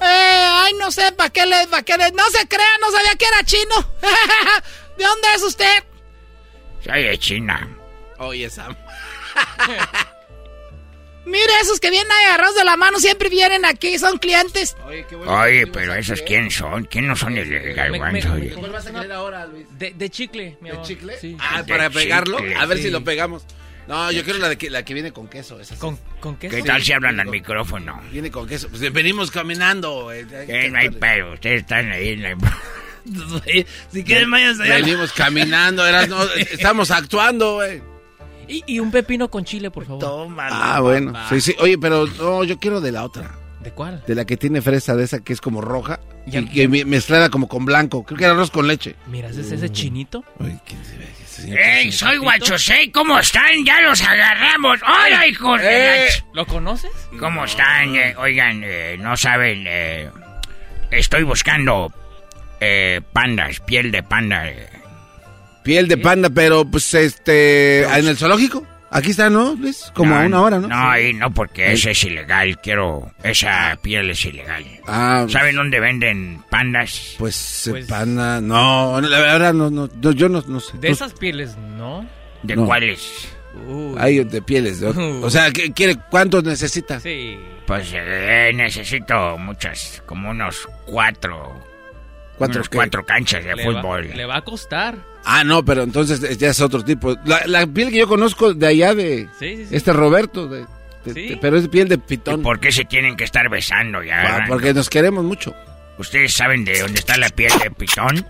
[0.00, 3.14] Eh, ay, no sé, ¿para qué le, pa qué le, no se crea, no sabía
[3.16, 3.76] que era chino.
[4.98, 5.84] ¿De dónde es usted?
[6.84, 7.68] Soy de China.
[8.18, 8.74] Oye, Sam.
[11.26, 14.74] Mire, esos que vienen agarrados de la mano siempre vienen aquí, son clientes.
[14.86, 16.84] Oye, qué bueno Oye pero esos quién son?
[16.84, 18.30] ¿Quién no son el, el garbanzo?
[18.58, 19.66] ¿Cuál vas a querer ahora, Luis?
[19.78, 20.82] De, de chicle, mi amor.
[20.82, 21.18] ¿De chicle?
[21.20, 21.36] Sí.
[21.38, 22.38] Ah, para pegarlo.
[22.58, 23.44] a ver si lo pegamos.
[23.90, 25.58] No, yo quiero la, de que, la que viene con queso.
[25.58, 26.54] Esa ¿Con, ¿Con, queso?
[26.54, 28.00] ¿Qué tal si hablan al micrófono?
[28.12, 28.68] Viene con queso.
[28.68, 30.12] Pues venimos caminando.
[30.12, 31.32] Eh, no hay pero.
[31.32, 32.36] Ustedes están ahí en la...
[33.90, 34.76] si quieren, vayan allá.
[34.76, 35.82] Venimos caminando.
[36.06, 37.82] no, estamos actuando, güey.
[38.46, 40.00] Y, y, un pepino con chile, por favor.
[40.00, 40.46] Toma.
[40.52, 41.12] Ah, bueno.
[41.28, 41.56] Sí, sí.
[41.58, 43.39] Oye, pero no, yo quiero de la otra.
[43.60, 44.02] ¿De cuál?
[44.06, 46.00] De la que tiene fresa, de esa que es como roja.
[46.26, 48.04] y que mezclada como con blanco.
[48.04, 48.96] Creo que era arroz con leche.
[49.06, 50.24] Mira, ¿es ese chinito?
[50.38, 51.20] Uy, ¿quién se ve?
[51.48, 52.90] ¡Ey, soy Guachosei!
[52.90, 53.64] ¿Cómo están?
[53.64, 54.80] ¡Ya los agarramos!
[54.82, 56.90] ¡Hola, hijos de ¿Lo conoces?
[57.18, 57.94] ¿Cómo están?
[57.94, 60.10] Eh, oigan, eh, no saben, eh,
[60.90, 61.92] estoy buscando
[63.12, 64.50] pandas, piel de panda.
[65.62, 68.66] Piel de panda, pero pues este, ¿en el zoológico?
[68.92, 69.92] Aquí está, ¿no, Luis?
[69.94, 70.66] Como a una hora, ¿no?
[70.66, 72.60] No, ahí no, porque ese es ilegal.
[72.60, 73.12] Quiero.
[73.22, 74.64] Esa piel es ilegal.
[74.86, 75.26] Ah.
[75.28, 77.14] ¿Saben dónde venden pandas?
[77.18, 78.40] Pues, pues panda.
[78.40, 80.76] No, la verdad, no, no, yo no, no sé.
[80.78, 82.04] De esas pieles, ¿no?
[82.42, 83.28] ¿De cuáles?
[83.98, 84.82] Hay de pieles.
[84.82, 86.98] O sea, ¿quiere, ¿cuántos necesita?
[86.98, 87.38] Sí.
[87.66, 91.69] Pues eh, necesito muchas, como unos cuatro.
[92.40, 94.12] ¿Cuatro, cuatro canchas de fútbol.
[94.14, 94.96] le va a costar.
[95.26, 97.14] Ah, no, pero entonces ya es otro tipo.
[97.26, 99.28] La, piel que yo conozco de allá de
[99.70, 100.66] este Roberto, de,
[101.38, 102.40] pero es piel de pitón.
[102.40, 104.38] ¿Y ¿Por qué se tienen que estar besando ya?
[104.38, 105.54] Ah, porque nos queremos mucho.
[105.98, 108.26] ¿Ustedes saben de dónde está la piel de pitón?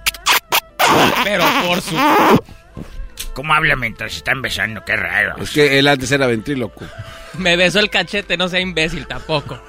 [1.23, 1.95] pero por su...
[3.33, 4.85] ¿Cómo habla mientras están besando?
[4.85, 5.41] Qué raro.
[5.41, 6.85] Es que él antes era ventríloco.
[7.35, 9.63] Me besó el cachete, no sea imbécil tampoco.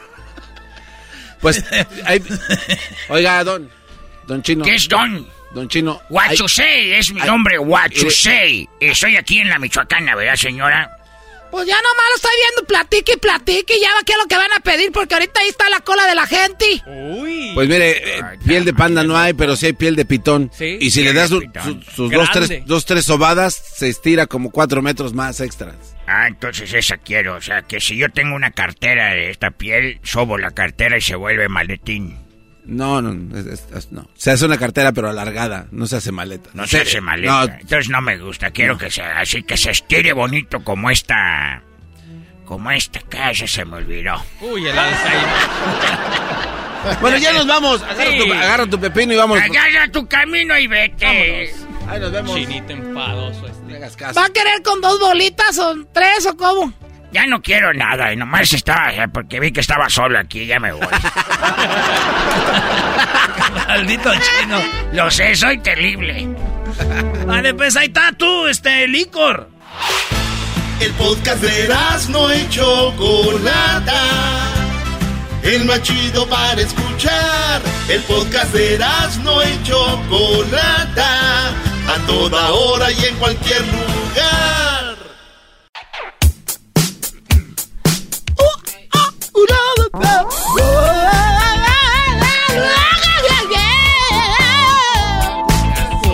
[1.41, 1.63] Pues,
[3.09, 3.69] oiga, don,
[4.31, 4.63] don Chino.
[4.63, 5.27] ¿Qué es don?
[5.53, 6.01] Don Chino.
[6.09, 8.67] Huachusei es mi nombre, Huachusei.
[8.79, 10.97] Estoy aquí en la Michoacana, ¿verdad, señora?
[11.51, 14.25] Pues ya nomás lo estoy viendo, platique y platique y ya va qué es lo
[14.25, 16.81] que van a pedir, porque ahorita ahí está la cola de la gente.
[16.87, 17.51] Uy.
[17.53, 20.49] Pues mire, eh, piel de panda no hay, pero sí hay piel de pitón.
[20.53, 20.77] ¿Sí?
[20.79, 25.13] Y si le das sus dos tres, dos, tres sobadas, se estira como cuatro metros
[25.13, 25.75] más extras.
[26.07, 27.35] Ah, entonces esa quiero.
[27.35, 31.01] O sea, que si yo tengo una cartera de esta piel, sobo la cartera y
[31.01, 32.30] se vuelve maletín.
[32.65, 34.07] No, no, no.
[34.15, 36.49] Se hace una cartera pero alargada, no se hace maleta.
[36.53, 37.57] No se, hace maleta.
[37.59, 38.51] Entonces no me gusta.
[38.51, 41.63] Quiero que sea así, que se estire bonito como esta.
[42.45, 44.21] Como esta casa se me olvidó.
[44.41, 45.29] Uy, el Alzheimer.
[47.01, 47.81] bueno, ya nos vamos.
[47.81, 49.39] Agarra, tu, pepino y vamos.
[49.39, 51.53] Agarra tu camino y vete.
[51.87, 52.35] Ahí nos vemos.
[52.35, 53.61] Chinito enfadoso este.
[54.13, 56.73] ¿Va a querer con dos bolitas o tres o cómo?
[57.11, 60.59] Ya no quiero nada, y nomás estaba, eh, porque vi que estaba solo aquí, ya
[60.59, 60.87] me voy.
[63.67, 64.61] Maldito chino.
[64.93, 66.27] Lo sé, soy terrible.
[67.25, 69.49] Vale, pues ahí está tú, este, licor.
[70.79, 71.69] El podcast de
[72.09, 74.01] no hecho Chocolata.
[75.43, 77.61] El más chido para escuchar.
[77.87, 78.79] El podcast de
[79.23, 81.49] no hecho Chocolata.
[81.87, 84.90] A toda hora y en cualquier lugar.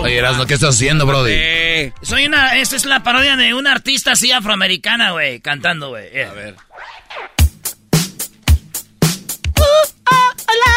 [0.02, 1.92] Oye, Erasmo, ¿qué estás haciendo, Brody?
[2.02, 2.56] Soy una.
[2.58, 6.22] Esta es la parodia de una artista así afroamericana, güey, cantando, güey.
[6.22, 6.56] A ver.
[6.60, 6.78] Y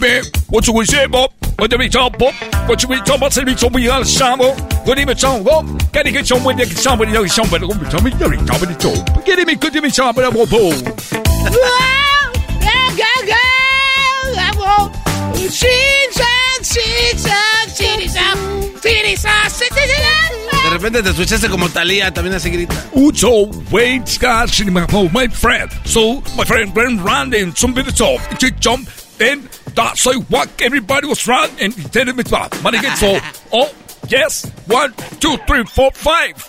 [0.00, 0.22] man.
[0.48, 1.32] What should we say, Bob?
[1.58, 2.34] What do we talk, Bob?
[2.66, 3.32] What should we talk about?
[3.32, 4.56] Servicio, we are Samo.
[4.86, 5.92] What do you talk, Bob?
[5.92, 7.66] Can you get someone that can somebody know somebody?
[7.66, 8.10] What do you tell me?
[8.12, 9.22] What do you tell me?
[9.24, 10.30] Get me, could you be somebody?
[10.32, 10.72] Bob, Bob.
[20.62, 22.74] De repente te escuchaste como Talía, también así grita.
[22.92, 24.64] Ucho, wait, gosh,
[25.12, 25.70] my friend.
[25.84, 28.88] So, my friend went round and somebody saw it jump.
[29.20, 33.18] Then that's I walk, everybody was round and he tell me about money get so.
[33.52, 33.70] Oh,
[34.08, 36.48] yes, one, two, three, four, five.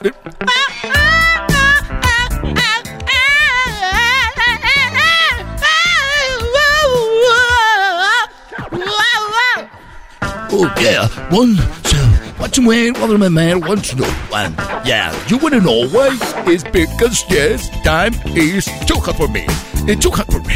[10.53, 11.55] Oh yeah, one.
[11.57, 12.10] So
[12.41, 12.91] what you wear?
[12.93, 14.11] What my man wants to know.
[14.29, 14.53] One.
[14.83, 16.17] Yeah, you wanna know why?
[16.47, 19.45] It's because yes, time is too hot for me.
[19.87, 20.55] It's too hot for me.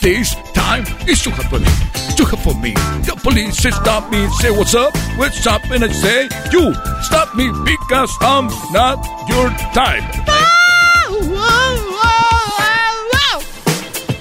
[0.00, 1.72] This time is too hot for me.
[2.16, 2.74] Too hot for me.
[3.08, 6.74] The police say stop me, and say what's up, what's up, and I say you
[7.02, 10.04] stop me because I'm not your type.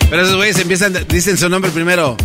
[0.09, 2.17] Pero esos güeyes empiezan, dicen su nombre primero.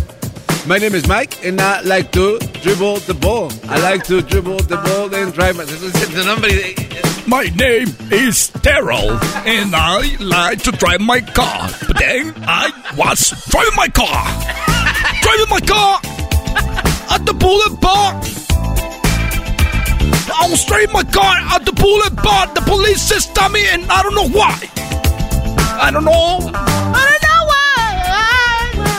[0.67, 3.49] My name is Mike and I like to dribble the ball.
[3.69, 5.57] I like to dribble the ball and drive.
[5.61, 9.11] Eso dicen su My name is Terrell,
[9.47, 11.69] and I like to drive my car.
[11.87, 14.27] But then I was driving my car.
[15.21, 16.01] driving my car
[17.15, 18.19] at the bullet bar.
[20.35, 22.53] I was driving my car at the bullet bar.
[22.53, 24.59] The police says stop me, and I don't know why.
[25.79, 26.39] I don't know.
[26.53, 27.71] I don't know why.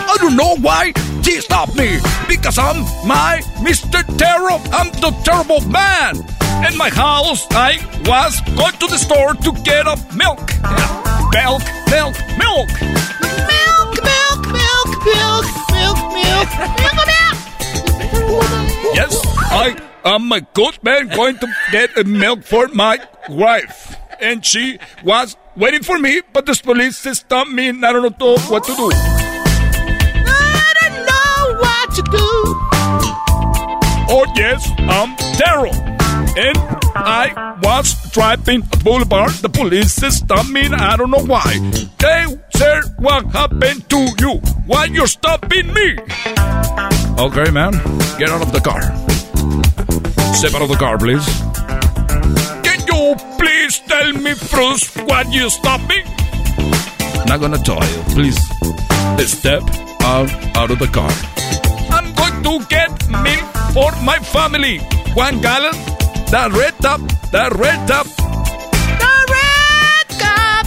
[0.09, 1.99] I don't know why they stopped me.
[2.29, 4.03] Because I'm my Mr.
[4.17, 4.59] Terror.
[4.73, 6.17] I'm the terrible man.
[6.67, 10.41] In my house, I was going to the store to get a milk.
[11.33, 12.67] Milk, milk, milk.
[13.49, 17.39] Milk, milk, milk, milk, milk, milk, milk, milk.
[18.95, 19.21] Yes,
[19.51, 23.97] I am a good man going to get a milk for my wife.
[24.21, 28.37] And she was waiting for me, but the police stopped me and I don't know
[28.49, 29.18] what to do.
[32.03, 32.29] Do.
[34.11, 35.75] Oh, yes, I'm Daryl.
[36.37, 36.59] And
[36.95, 39.31] I was driving at Boulevard.
[39.43, 41.53] The police stopped me I don't know why.
[42.01, 44.41] Hey, sir, what happened to you?
[44.67, 45.97] Why you stopping me?
[47.19, 47.73] Okay, man,
[48.19, 48.83] get out of the car.
[50.35, 51.27] Step out of the car, please.
[52.63, 56.03] Can you please tell me first why you stopped me?
[57.27, 58.03] Not gonna tell you.
[58.15, 58.39] Please
[59.27, 59.63] step
[60.03, 61.11] out, out of the car.
[61.99, 63.45] I'm going to get milk
[63.75, 64.79] for my family.
[65.15, 65.75] One gallon.
[66.31, 67.01] The red top.
[67.33, 68.07] The red top.
[68.07, 70.67] The red cup,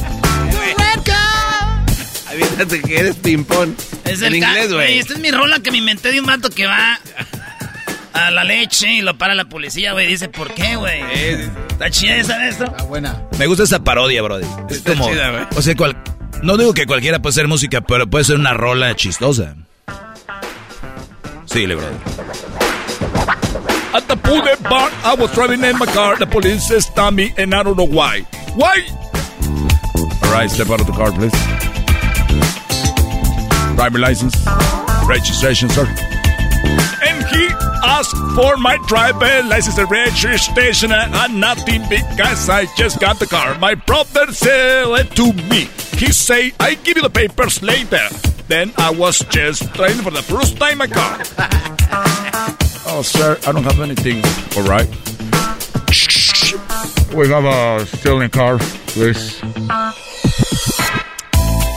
[0.51, 2.31] the red cup.
[2.31, 3.73] Aviéntate que eres ping-pong.
[4.05, 4.99] Es en el inglés, güey.
[4.99, 6.99] Esta es mi rola que me inventé de un vato que va
[8.13, 10.07] a la leche y lo para la policía, güey.
[10.07, 11.01] Dice, ¿por qué, güey?
[11.69, 12.65] Está chida esa, esto.
[12.65, 13.21] Está buena.
[13.39, 14.45] Me gusta esa parodia, brody.
[14.69, 15.43] Es Está como, chida, güey.
[15.55, 15.97] o sea, cual-
[16.43, 19.55] no digo que cualquiera puede hacer música, pero puede ser una rola chistosa.
[23.93, 26.15] At the bullet bar, I was driving in my car.
[26.15, 28.21] The police stopped me, and I don't know why.
[28.55, 28.87] Why?
[30.23, 31.33] All right, step out of the car, please.
[33.75, 34.35] Driver license,
[35.05, 35.85] registration, sir.
[37.03, 37.49] And he
[37.83, 43.57] asked for my driver license and registration and nothing because I just got the car.
[43.59, 45.67] My brother said it to me.
[45.97, 48.07] He say, I give you the papers later.
[48.51, 51.21] Then I was just driving for the first time my car.
[52.93, 54.21] Oh, sir, I don't have anything.
[54.57, 54.89] All right.
[57.15, 58.57] We have a stolen car,
[58.87, 59.35] please.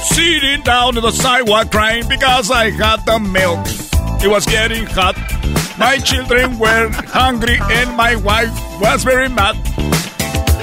[0.03, 3.61] Sitting down on the sidewalk crying because I had the milk.
[4.25, 5.15] It was getting hot.
[5.79, 9.55] My children were hungry and my wife was very mad.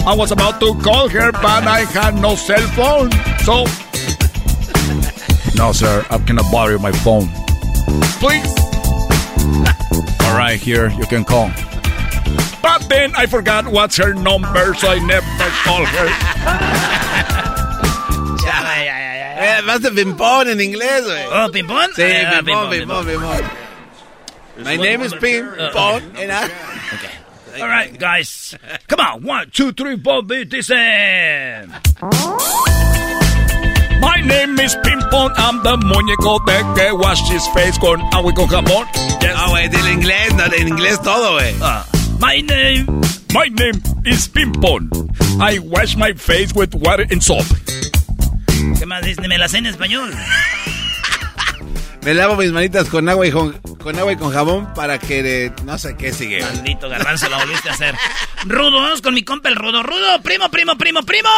[0.05, 3.09] I was about to call her, but I had no cell phone.
[3.45, 3.63] So.
[5.56, 7.28] No, sir, I cannot borrow my phone.
[8.19, 8.48] Please.
[10.26, 11.52] All right, here, you can call.
[12.61, 15.28] But then I forgot what's her number, so I never
[15.64, 17.48] called her.
[19.44, 21.26] Eh, más de ping-pong en inglés, güey.
[21.32, 21.90] Oh, ping-pong?
[21.95, 24.64] Sí, Ah, ping-pong, ping-pong, ping-pong, ping-pong.
[24.64, 26.45] My name is ping-pong, and I...
[26.45, 27.61] okay.
[27.61, 28.56] All right, guys.
[28.88, 29.23] Come on.
[29.23, 31.73] One, two, three, four, beat this in.
[34.02, 38.36] My name is Pimpon, I'm the muñeco de que wash his face con agua y
[38.36, 38.88] con jabón.
[39.22, 39.36] Yes.
[39.36, 41.56] No, güey, dile inglés, no, en inglés todo, güey.
[41.61, 41.86] Ah,
[42.19, 42.86] my name.
[43.34, 44.90] My name is Pimpon.
[45.40, 47.45] I wash my face with water and soap.
[48.78, 49.28] ¿Qué más dice?
[49.28, 50.11] Me la sé en español.
[52.03, 55.45] Me lavo mis manitas con agua y con, con agua y con jabón para que
[55.45, 56.41] eh, no sé qué sigue.
[56.41, 57.95] Maldito garbanzo, lo volviste a hacer.
[58.45, 59.84] Rudo, vamos con mi compa el Rudo.
[59.84, 61.30] Rudo, primo, primo, primo, primo.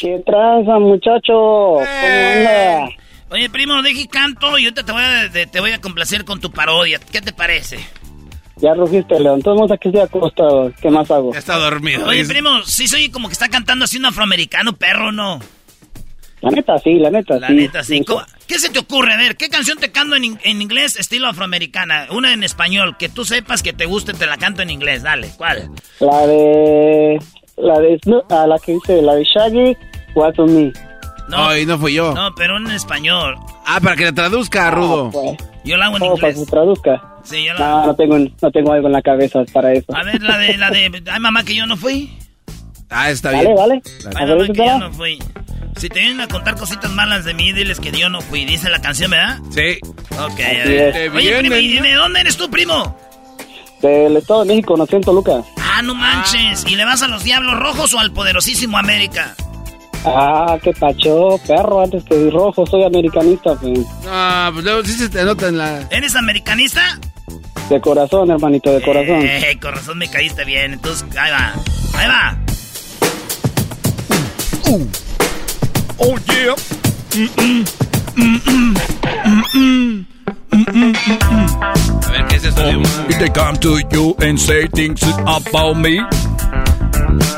[0.00, 1.32] ¿Qué traza, muchacho?
[1.32, 2.88] ¿Cómo anda?
[3.30, 6.50] Oye, primo, deje canto y ahorita te voy a, te, voy a complacer con tu
[6.50, 6.98] parodia.
[7.12, 7.78] ¿Qué te parece?
[8.56, 9.42] Ya rugiste, León.
[9.42, 10.72] Todos aquí estoy acostado.
[10.80, 11.32] ¿Qué más hago?
[11.32, 12.06] Ya está dormido.
[12.06, 12.32] Oye, dice.
[12.32, 15.40] primo, sí soy como que está cantando así un afroamericano, perro, ¿no?
[16.40, 17.54] La neta, sí, la neta, La sí.
[17.54, 18.04] neta, sí.
[18.04, 19.12] ¿Cómo- ¿Qué se te ocurre?
[19.12, 22.06] A ver, ¿qué canción te canto en, in- en inglés estilo afroamericana?
[22.12, 25.02] Una en español, que tú sepas que te guste, te la canto en inglés.
[25.02, 25.68] Dale, ¿cuál?
[26.00, 27.18] La de...
[27.56, 27.98] La de...
[28.00, 29.76] Snoop- ah, la que dice, la de Shaggy,
[30.14, 30.72] On Me.
[31.28, 32.14] No, Ay, no fui yo.
[32.14, 33.36] No, pero en español.
[33.66, 35.10] Ah, para que la traduzca, Rudo.
[35.64, 36.38] Yo la hago en Oh, para que inglés.
[36.44, 37.02] se traduzca.
[37.22, 39.94] Sí, yo la No, no tengo, no tengo algo en la cabeza para eso.
[39.94, 42.16] A ver, la de, la de, ay mamá que yo no fui.
[42.88, 43.56] Ah, está Vale, bien.
[43.56, 43.82] vale.
[44.16, 45.18] Ay A ver, mamá que yo no fui.
[45.76, 48.44] Si te vienen a contar cositas malas de mí, diles que yo no fui.
[48.46, 49.38] Dice la canción, ¿verdad?
[49.50, 49.78] Sí.
[50.18, 50.96] Ok, Así a ver.
[50.96, 51.14] es.
[51.14, 52.96] Oye, primo, ¿y de dónde eres tú, primo?
[53.82, 55.42] Del Estado de México, nací en Toluca.
[55.58, 56.64] Ah, no manches.
[56.66, 59.36] ¿Y le vas a los Diablos Rojos o al poderosísimo América?
[60.04, 63.80] Ah, qué pacho, perro, antes que rojo, soy americanista, pues.
[64.08, 65.86] Ah, pues luego sí se te nota en la...
[65.90, 66.98] ¿Eres americanista?
[67.68, 69.22] De corazón, hermanito, de corazón.
[69.22, 70.72] Eh, con razón me caíste bien.
[70.74, 71.52] Entonces, ahí va.
[71.94, 72.38] Ahí va.
[75.98, 76.54] Oh yeah.
[77.10, 77.64] Mm-mm.
[78.16, 78.74] Mm-mm.
[79.24, 80.06] Mm-mm.
[80.52, 80.94] Mm-mm.
[80.94, 81.62] Mm-mm.
[82.06, 82.62] A ver, ¿qué es esto?
[83.08, 86.00] If they come to you and say things about me,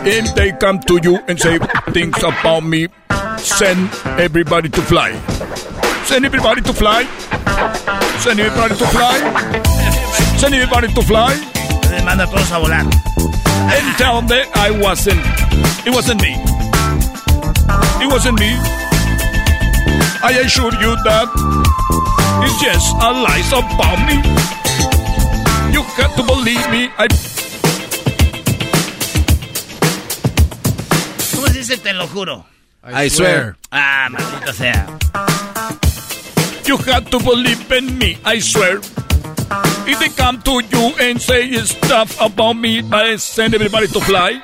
[0.07, 1.59] if they come to you and say
[1.93, 2.89] things about me,
[3.39, 5.13] send everybody to fly.
[6.05, 7.05] Send everybody to fly.
[8.19, 9.19] Send everybody to fly.
[10.39, 11.35] Send everybody to fly.
[12.05, 12.85] Manda todos a volar.
[13.71, 15.21] And tell them I wasn't.
[15.87, 16.35] It wasn't me.
[18.03, 18.51] It wasn't me.
[20.23, 21.29] I assure you that
[22.45, 24.17] it's just a lies about me.
[25.73, 26.91] You have to believe me.
[26.99, 27.07] I
[31.71, 32.45] dice te lo juro?
[32.83, 33.57] I swear.
[33.71, 34.73] Ah, maldito sea.
[36.67, 38.79] You have to believe in me, I swear.
[39.87, 44.43] If they come to you and say stuff about me, I send everybody to fly.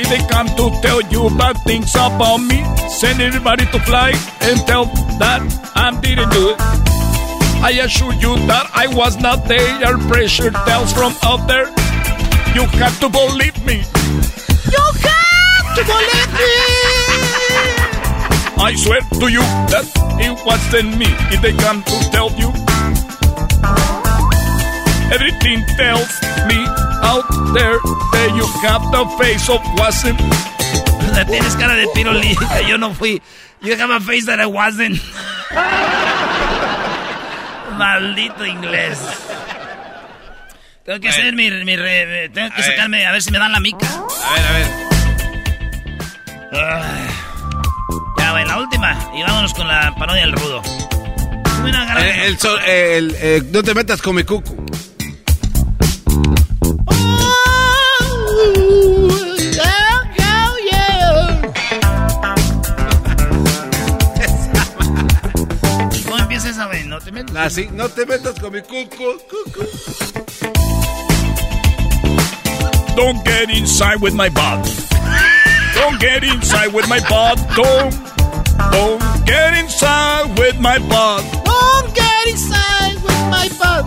[0.00, 4.10] If they come to tell you bad things about me, send everybody to fly
[4.40, 4.86] and tell
[5.18, 5.42] that
[5.74, 6.56] I didn't do it.
[7.60, 9.98] I assure you that I was not there.
[10.08, 11.68] Pressure tells from out there.
[12.54, 13.84] You have to believe me.
[14.70, 15.17] You have
[15.86, 16.52] me.
[18.60, 19.40] I swear to you
[19.70, 19.86] that
[20.18, 21.06] it wasn't me.
[21.30, 22.50] If they come to tell you,
[25.14, 26.10] everything tells
[26.50, 26.58] me
[27.06, 27.24] out
[27.54, 27.78] there
[28.12, 30.18] that you have the face of wasn't.
[31.14, 32.66] La tienes cara de pirulita.
[32.68, 33.22] Yo no fui.
[33.62, 34.98] You have a face that I wasn't.
[37.78, 38.98] Maldito inglés.
[40.84, 42.76] Tengo que hacer mi, mi re- tengo que A ver.
[42.76, 43.86] sacarme a ver si me dan la mica.
[43.86, 44.97] A ver, a ver.
[46.52, 49.10] Ya, bueno, la última.
[49.14, 50.62] Y vámonos con la parodia del rudo.
[51.62, 54.54] Garra- El, sol- el- eh, no te metas con mi cucu.
[66.04, 66.84] ¿Cómo empieza esa, güey?
[66.84, 67.36] No te metas.
[67.36, 69.18] Así, no te metas con mi cucu.
[69.28, 69.66] cucu.
[72.96, 74.66] Don't get inside with my butt.
[75.78, 77.38] Don't get inside with my butt.
[77.54, 77.94] Don't.
[78.72, 81.22] Don't get inside with my butt.
[81.44, 83.86] Don't get inside with my butt.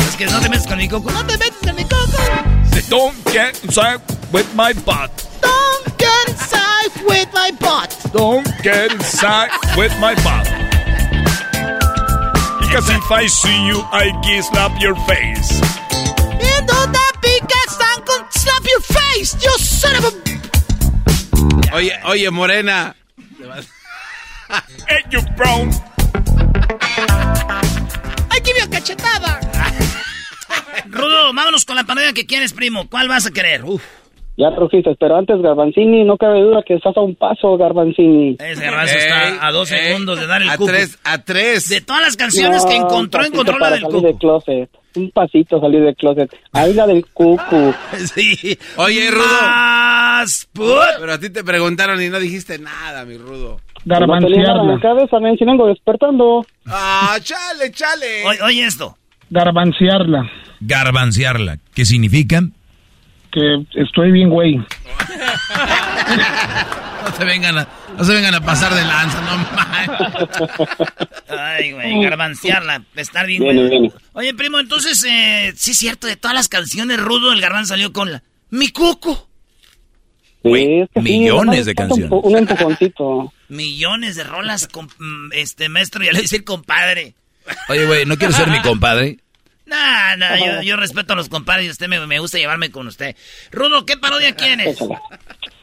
[0.00, 1.10] Es que no te metas con mi coco.
[1.10, 2.60] No te metas en mi coco.
[2.88, 4.00] Don't get inside
[4.32, 5.10] with my butt.
[5.40, 7.96] Don't get inside with my butt.
[8.12, 10.46] Don't get inside with my butt.
[12.60, 15.60] Because if I see you, I can slap your face.
[15.62, 20.39] And don't that big cat stand con slap your face, you son of a...
[21.72, 22.96] Oye, oye, Morena.
[24.88, 25.70] Hey, you brown.
[28.32, 29.38] I give you a cachetada.
[30.90, 32.88] Rudo, vámonos con la parodia que quieres, primo.
[32.88, 33.64] ¿Cuál vas a querer?
[33.64, 33.84] Uf.
[34.40, 38.38] Ya rugiste, pero antes Garbanzini, no cabe duda que estás a un paso, Garbanzini.
[38.38, 41.68] Ese garbanzo está a dos segundos de dar el a tres, a tres.
[41.68, 44.06] De todas las canciones que encontró, encontró la del salir cuco.
[44.06, 44.70] del closet.
[44.96, 46.34] Un pasito salir del closet.
[46.52, 47.74] Ahí la del cucu.
[48.14, 48.58] Sí.
[48.78, 49.26] Oye, Rudo.
[49.42, 50.88] Más put.
[50.98, 53.60] Pero a ti te preguntaron y no dijiste nada, mi Rudo.
[53.84, 54.64] Garbanciarla.
[54.64, 56.46] la cabeza, si vengo despertando.
[56.64, 58.24] Ah, chale, chale.
[58.24, 58.96] Oye, oye esto.
[59.28, 60.30] Garbanciarla.
[60.60, 61.58] Garbanciarla.
[61.74, 62.42] ¿Qué significa?
[63.32, 64.60] Que estoy bien, güey.
[67.02, 69.46] No se vengan a, no se vengan a pasar de lanza, no
[71.28, 73.92] Ay, güey, garbanciarla, estar bien, güey.
[74.12, 77.92] Oye, primo, entonces, eh, sí es cierto, de todas las canciones, Rudo, el garbanzo salió
[77.92, 78.22] con la...
[78.50, 79.28] ¡Mi cuco!
[80.42, 82.10] Sí, es que sí, millones de un canciones.
[82.10, 83.32] Un empujoncito.
[83.48, 87.14] Millones de rolas, con, mm, este, maestro, ya le voy a decir compadre.
[87.68, 89.18] Oye, güey, ¿no quieres ser mi compadre?
[89.70, 92.86] Nah, nah, yo, yo respeto a los compadres y usted me, me gusta llevarme con
[92.88, 93.14] usted.
[93.52, 94.78] Rudo, ¿qué parodia quieres?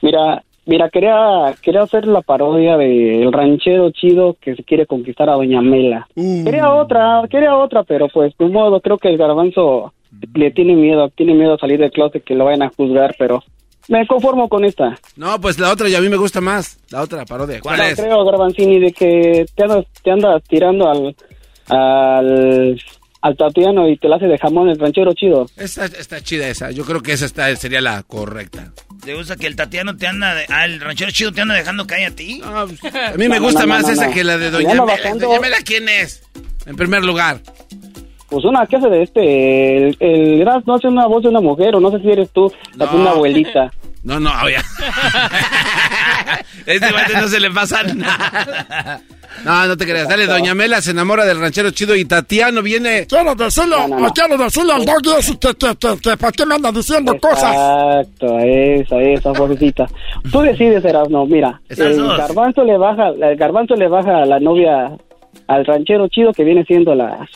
[0.01, 5.33] Mira, mira, quería, quería hacer la parodia del ranchero chido que se quiere conquistar a
[5.33, 6.07] Doña Mela.
[6.15, 9.93] Quería otra, quería otra, pero pues de modo, creo que el garbanzo
[10.33, 13.43] le tiene miedo, tiene miedo a salir del closet que lo vayan a juzgar, pero
[13.89, 14.97] me conformo con esta.
[15.17, 16.79] No, pues la otra y a mí me gusta más.
[16.91, 17.59] La otra parodia.
[17.59, 17.99] ¿Cuál No es?
[17.99, 21.15] creo, Garbanzini, de que te andas, te andas tirando al,
[21.69, 22.81] al,
[23.21, 25.47] al Tatiano y te la hace de jamón el ranchero chido.
[25.57, 26.71] Está, está chida esa.
[26.71, 28.71] Yo creo que esa está, sería la correcta.
[29.03, 30.35] ¿Te gusta que el Tatiano te anda...
[30.35, 32.41] De, ah, el ranchero chido te anda dejando caer a ti?
[32.43, 34.85] A mí me gusta más esa que la de Doña Mela.
[34.85, 35.27] bajando.
[35.27, 36.23] Doña Mela, ¿quién es?
[36.65, 37.39] En primer lugar.
[38.29, 41.39] Pues una que hace de este, el, el Gras no hace una voz de una
[41.39, 43.71] mujer, o no sé si eres tú, la una abuelita.
[44.03, 44.61] No, no, ya.
[46.65, 49.01] este no se le pasa nada.
[49.45, 50.07] No, no te creas.
[50.07, 53.05] Dale, Doña Mela se enamora del ranchero chido y Tatiano viene.
[53.07, 53.75] Quiero decirle,
[54.13, 57.53] quiero decirle al doggy ese que, que, que, que ¿para qué me anda diciendo cosas?
[57.55, 59.85] Exacto, esa, esa vocecita.
[60.31, 62.17] Tú decides, Erasmo, mira, el dos.
[62.17, 64.91] garbanzo le baja, el garbanzo le baja a la novia
[65.47, 67.27] al ranchero chido que viene siendo la,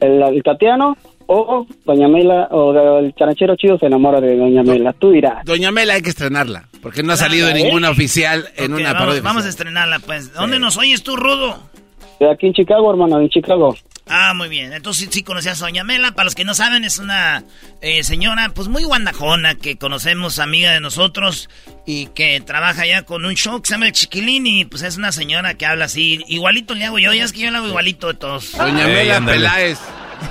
[0.00, 0.96] el, el Tatiano,
[1.26, 4.92] o Doña Mela, o el ranchero chido se enamora de Doña Mela.
[4.92, 5.44] Tú dirás.
[5.44, 6.68] Doña Mela hay que estrenarla.
[6.82, 7.54] Porque no ha salido ¿eh?
[7.54, 9.22] ninguna oficial en una vamos, parodia.
[9.22, 10.32] vamos a estrenarla, pues.
[10.34, 11.70] ¿Dónde nos oyes tú, Rudo?
[12.18, 13.76] De aquí en Chicago, hermano, en Chicago.
[14.08, 14.72] Ah, muy bien.
[14.72, 16.12] Entonces sí, sí conocías a Doña Mela.
[16.12, 17.44] Para los que no saben, es una
[17.80, 21.48] eh, señora, pues muy guandajona, que conocemos, amiga de nosotros,
[21.86, 24.96] y que trabaja ya con un show que se llama El Chiquilín, y pues es
[24.96, 26.24] una señora que habla así.
[26.26, 28.52] Igualito le hago yo, ya es que yo le hago igualito de todos.
[28.58, 29.78] Doña Mela Peláez.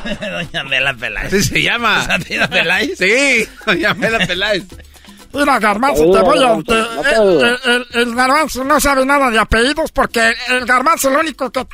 [0.19, 1.33] Doña Mela Peláez.
[1.33, 2.01] Así se llama.
[2.05, 2.97] ¿Se apellida Peláez?
[2.97, 4.63] Sí, Doña Mela Peláez.
[5.33, 6.61] Mira, Garbanzo, te voy a...
[6.63, 11.65] te- el, el- Garbanzo no sabe nada de apellidos porque el Garbanzo lo único que...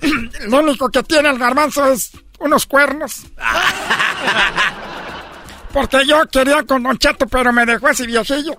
[0.48, 3.22] Lo único que tiene el Garbanzo es unos cuernos.
[5.72, 8.56] Porque yo quería con Don Cheto, pero me dejó ese viejillo.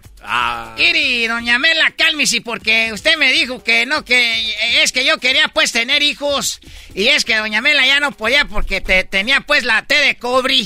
[0.76, 5.48] Iri, doña Mela, cálmese porque usted me dijo que no, que es que yo quería
[5.54, 6.60] pues tener hijos
[6.94, 10.18] y es que doña Mela ya no podía porque te, tenía pues la T de
[10.18, 10.66] cobre.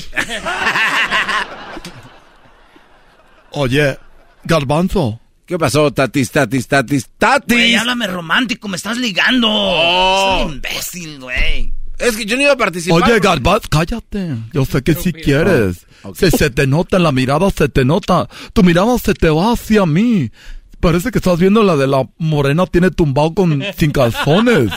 [3.52, 3.98] Oye,
[4.44, 5.20] Garbanzo.
[5.46, 7.56] ¿Qué pasó, tatis, tatis, tatis, tatis?
[7.56, 9.48] Güey, háblame romántico, me estás ligando.
[9.48, 11.72] Soy un imbécil, güey.
[11.98, 13.02] Es que yo no iba a participar.
[13.02, 14.36] Oye, Garbanzo, cállate.
[14.52, 15.86] Yo sé que sí quieres.
[16.14, 18.28] Se, se te nota en la mirada, se te nota.
[18.52, 20.30] Tu mirada se te va hacia mí.
[20.78, 24.70] Parece que estás viendo la de la morena tiene tumbado con sin calzones.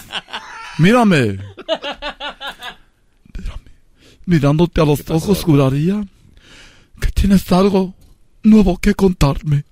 [0.80, 1.38] Mírame.
[3.38, 3.72] Mírame.
[4.26, 6.04] Mirándote a los ojos, juraría
[7.00, 7.94] que tienes algo
[8.44, 9.66] nuevo que contarme.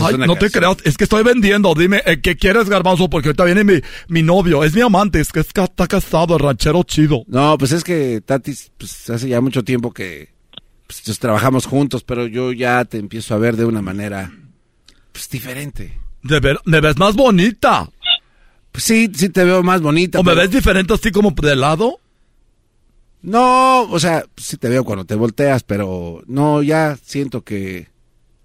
[0.00, 1.74] Ay, no te creas, es que estoy vendiendo.
[1.74, 3.08] Dime, eh, ¿qué quieres, Garbanzo?
[3.08, 4.62] Porque ahorita viene mi, mi novio.
[4.62, 7.24] Es mi amante, es que es que está casado, el ranchero chido.
[7.26, 10.30] No, pues es que Tatis, pues hace ya mucho tiempo que
[10.86, 14.32] pues, pues, trabajamos juntos, pero yo ya te empiezo a ver de una manera
[15.12, 15.98] pues diferente.
[16.22, 17.88] De ver, me ves más bonita.
[18.70, 20.20] Pues sí, sí te veo más bonita.
[20.20, 22.00] ¿O me ves diferente así como de lado?
[23.22, 27.88] No, o sea, sí te veo cuando te volteas, pero no, ya siento que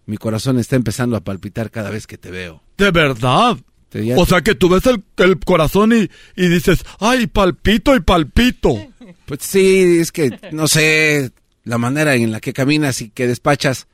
[0.05, 2.61] mi corazón está empezando a palpitar cada vez que te veo.
[2.77, 3.57] De verdad.
[3.89, 7.99] Te- O sea que tú ves el, el corazón y, y dices, ay, palpito y
[7.99, 8.75] palpito.
[9.25, 11.31] Pues sí, es que, no sé,
[11.63, 13.87] la manera en la que caminas y que despachas,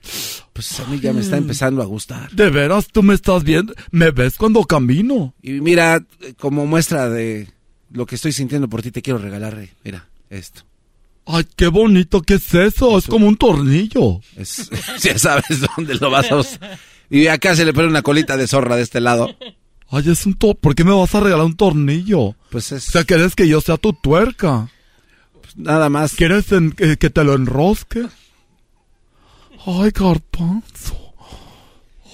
[0.54, 2.32] pues a mí ya me está empezando a gustar.
[2.32, 3.74] De veras, tú me estás viendo.
[3.92, 5.36] Me ves cuando camino.
[5.44, 6.04] Y mira,
[6.40, 7.50] como muestra de
[7.92, 10.62] lo que estoy sintiendo por ti, te quiero regalar, eh, mira, esto.
[11.32, 12.98] Ay, qué bonito, ¿qué es eso?
[12.98, 14.20] Es como un tornillo.
[14.36, 14.68] Es,
[15.02, 16.80] ya sabes dónde lo vas a usar.
[17.08, 19.36] Y acá se le pone una colita de zorra de este lado.
[19.92, 22.36] Ay, es un to ¿Por qué me vas a regalar un tornillo?
[22.50, 22.90] Pues es...
[22.90, 24.70] O sea, ¿quieres que yo sea tu tuerca?
[25.56, 26.14] nada más.
[26.14, 28.08] ¿Quieres que te lo enrosque?
[29.66, 31.14] Ay, garbanzo.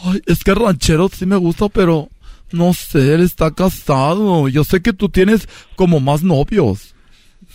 [0.03, 2.09] Ay, es que ranchero sí me gusta, pero
[2.51, 4.49] no sé, él está casado.
[4.49, 6.94] Yo sé que tú tienes como más novios.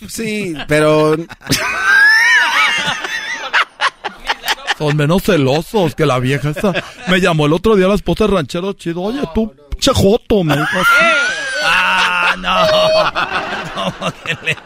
[0.07, 1.15] Sí, pero
[4.77, 6.73] Son menos celosos que la vieja esa.
[7.07, 9.01] Me llamó el otro día la esposa de ranchero chido.
[9.01, 11.05] Oye, tú, chejoto, me dijo así.
[11.63, 12.35] Ah,
[13.75, 13.91] no.
[13.99, 14.57] ¿Cómo que le-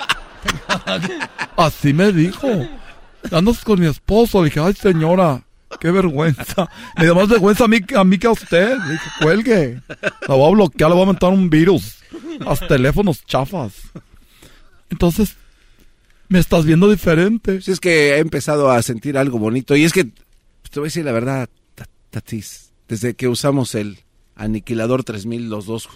[1.57, 2.47] Así me dijo.
[3.31, 4.39] Andas con mi esposo.
[4.41, 5.41] Le dije, ay, señora.
[5.81, 6.69] qué vergüenza.
[6.97, 8.77] Me da más vergüenza a mí, a mí que a usted.
[8.77, 9.81] Le dije, cuelgue.
[10.27, 11.97] La voy a bloquear, le voy a meter un virus.
[12.41, 13.73] A los teléfonos chafas.
[14.95, 15.35] Entonces,
[16.29, 17.61] me estás viendo diferente.
[17.61, 19.75] Si es que he empezado a sentir algo bonito.
[19.75, 23.75] Y es que, pues, te voy a decir la verdad, Ta- Tatis, desde que usamos
[23.75, 23.99] el
[24.37, 25.89] aniquilador 3000 los dos,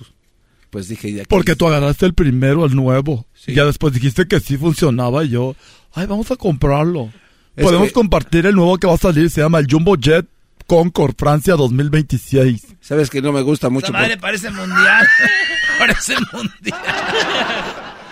[0.69, 3.25] pues dije, ya que- Porque tú agarraste el primero, el nuevo.
[3.47, 5.55] Y ya después dijiste que sí funcionaba y yo,
[5.93, 7.11] ay, vamos a comprarlo.
[7.55, 10.27] Es Podemos que- compartir el nuevo que va a salir, se llama el Jumbo Jet
[10.67, 12.75] Concord Francia 2026.
[12.81, 13.91] Sabes que no me gusta mucho.
[13.93, 15.07] Madre por- parece mundial.
[15.79, 16.77] parece mundial.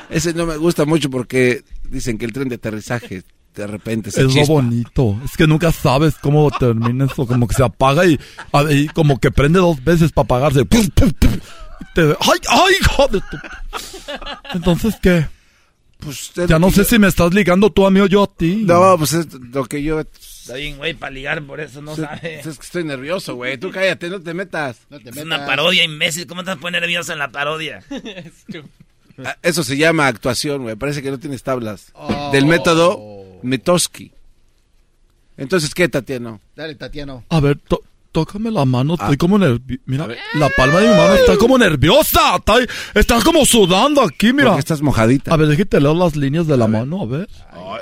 [0.10, 3.24] Ese no me gusta mucho porque dicen que el tren de aterrizaje
[3.56, 5.20] de repente se Es lo bonito.
[5.26, 7.26] Es que nunca sabes cómo termina eso.
[7.26, 8.20] Como que se apaga y,
[8.54, 10.64] a- y como que prende dos veces para apagarse.
[10.66, 11.32] ¡Pum, pum, pum!
[11.96, 13.38] Te- ¡Ay, ay, hijo de tu...
[14.54, 15.26] Entonces, ¿qué?
[16.00, 18.64] Pues, ya no sé si me estás ligando tú a mí o yo a ti.
[18.66, 20.00] No, pues es lo que yo...
[20.02, 22.40] Está bien, güey, para ligar, por eso no Sí, sabe.
[22.40, 23.58] Es que estoy nervioso, güey.
[23.58, 24.78] Tú cállate, no te metas.
[25.04, 26.26] Es una parodia, imbécil.
[26.28, 27.84] ¿Cómo te vas a poner nervioso en la parodia?
[29.24, 30.76] Ah, Eso se llama actuación, güey.
[30.76, 31.92] Parece que no tienes tablas.
[31.94, 32.30] Oh.
[32.32, 34.12] Del método Metoski.
[35.38, 36.42] Entonces, ¿qué, Tatiano?
[36.56, 37.24] Dale, Tatiano.
[37.30, 37.84] A ver, to-
[38.18, 39.04] tócame la mano, Ah.
[39.04, 39.84] estoy como nervioso.
[39.86, 42.38] Mira, la palma de mi mano está como nerviosa.
[42.38, 42.56] Está,
[42.96, 44.48] está como sudando aquí, mira.
[44.48, 45.32] Porque estás mojadita.
[45.32, 47.30] A ver, déjate leer las líneas de la mano, a ver.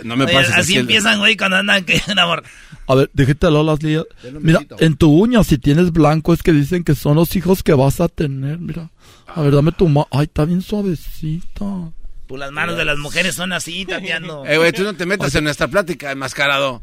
[0.04, 2.44] no me pases así empiezan, güey, cuando andan que amor.
[2.88, 4.04] A ver, déjate leer las líneas.
[4.42, 7.74] Mira, en tu uña, si tienes blanco, es que dicen que son los hijos que
[7.74, 8.90] vas a tener, mira.
[9.28, 10.08] A ver, dame tu mano.
[10.12, 11.66] Ay, está bien suavecita.
[12.28, 14.46] Pues las manos de las mujeres son así, Tatiano.
[14.46, 16.82] Eh, güey, tú no te metas en nuestra plática, enmascarado.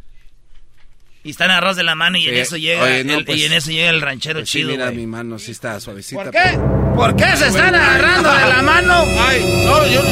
[1.24, 2.40] Y están arroz de la mano y en Sí.
[2.40, 4.70] eso llega Oye, no, el- pues- y en eso llega el ranchero Pues sí, chido,
[4.70, 4.96] mira, güey.
[4.96, 6.20] mi mano sí está suavecita.
[6.22, 6.58] ¿Por qué?
[6.96, 9.04] ¿Por qué se están agarrando de la mano?
[9.28, 10.02] Ay, no, yo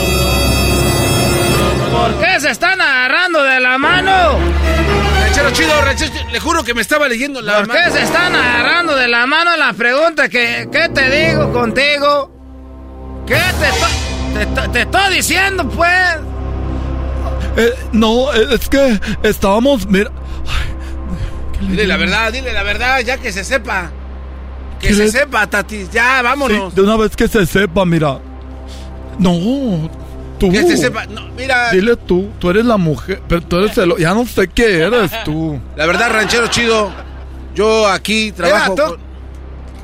[1.91, 4.39] ¿Por qué se están agarrando de la mano?
[5.20, 7.93] Ranchero chido, ranchero chido, le juro que me estaba leyendo la ¿Por qué mano.
[7.95, 9.57] se están agarrando de la mano?
[9.57, 13.24] La pregunta que, ¿qué te digo contigo?
[13.27, 16.16] ¿Qué te, estoy- te, te- diciendo, pues?
[17.57, 20.11] Eh, no, es que estábamos, mira.
[21.61, 23.91] Dile la verdad, dile la verdad, ya que se sepa.
[24.81, 25.87] Que ¿Qué se le- sepa, Tati.
[25.93, 26.73] Ya, vámonos.
[26.73, 28.19] Sí, de una vez que se sepa, mira.
[29.19, 29.91] No,
[30.39, 30.51] tú.
[30.51, 31.05] Que se sepa.
[31.07, 31.70] No, mira.
[31.70, 33.95] Dile tú, tú eres la mujer, pero tú eres el...
[33.99, 35.61] Ya no sé qué eres tú.
[35.77, 36.91] La verdad, ranchero chido.
[37.55, 38.73] Yo aquí trabajo.
[38.73, 39.01] Mira, tú, con-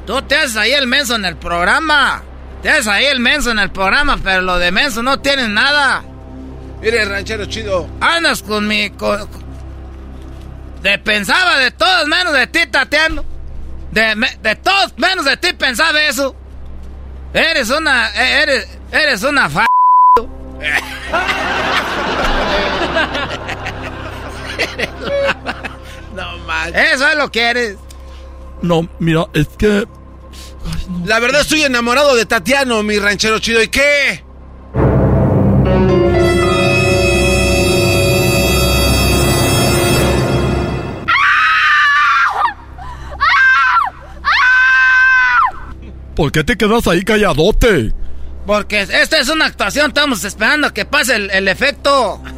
[0.06, 2.22] tú te haces ahí el menso en el programa.
[2.62, 6.02] Te haces ahí el menso en el programa, pero lo de menso no tienes nada.
[6.80, 7.86] Mire, ranchero chido.
[8.00, 8.88] Andas con mi...
[8.90, 9.28] con-
[10.82, 13.24] de pensaba de todos menos de ti, Tatiano.
[13.92, 16.34] De, me- de todos menos de ti pensaba eso.
[17.34, 18.08] Eres una...
[18.10, 19.66] eh, Eres, eres una fa...
[26.14, 26.92] No manches.
[26.94, 27.76] Eso es lo que eres.
[28.62, 29.86] No, mira, es que...
[31.04, 33.62] La verdad estoy enamorado de Tatiano, mi ranchero chido.
[33.62, 34.24] ¿Y qué?
[46.16, 47.92] ¿Por qué te quedas ahí calladote?
[48.46, 52.22] Porque esta es una actuación, estamos esperando que pase el, el efecto.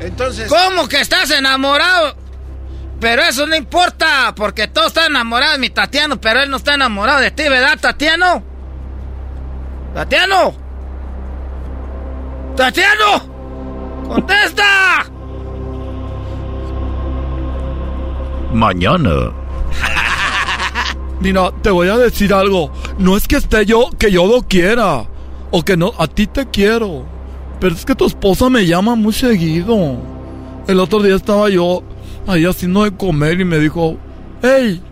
[0.00, 0.48] Entonces.
[0.48, 2.16] ¿Cómo que estás enamorado?
[3.00, 6.74] Pero eso no importa, porque todos están enamorados de mi Tatiano, pero él no está
[6.74, 8.42] enamorado de ti, ¿verdad, Tatiano?
[9.94, 10.54] ¡Tatiano!
[12.56, 14.04] ¡Tatiano!
[14.08, 15.04] ¡Contesta!
[18.52, 19.10] Mañana.
[21.20, 22.70] Mira, te voy a decir algo.
[22.98, 25.04] No es que esté yo, que yo lo quiera.
[25.50, 27.04] O que no, a ti te quiero.
[27.60, 29.96] Pero es que tu esposa me llama muy seguido.
[30.66, 31.82] El otro día estaba yo
[32.26, 33.96] ahí haciendo de comer y me dijo,
[34.42, 34.82] hey,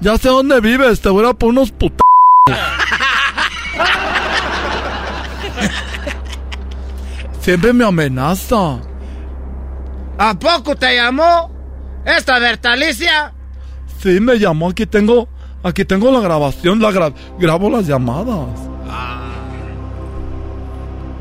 [0.00, 2.06] ya sé dónde vives, te voy a por unos putas.
[7.40, 8.80] Siempre me amenaza.
[10.18, 11.50] ¿A poco te llamó
[12.04, 13.32] esta Bertalicia?
[14.02, 14.70] Sí, me llamó.
[14.70, 15.28] Aquí tengo,
[15.68, 18.46] aquí tengo la grabación, la gra- grabo las llamadas.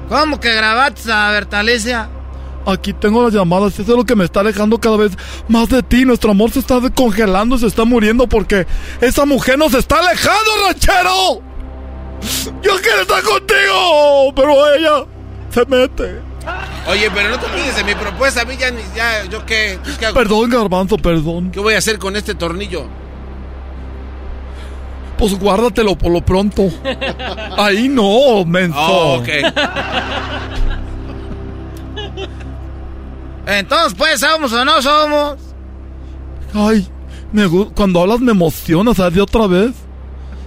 [0.09, 2.09] ¿Cómo que grabaste a Bertalicia?
[2.67, 3.73] Aquí tengo las llamadas.
[3.73, 5.11] Eso es lo que me está alejando cada vez
[5.47, 6.05] más de ti.
[6.05, 8.65] Nuestro amor se está congelando, se está muriendo porque
[9.01, 11.41] esa mujer nos está alejando, ranchero.
[12.63, 15.05] Yo quiero estar contigo, pero ella
[15.49, 16.19] se mete.
[16.88, 18.41] Oye, pero no te olvides de mi propuesta.
[18.41, 19.80] A mí ya, ya ¿yo qué?
[19.99, 20.15] ¿qué hago?
[20.15, 21.49] Perdón, garbanzo, perdón.
[21.51, 22.85] ¿Qué voy a hacer con este tornillo?
[25.18, 26.70] Pues guárdatelo por lo pronto.
[27.58, 28.78] Ahí no, menso.
[28.78, 29.30] Oh, ok.
[33.48, 35.38] Entonces, pues, ¿somos o no somos?
[36.54, 36.88] Ay,
[37.32, 39.14] me cuando hablas me emocionas, ¿sabes?
[39.14, 39.72] De otra vez.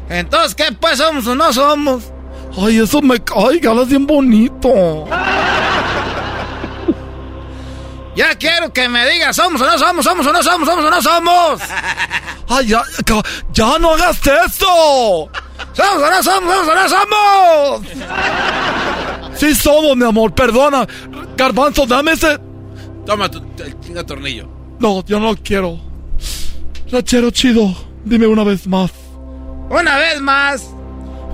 [0.09, 2.13] Entonces, ¿qué pues somos o no somos?
[2.57, 3.17] Ay, eso me...
[3.37, 5.07] Ay, hablas bien bonito.
[8.19, 10.05] Ya quiero que me digas, ¿somos o no somos?
[10.05, 10.69] ¿Somos o no somos?
[10.69, 11.61] ¿Somos o no somos?
[12.49, 13.23] Ay, ya, ya,
[13.53, 15.31] ya no hagas eso.
[15.73, 16.53] ¿Somos o no somos?
[16.53, 17.87] ¿Somos o no somos?
[19.39, 20.85] Sí somos, mi amor, perdona.
[21.37, 22.41] Garbanzo, dame ese...
[23.07, 24.49] Toma tu el chinga tornillo.
[24.81, 25.79] No, yo no lo quiero.
[26.91, 27.73] Rachero chido,
[28.05, 28.91] dime una vez más.
[29.71, 30.67] Una vez más.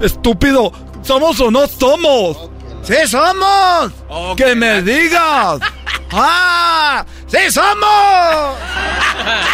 [0.02, 0.70] Estúpido,
[1.01, 2.51] ¿somos o no somos?
[2.82, 3.90] ¡Sí somos!
[4.36, 5.61] ¡Que me digas!
[6.16, 7.04] ¡Ah!
[7.26, 8.58] ¡Sí somos!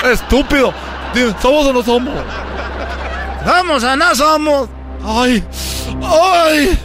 [0.13, 0.75] Estúpido,
[1.41, 2.15] ¿somos o no somos?
[3.45, 4.69] ¿Somos o no somos?
[5.05, 5.43] ¡Ay!
[6.03, 6.79] ¡Ay!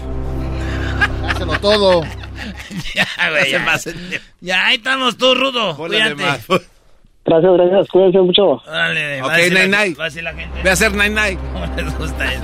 [1.27, 2.03] Hácelo todo.
[2.95, 3.52] ya, güey.
[3.52, 3.60] Ya,
[4.39, 5.76] Ya, ahí estamos tú, Rudo.
[5.76, 6.15] Cuídate.
[7.26, 7.88] Gracias, gracias.
[7.89, 8.43] Cuídense mucho.
[8.68, 9.95] Órale, Ok, a Nine Nine.
[9.95, 10.07] va a
[10.69, 11.39] a hacer Nine Nine.
[11.53, 12.43] ¿Cómo les gusta eso?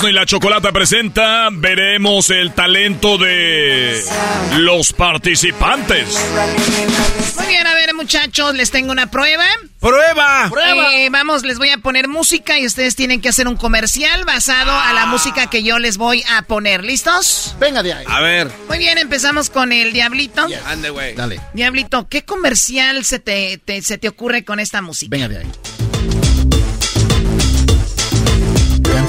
[0.00, 4.02] Erasmo y la Chocolata presenta, veremos el talento de
[4.58, 6.18] los participantes.
[7.36, 9.44] Muy bien, a ver, muchachos, les tengo una prueba.
[9.78, 10.50] ¡Prueba!
[10.94, 14.72] Eh, vamos, les voy a poner música y ustedes tienen que hacer un comercial basado
[14.72, 16.82] a la música que yo les voy a poner.
[16.82, 17.54] ¿Listos?
[17.60, 18.04] Venga de ahí.
[18.08, 18.50] A ver.
[18.68, 20.46] Muy bien, empezamos con el Diablito.
[20.66, 21.14] Ande, güey.
[21.14, 21.40] Dale.
[21.52, 25.10] Diablito, ¿qué comercial se te, te- se te ocurre con esta música?
[25.10, 25.46] Venga de ahí.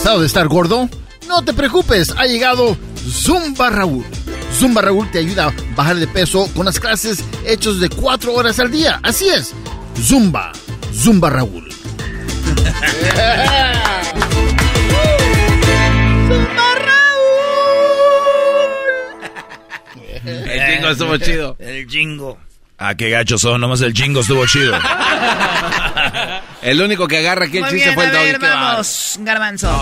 [0.02, 0.90] ¿Cansado de estar gordo?
[1.28, 2.76] No te preocupes, ha llegado
[3.08, 4.04] Zumba Raúl.
[4.52, 8.60] Zumba Raúl te ayuda a bajar de peso con las clases hechas de 4 horas
[8.60, 9.00] al día.
[9.04, 9.54] Así es,
[10.02, 10.54] Zumba,
[10.92, 11.70] Zumba Raúl.
[20.26, 21.56] El jingo estuvo chido.
[21.60, 22.40] El jingo.
[22.80, 24.74] Ah, qué gachos son, nomás el chingo estuvo chido.
[26.62, 29.82] El único que agarra aquí el Muy chiste bien, fue el a ver, vamos, Garbanzo.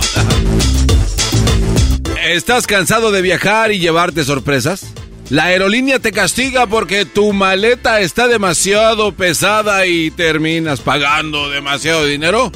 [2.23, 4.85] ¿Estás cansado de viajar y llevarte sorpresas?
[5.29, 12.51] La aerolínea te castiga porque tu maleta está demasiado pesada y terminas pagando demasiado dinero.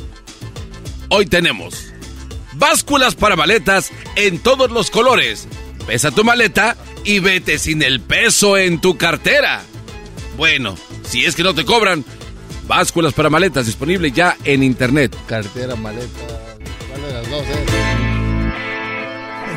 [1.10, 1.94] Hoy tenemos
[2.54, 5.48] básculas para maletas en todos los colores.
[5.86, 9.62] Pesa tu maleta y vete sin el peso en tu cartera.
[10.38, 12.06] Bueno, si es que no te cobran,
[12.68, 15.16] básculas para maletas disponible ya en internet.
[15.28, 16.08] Cartera, maleta,
[16.90, 17.66] ¿cuál de las dos eh?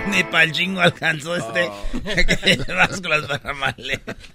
[0.11, 1.69] Ni para el jingo alcanzó este.
[2.75, 4.17] Básculas para maleta.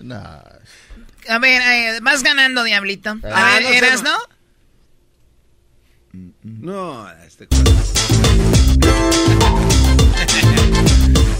[0.00, 0.38] Nah.
[1.28, 3.10] A ver, eh, vas ganando, Diablito.
[3.10, 4.16] A Ah, ver, no ¿eras, no.
[6.12, 7.02] no?
[7.04, 7.48] No, este...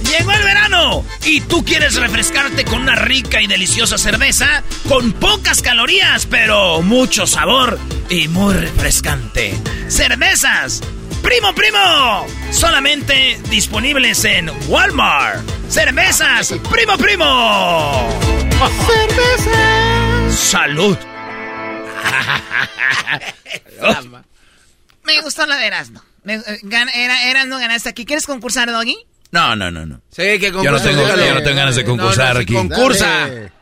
[0.09, 5.61] Llegó el verano y tú quieres refrescarte con una rica y deliciosa cerveza con pocas
[5.61, 7.79] calorías, pero mucho sabor
[8.09, 9.55] y muy refrescante.
[9.89, 10.81] Cervezas,
[11.23, 15.43] primo primo, solamente disponibles en Walmart.
[15.69, 18.09] Cervezas, primo primo.
[18.87, 20.35] Cervezas.
[20.39, 20.97] Salud.
[25.05, 26.03] Me gustó la de Erasmo.
[26.27, 26.43] Eh,
[26.95, 28.05] era, Erasmo ganaste aquí.
[28.05, 28.97] ¿Quieres concursar, Doggy?
[29.31, 30.01] No, no, no, no.
[30.11, 32.43] Sí, que Yo no concursa, tengo, yo no tengo ganas de concursar No, no, sí,
[32.45, 32.55] aquí.
[32.55, 33.07] Concursa.
[33.07, 33.59] Dale.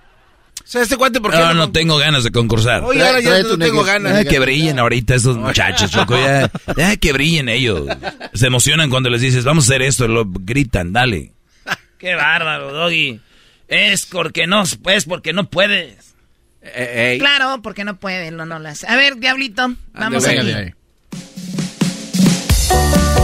[0.67, 2.83] O sea, este cuate, ¿por qué No, no, no tengo ganas de concursar.
[2.83, 4.25] Oye, ahora ya no tengo ganas.
[4.25, 6.17] Ya que brillen ahorita estos muchachos, Choco.
[6.19, 7.87] Ya, ya que brillen ellos.
[8.35, 10.09] Se emocionan cuando les dices, vamos a hacer esto.
[10.09, 11.33] Lo gritan, dale.
[11.99, 13.21] Qué bárbaro, Doggy.
[13.69, 16.15] Es porque no, pues porque no puedes.
[16.63, 17.17] Eh.
[17.21, 18.83] Claro, porque no puede, no, no las.
[18.85, 20.51] A ver, Diablito, vamos Venga aquí.
[20.51, 20.75] de ahí.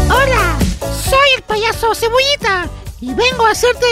[0.09, 0.59] Hola,
[1.09, 2.69] soy el payaso Cebollita
[3.01, 3.87] y vengo a hacerte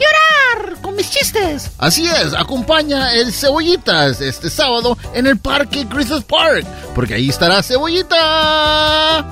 [0.00, 1.70] llorar con mis chistes.
[1.78, 7.62] Así es, acompaña el Cebollitas este sábado en el Parque Griffith Park, porque ahí estará
[7.62, 9.28] Cebollita.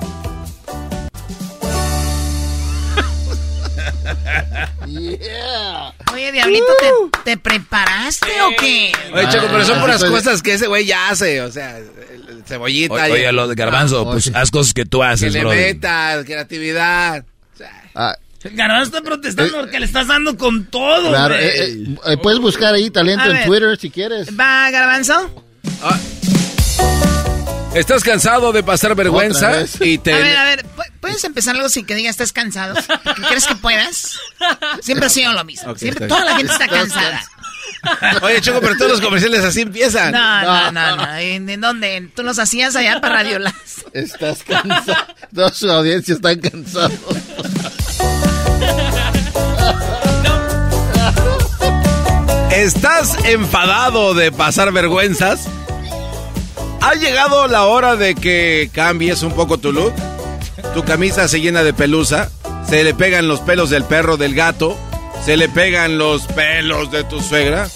[4.87, 5.93] Yeah.
[6.13, 6.65] Oye, Diablito,
[7.23, 8.91] ¿te, te preparaste o qué?
[9.13, 11.41] Oye, Choco, pero son Ah, puras cosas que ese güey ya hace.
[11.41, 12.93] O sea, el, cebollita.
[12.95, 14.37] Oye, oye, lo de Garbanzo, Ah, pues oye.
[14.37, 15.49] haz cosas que tú Que haces, le bro.
[15.49, 17.23] metas, creatividad.
[17.95, 22.17] Ah, El Garbanzo está protestando porque le estás dando con todo, claro, eh, eh, eh,
[22.17, 23.45] puedes buscar ahí talento A en ver.
[23.45, 24.29] Twitter si quieres.
[24.39, 25.43] ¿Va, Garbanzo?
[27.75, 29.63] ¿Estás cansado de pasar vergüenza?
[29.81, 30.13] Y te...
[30.13, 30.78] A ver, a ver, ¿pu-
[31.19, 32.75] ¿puedes empezar algo sin que diga estás cansado?
[32.75, 34.17] ¿Qué ¿Crees que puedas?
[34.81, 35.75] Siempre ha sido lo mismo.
[35.75, 37.21] Siempre, toda la gente está cansada.
[38.21, 40.13] Oye, Choco, pero todos los comerciales así empiezan.
[40.13, 41.15] No, no, no, no.
[41.17, 42.09] ¿En, en dónde?
[42.15, 43.53] ¿Tú los hacías allá para Radio Las?
[43.91, 45.07] Estás cansado.
[45.35, 46.89] Toda su audiencia está cansada.
[52.51, 55.47] ¿Estás enfadado de pasar vergüenzas?
[56.81, 59.93] ¿Ha llegado la hora de que cambies un poco tu look?
[60.73, 62.29] Tu camisa se llena de pelusa,
[62.67, 64.77] se le pegan los pelos del perro, del gato,
[65.25, 67.67] se le pegan los pelos de tu suegra.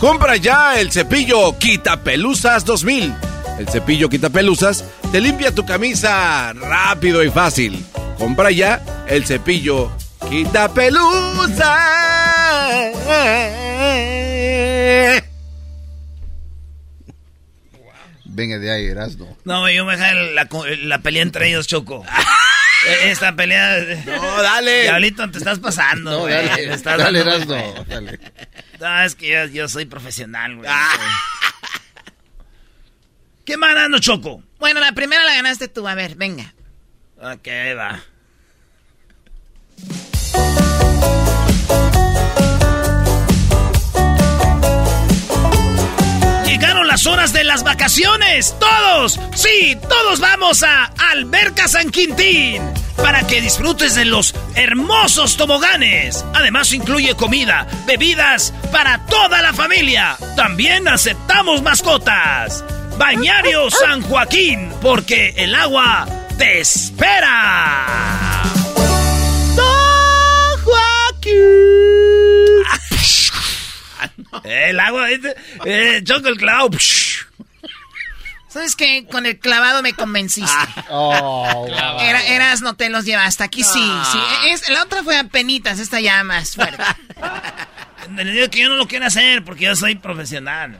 [0.00, 3.14] Compra ya el cepillo Quita Pelusas 2000.
[3.58, 7.84] El cepillo Quita Pelusas te limpia tu camisa rápido y fácil.
[8.18, 9.90] Compra ya el cepillo
[10.28, 10.72] Quita
[18.34, 19.36] Venga de ahí, Erasmo.
[19.44, 20.48] No, güey, yo me dejé la,
[20.84, 22.04] la pelea entre ellos, Choco.
[22.86, 23.78] Eh, Esta pelea...
[24.06, 24.82] No, dale.
[24.82, 28.18] Diablito, te estás pasando, No, dale, Te estás dale, dando- dale.
[28.80, 30.70] No, es que yo, yo soy profesional, güey.
[33.44, 34.42] ¿Qué más dando, Choco?
[34.58, 35.86] Bueno, la primera la ganaste tú.
[35.86, 36.54] A ver, venga.
[37.20, 38.00] Ok, va.
[46.52, 48.54] Llegaron las horas de las vacaciones.
[48.60, 52.60] Todos, sí, todos vamos a Alberca San Quintín
[52.94, 56.22] para que disfrutes de los hermosos toboganes.
[56.34, 60.18] Además incluye comida, bebidas para toda la familia.
[60.36, 62.62] También aceptamos mascotas.
[62.98, 66.06] Bañario San Joaquín, porque el agua
[66.36, 67.86] te espera.
[69.56, 71.32] San Joaquín.
[74.44, 75.34] El agua, este,
[75.64, 76.70] eh, choco el clavo.
[78.48, 79.06] ¿Sabes qué?
[79.10, 80.52] Con el clavado me convenciste.
[80.90, 81.66] Oh,
[82.00, 83.44] Era, eras, no te los llevaste.
[83.44, 83.80] Aquí sí,
[84.12, 84.18] sí.
[84.50, 86.82] Es, la otra fue a penitas, esta ya más fuerte.
[88.14, 90.78] Le digo que yo no lo quiero hacer porque yo soy profesional.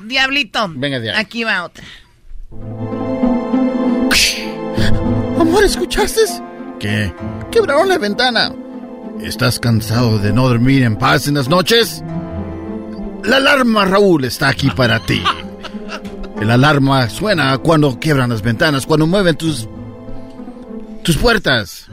[0.00, 0.66] Diablito.
[0.70, 1.08] Venga ahí.
[1.08, 1.84] Aquí va otra.
[5.40, 6.20] Amor, ¿escuchaste?
[6.78, 7.12] ¿Qué?
[7.50, 8.52] Quebraron la ventana.
[9.22, 12.02] ¿Estás cansado de no dormir en paz en las noches?
[13.24, 15.22] La alarma, Raúl, está aquí para ti.
[16.40, 19.68] El alarma suena cuando quiebran las ventanas, cuando mueven tus...
[21.02, 21.86] tus puertas.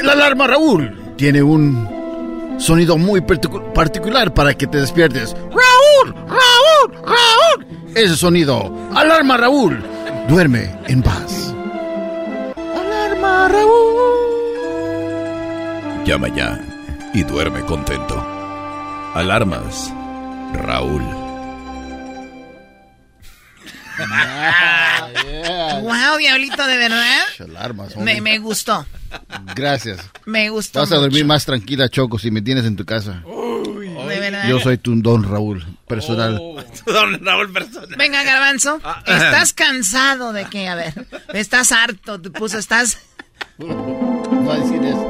[0.00, 5.34] La alarma, Raúl, tiene un sonido muy particu- particular para que te despiertes.
[5.50, 6.14] ¡Raúl!
[6.14, 7.02] ¡Raúl!
[7.04, 7.66] ¡Raúl!
[7.96, 8.72] Ese sonido.
[8.94, 9.82] Alarma, Raúl.
[10.28, 11.52] Duerme en paz.
[12.76, 14.17] Alarma, Raúl.
[16.08, 16.58] Llama ya
[17.12, 18.16] y duerme contento.
[19.14, 19.92] Alarmas,
[20.54, 21.02] Raúl.
[25.82, 27.20] Wow, Diablito, de verdad.
[27.40, 28.86] Alarmas, Me, me gustó.
[29.54, 30.00] Gracias.
[30.24, 30.80] Me gustó.
[30.80, 31.26] Vas a dormir mucho.
[31.26, 33.22] más tranquila, Choco, si me tienes en tu casa.
[33.22, 34.48] De verdad.
[34.48, 36.38] Yo soy tu don Raúl, personal.
[36.86, 37.96] Don Raúl Persona.
[37.98, 38.80] Venga, Garbanzo.
[39.06, 40.68] ¿Estás cansado de qué?
[40.68, 41.06] A ver.
[41.34, 42.18] ¿Estás harto?
[42.18, 42.98] Te puso, ¿estás...?
[43.60, 45.07] Va a decir esto,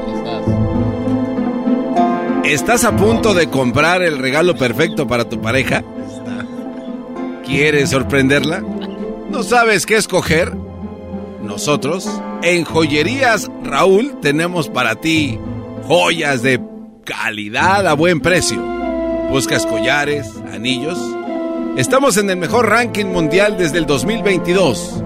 [2.43, 5.83] ¿Estás a punto de comprar el regalo perfecto para tu pareja?
[7.45, 8.63] ¿Quieres sorprenderla?
[9.29, 10.55] ¿No sabes qué escoger?
[11.43, 12.09] Nosotros,
[12.41, 15.39] en Joyerías Raúl, tenemos para ti
[15.87, 16.59] joyas de
[17.03, 18.61] calidad a buen precio.
[19.29, 20.97] ¿Buscas collares, anillos?
[21.77, 25.03] Estamos en el mejor ranking mundial desde el 2022.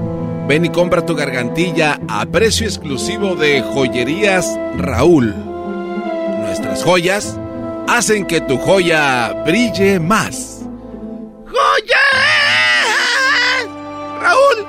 [0.48, 5.53] Ven y compra tu gargantilla a precio exclusivo de Joyerías Raúl.
[6.74, 7.38] Nuestras joyas
[7.88, 10.62] hacen que tu joya brille más.
[11.46, 12.04] ¡Joya!
[14.20, 14.66] ¡Raúl!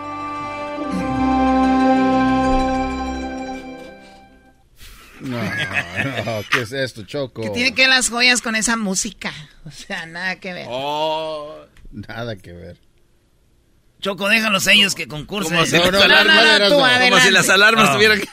[5.20, 7.40] No, no, ¿qué es esto, Choco?
[7.40, 9.32] ¿Qué tiene que ver las joyas con esa música?
[9.64, 10.66] O sea, nada que ver.
[10.68, 11.56] Oh.
[11.90, 12.76] Nada que ver.
[14.00, 15.54] Choco, déjalos ellos que concursen.
[15.54, 17.00] Como si No, las no, no, alarmas, no, no, tú no.
[17.08, 18.28] como si las alarmas tuvieran que...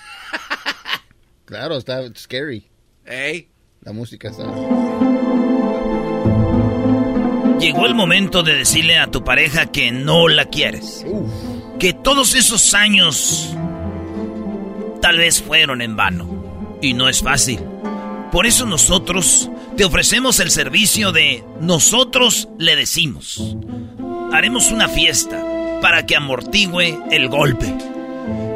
[1.45, 2.69] Claro, está scary.
[3.05, 3.50] Ey,
[3.83, 4.43] La música está...
[7.59, 11.03] Llegó el momento de decirle a tu pareja que no la quieres.
[11.79, 13.55] Que todos esos años
[15.01, 16.77] tal vez fueron en vano.
[16.79, 17.59] Y no es fácil.
[18.31, 23.57] Por eso nosotros te ofrecemos el servicio de nosotros le decimos.
[24.31, 25.43] Haremos una fiesta
[25.81, 27.73] para que amortigüe el golpe.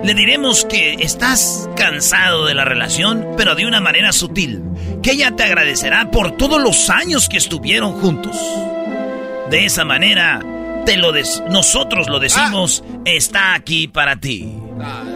[0.04, 4.62] Le diremos que estás cansado de la relación, pero de una manera sutil,
[5.06, 8.36] que ella te agradecerá por todos los años que estuvieron juntos.
[9.52, 10.42] De esa manera,
[10.84, 11.14] te lo
[11.48, 14.52] nosotros lo decimos, está aquí para ti.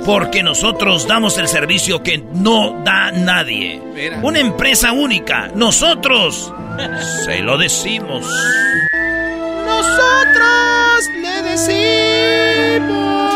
[0.06, 3.82] Porque nosotros damos el servicio que no da nadie.
[4.22, 5.50] Una empresa única.
[5.56, 6.54] Nosotros
[7.26, 8.28] se lo decimos.
[9.66, 13.29] Nosotros le decimos.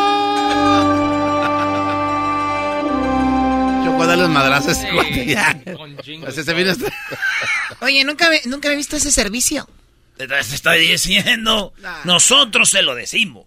[4.03, 4.77] Choco, dale los madrazos.
[7.81, 9.69] Oye, nunca, nunca he visto ese servicio.
[10.17, 11.73] Te estoy diciendo.
[12.03, 13.45] Nosotros se lo decimos.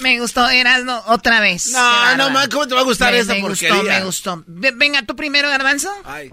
[0.00, 1.70] Me gustó, Erasmo, otra vez.
[1.70, 4.02] No, no, ma, ¿cómo te va a gustar me, esa me porquería?
[4.04, 4.76] Gustó, me gustó.
[4.76, 5.88] Venga, tú primero, Garbanzo.
[6.04, 6.30] Ay.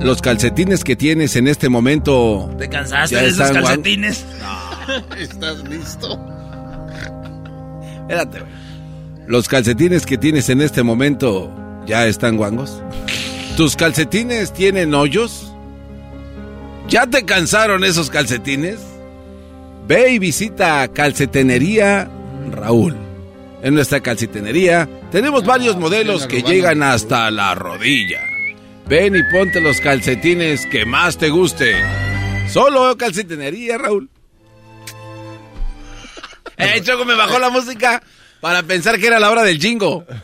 [0.00, 2.50] Los calcetines que tienes en este momento.
[2.58, 4.24] ¿Te cansaste de esos calcetines?
[5.18, 6.18] ¿Estás listo?
[8.00, 8.59] Espérate, güey.
[9.30, 11.54] Los calcetines que tienes en este momento
[11.86, 12.82] ya están guangos.
[13.56, 15.54] ¿Tus calcetines tienen hoyos?
[16.88, 18.80] ¿Ya te cansaron esos calcetines?
[19.86, 22.10] Ve y visita Calcetenería
[22.50, 22.96] Raúl.
[23.62, 28.18] En nuestra calcetenería tenemos varios modelos que llegan hasta la rodilla.
[28.88, 31.86] Ven y ponte los calcetines que más te gusten.
[32.48, 34.10] Solo calcetenería Raúl.
[36.56, 38.02] Eh, Choco, me bajó la música
[38.40, 40.04] para pensar que era la hora del jingo.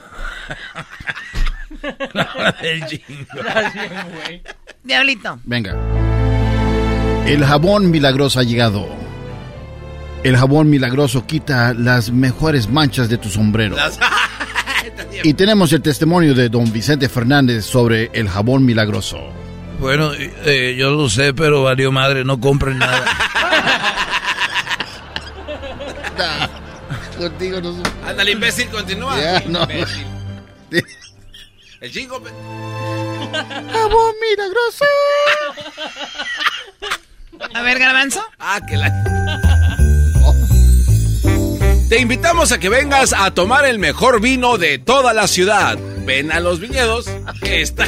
[2.14, 3.26] La hora del jingo.
[4.82, 5.38] Diablito.
[5.44, 5.76] Venga.
[7.26, 8.88] El jabón milagroso ha llegado.
[10.24, 13.76] El jabón milagroso quita las mejores manchas de tu sombrero.
[15.22, 19.18] Y tenemos el testimonio de don Vicente Fernández sobre el jabón milagroso.
[19.80, 23.04] Bueno, eh, yo lo sé, pero valió madre, no compren nada.
[27.18, 27.74] Contigo no
[28.06, 29.18] Ándale, imbécil, continúa.
[29.20, 29.66] Ya, no.
[31.80, 32.22] El jingo.
[32.22, 32.30] pe-
[33.72, 34.84] Jabón milagroso.
[37.54, 38.22] A ver, Garbanzo.
[38.38, 38.90] Ah, que la...
[41.88, 45.78] Te invitamos a que vengas a tomar el mejor vino de toda la ciudad.
[46.04, 47.06] Ven a los viñedos
[47.42, 47.86] que está...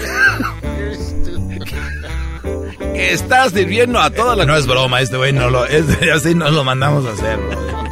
[2.95, 4.45] que está sirviendo a toda la...
[4.45, 5.65] No es broma, este güey no lo...
[5.67, 7.88] Este, así nos lo mandamos a hacer, bro.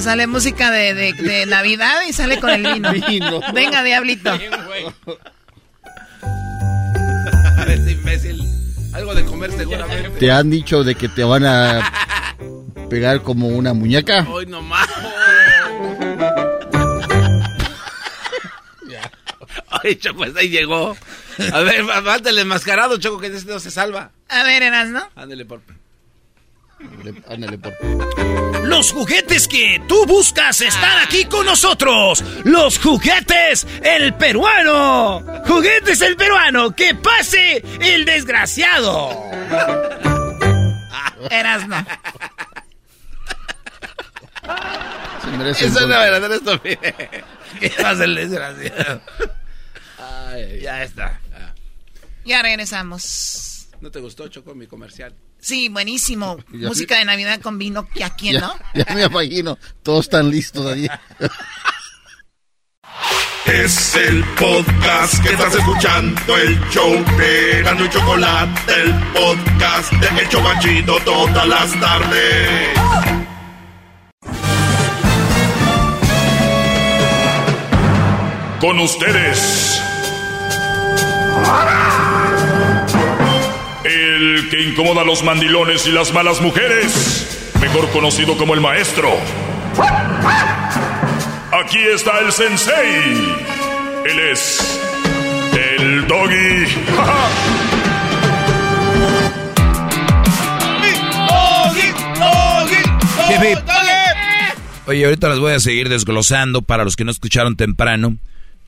[0.00, 2.92] Sale música de, de- de Navidad y sale con el vino.
[3.08, 3.40] Vino.
[3.52, 4.32] Venga, Diablito.
[7.68, 8.42] Ese imbécil.
[8.94, 10.10] Algo de comer seguramente.
[10.18, 12.34] ¿Te han dicho de que te van a
[12.90, 14.26] pegar como una muñeca?
[14.28, 14.88] Hoy nomás.
[19.84, 20.96] Ay, Choco, pues ahí llegó.
[21.52, 24.10] A ver, mándale enmascarado, Choco, que este no se salva.
[24.28, 25.00] A ver, Erasmo.
[25.16, 25.60] Ándale por...
[27.28, 27.72] Ándale por...
[28.64, 32.22] Los juguetes que tú buscas están aquí con nosotros.
[32.44, 35.22] Los juguetes el peruano.
[35.46, 36.74] Juguetes el peruano.
[36.74, 39.10] Que pase el desgraciado.
[41.30, 41.76] Erasmo.
[45.22, 46.94] Se merece Eso es la verdadera estupidez.
[47.60, 49.02] Que pase el desgraciado.
[49.98, 51.20] Ay, ya está.
[51.34, 51.52] Ah.
[52.24, 53.68] Ya regresamos.
[53.80, 55.14] ¿No te gustó, Choco, mi comercial?
[55.42, 56.38] Sí, buenísimo.
[56.52, 57.86] Ya- Música de Navidad con vino.
[57.88, 58.54] ¿Que a quién, Ya, no?
[58.86, 59.58] ya me imagino.
[59.82, 60.88] Todos están listos allí.
[63.44, 70.20] Es el podcast que estás escuchando, el show de Erasmo y Chocolate, el podcast de
[70.22, 72.78] El Chobachito todas las tardes.
[78.60, 79.80] Con ustedes.
[84.42, 89.08] El que incomoda a los mandilones y las malas mujeres, mejor conocido como el maestro.
[91.52, 93.36] Aquí está el sensei.
[94.04, 94.80] Él es
[95.52, 96.64] el doggy.
[103.30, 103.58] Hip.
[104.86, 108.16] Oye, ahorita las voy a seguir desglosando para los que no escucharon temprano,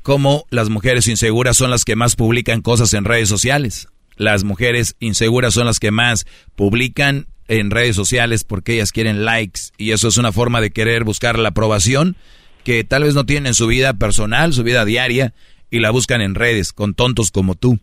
[0.03, 3.89] cómo las mujeres inseguras son las que más publican cosas en redes sociales.
[4.17, 6.27] Las mujeres inseguras son las que más
[6.57, 11.05] publican en redes sociales porque ellas quieren likes y eso es una forma de querer
[11.05, 12.17] buscar la aprobación
[12.65, 15.35] que tal vez no tienen en su vida personal, su vida diaria
[15.71, 17.79] y la buscan en redes con tontos como tú,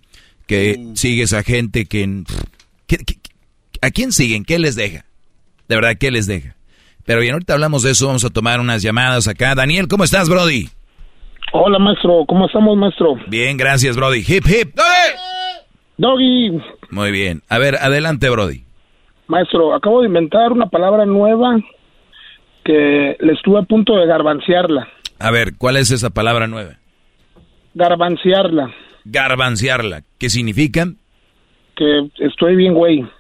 [0.48, 0.96] que Mm.
[0.96, 2.24] sigues a gente que,
[2.88, 3.18] que- que-
[3.84, 4.46] ¿A quién siguen?
[4.46, 5.06] ¿Qué les deja?
[5.68, 6.56] De verdad, ¿qué les deja?
[7.06, 9.56] Pero bien, ahorita hablamos de eso, vamos a tomar unas llamadas acá.
[9.56, 10.70] Daniel, ¿cómo estás, Brody?
[11.54, 12.24] Hola, maestro.
[12.28, 13.16] ¿Cómo estamos, maestro?
[13.28, 14.20] Bien, gracias, Brody.
[14.28, 14.76] Hip, hip.
[16.02, 16.60] Doggy.
[16.90, 17.44] Muy bien.
[17.48, 18.64] A ver, adelante, Brody.
[19.28, 21.58] Maestro, acabo de inventar una palabra nueva
[22.66, 24.88] que le estuve a punto de garbanciarla.
[25.20, 26.72] A ver, ¿cuál es esa palabra nueva?
[27.76, 28.74] Garbanciarla.
[29.06, 30.02] Garbanciarla.
[30.18, 30.88] ¿Qué significa?
[31.76, 33.06] Que estoy bien, güey.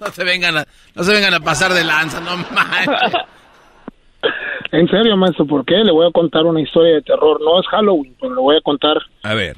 [0.00, 0.66] No se vengan a,
[0.96, 3.20] no se vengan a pasar de lanza, no manches.
[4.72, 5.76] En serio, maestro, ¿por qué?
[5.84, 7.40] Le voy a contar una historia de terror.
[7.40, 9.56] No es Halloween, pero le voy a contar A ver.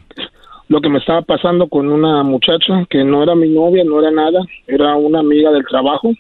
[0.69, 4.11] lo que me estaba pasando con una muchacha que no era mi novia, no era
[4.11, 6.13] nada, era una amiga del trabajo.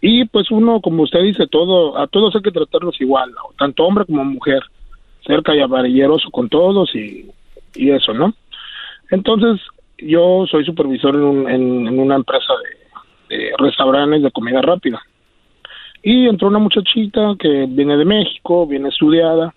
[0.00, 3.40] Y pues uno, como usted dice, todo a todos hay que tratarlos igual, ¿no?
[3.58, 4.60] tanto hombre como mujer,
[5.26, 7.26] ser caballeroso con todos y,
[7.74, 8.34] y eso, ¿no?
[9.10, 9.60] Entonces,
[9.98, 12.52] yo soy supervisor en, un- en- en una empresa
[13.30, 15.00] de, de restaurantes de comida rápida.
[16.04, 19.54] Y entró una muchachita que viene de México, viene estudiada,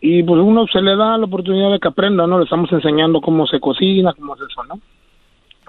[0.00, 2.38] y pues uno se le da la oportunidad de que aprenda, ¿no?
[2.38, 4.80] Le estamos enseñando cómo se cocina, cómo es eso, ¿no?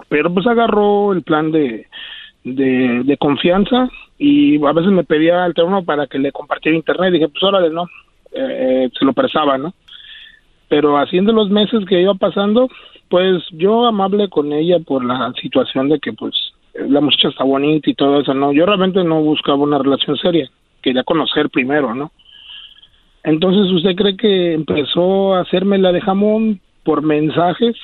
[0.08, 1.86] Pero pues agarró el plan de,
[2.42, 3.88] de, confianza
[4.18, 7.12] y a veces me pedía el teléfono para que le compartiera internet.
[7.12, 7.86] Dije, pues órale, no,
[8.34, 9.74] Eh, se lo prestaba, ¿no?
[10.68, 12.68] Pero haciendo los meses que iba pasando,
[13.10, 17.90] pues yo amable con ella por la situación de que pues la muchacha está bonita
[17.90, 18.52] y todo eso, ¿no?
[18.52, 20.50] Yo realmente no buscaba una relación seria,
[20.82, 22.12] quería conocer primero, ¿no?
[23.24, 27.76] Entonces, ¿usted cree que empezó a hacerme la de jamón por mensajes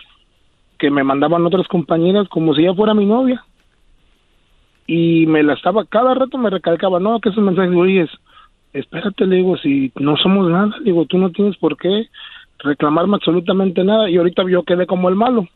[0.79, 3.45] que me mandaban otras compañeras como si ella fuera mi novia?
[4.87, 8.09] Y me la estaba, cada rato me recalcaba, no, que esos mensajes, oye,
[8.73, 12.09] espérate, le digo, si no somos nada, le digo, tú no tienes por qué
[12.59, 15.47] reclamarme absolutamente nada y ahorita yo quedé como el malo.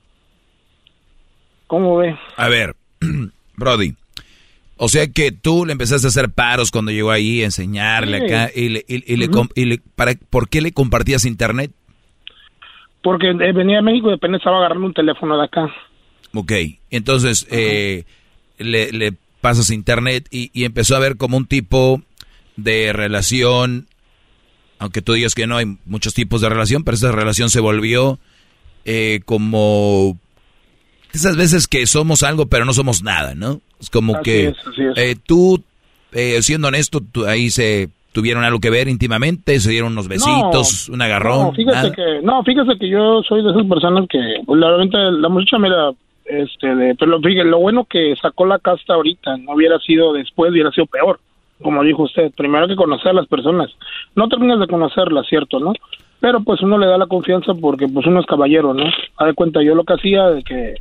[1.67, 2.17] ¿Cómo ve?
[2.37, 2.75] A ver,
[3.57, 3.95] Brody.
[4.77, 8.25] O sea que tú le empezaste a hacer paros cuando llegó ahí, a enseñarle Sí.
[8.25, 8.51] acá.
[8.55, 9.35] Y le, y- y le Ujú.
[9.35, 11.71] com- y le- para, ¿Por qué le compartías internet?
[13.03, 15.73] Porque eh, venía a México y apenas estaba agarrando un teléfono de acá.
[16.35, 16.53] Ok,
[16.91, 18.05] entonces eh,
[18.59, 22.01] le, le pasas internet y, y empezó a ver como un tipo
[22.57, 23.87] de relación,
[24.79, 28.19] aunque tú digas que no hay muchos tipos de relación, pero esa relación se volvió
[28.85, 30.19] eh, como
[31.13, 33.61] esas veces que somos algo pero no somos nada, ¿no?
[33.81, 34.97] Es como Así que es, así es.
[34.99, 35.63] eh, tú,
[36.13, 40.89] eh, siendo honesto, tú- ahí se tuvieron algo que ver íntimamente, se dieron unos besitos,
[40.91, 41.47] un agarrón.
[41.47, 41.93] No, fíjese nada.
[41.93, 45.59] que, no, fíjese que yo soy de esas personas que, pues, la verdad, la muchacha,
[45.59, 45.93] mira,
[46.27, 50.51] este, de, pero fíjese, lo bueno que sacó la casta ahorita, no hubiera sido después,
[50.53, 51.21] hubiera sido peor,
[51.63, 53.71] como dijo usted, primero hay que conocer a las personas,
[54.15, 55.73] no terminas de conocerlas, cierto, ¿no?
[56.23, 58.85] Pero pues uno le da la confianza porque pues uno es caballero, ¿no?
[59.17, 60.77] A de cuenta, yo lo que hacía de que,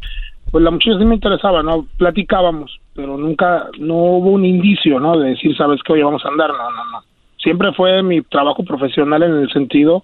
[0.51, 1.88] pues la muchacha sí me interesaba, ¿no?
[1.97, 5.18] Platicábamos, pero nunca, no hubo un indicio, ¿no?
[5.18, 5.93] De decir, ¿sabes qué?
[5.93, 6.99] Oye, vamos a andar, no, no, no.
[7.38, 10.03] Siempre fue mi trabajo profesional en el sentido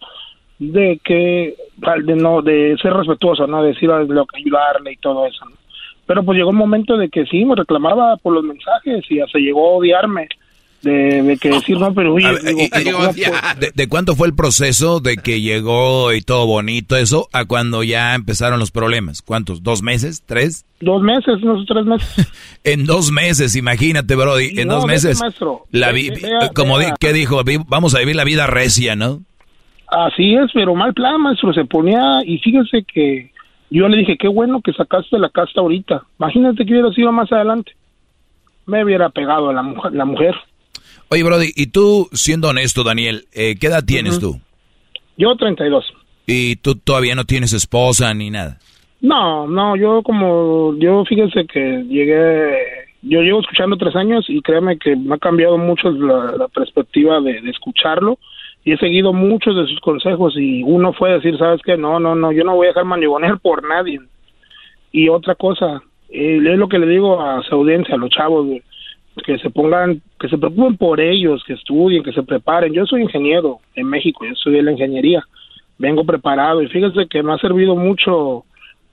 [0.57, 1.55] de que
[2.03, 5.55] de no de ser respetuoso no decir lo que ayudarle y todo eso ¿no?
[6.07, 9.37] pero pues llegó un momento de que sí me reclamaba por los mensajes y hasta
[9.37, 10.27] llegó a odiarme
[10.81, 12.27] de, de que decir no pero oye.
[13.59, 17.83] ¿De, de cuánto fue el proceso de que llegó y todo bonito eso a cuando
[17.83, 19.21] ya empezaron los problemas?
[19.21, 19.63] ¿Cuántos?
[19.63, 20.23] ¿Dos meses?
[20.25, 20.63] ¿Tres?
[20.79, 22.31] dos meses unos tres meses
[22.63, 24.59] En dos meses, imagínate, Brody.
[24.59, 25.19] En No, dos meses.
[25.19, 25.63] maestro.
[25.71, 26.89] La vi- vea- como vea.
[26.89, 27.41] di- ¿qué dijo?
[27.67, 29.21] Vamos a vivir la vida recia, ¿no?
[29.87, 31.53] Así es, pero mal plan, maestro.
[31.53, 33.31] Se ponía, y fíjese que
[33.71, 36.03] yo le dije, qué bueno que sacaste la casta ahorita.
[36.19, 37.71] Imagínate que hubiera sido más adelante.
[38.65, 39.93] Me hubiera pegado a la mujer.
[39.93, 40.35] La mujer.
[41.09, 44.39] Oye, Brody, y tú, siendo honesto, Daniel, eh, ¿qué edad tienes tú?
[45.17, 45.85] Yo 32.
[46.25, 48.57] Y tú todavía no tienes esposa ni nada.
[48.99, 52.57] No, no, yo como, yo fíjese que llegué,
[53.03, 57.21] yo llevo escuchando tres años y créeme que me ha cambiado mucho la, la perspectiva
[57.21, 58.17] de, de escucharlo
[58.65, 61.77] y he seguido muchos de sus consejos y uno fue decir, ¿sabes qué?
[61.77, 64.01] No, no, no, yo no voy a dejar manigonear por nadie.
[64.91, 68.45] Y otra cosa, eh, es lo que le digo a su audiencia, a los chavos,
[68.45, 68.61] güey,
[69.25, 72.73] que se pongan, que se preocupen por ellos, que estudien, que se preparen.
[72.73, 75.23] Yo soy ingeniero en México, yo estudié la ingeniería,
[75.77, 78.43] vengo preparado y fíjese que me ha servido mucho.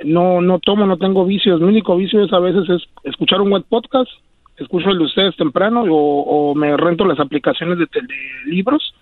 [0.04, 1.60] No, no tomo, no tengo vicios.
[1.60, 4.10] Mi único vicio es a veces es escuchar un web podcast,
[4.58, 8.08] escucho el de ustedes temprano o, o me rento las aplicaciones de, tele-
[8.46, 8.92] libros.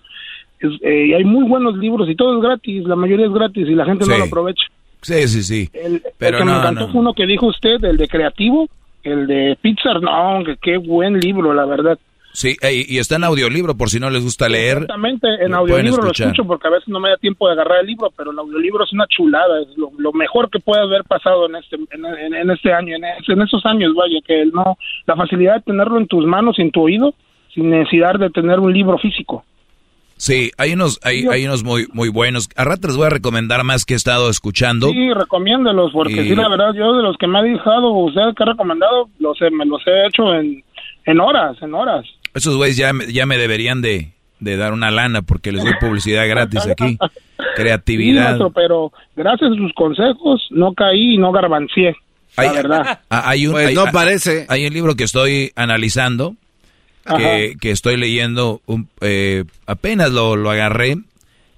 [0.61, 3.67] Es- eh, y hay muy buenos libros y todo es gratis, la mayoría es gratis
[3.69, 4.65] y la gente no lo aprovecha.
[5.01, 5.69] Sí, sí, sí.
[5.73, 6.93] El, Pero el que me no, encantó no.
[6.93, 8.69] fue uno que dijo usted, el de creativo,
[9.05, 11.99] el de Pixar, no, que qué buen libro, la verdad.
[12.35, 14.79] Sí, y, está en audiolibro por si no les gusta leer.
[14.79, 17.87] Exactamente, en audiolibro lo escucho porque a veces no me da tiempo de agarrar el
[17.89, 21.45] libro, pero el audiolibro es una chulada, es lo, lo mejor que puede haber pasado
[21.47, 25.15] en este en, en- en este año, en, en esos años, vaya, que no la
[25.15, 27.13] facilidad de tenerlo en tus manos, en tu oído,
[27.55, 29.45] sin necesidad de tener un libro físico.
[30.23, 32.49] Sí, hay unos, hay, hay unos muy, muy buenos.
[32.55, 34.89] A rato les voy a recomendar más que he estado escuchando.
[34.91, 38.21] Sí, recomiéndelos, porque Y- sí, la verdad, yo de los que me ha dejado usted
[38.37, 40.63] que ha recomendado, los he- me los he hecho en,
[41.07, 42.05] en horas, en horas.
[42.35, 45.73] Esos güeyes ya, me- ya me deberían de, de dar una lana porque les doy
[45.81, 46.97] publicidad gratis aquí.
[47.43, 48.25] Sí, Creatividad.
[48.25, 51.97] maestro, pero gracias a sus consejos no caí y no garbancié,
[52.37, 53.01] la Hay- verdad.
[53.11, 54.47] Ah, Hay un, Pues hay- no ah, parece.
[54.49, 56.37] Hay un libro que estoy analizando,
[57.61, 60.97] que, estoy leyendo, un- eh, apenas lo, lo agarré,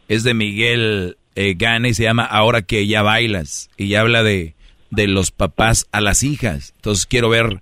[0.09, 4.55] es de Miguel eh, Gane y se llama Ahora que ya bailas, y habla de,
[4.91, 6.73] de los papás a las hijas.
[6.77, 7.61] Entonces quiero ver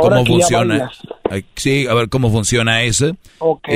[0.00, 0.90] cómo funciona.
[1.54, 3.16] Sí, a ver cómo funciona eso.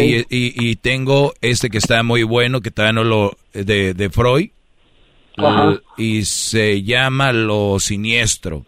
[0.00, 3.36] Y, y- y tengo este que está muy bueno, que todavía no lo...
[3.54, 4.50] de, de Freud.
[5.70, 8.66] L- y se llama Lo Siniestro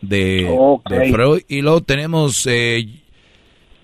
[0.00, 0.44] de,
[0.88, 1.42] de Freud.
[1.48, 2.86] Y luego tenemos eh,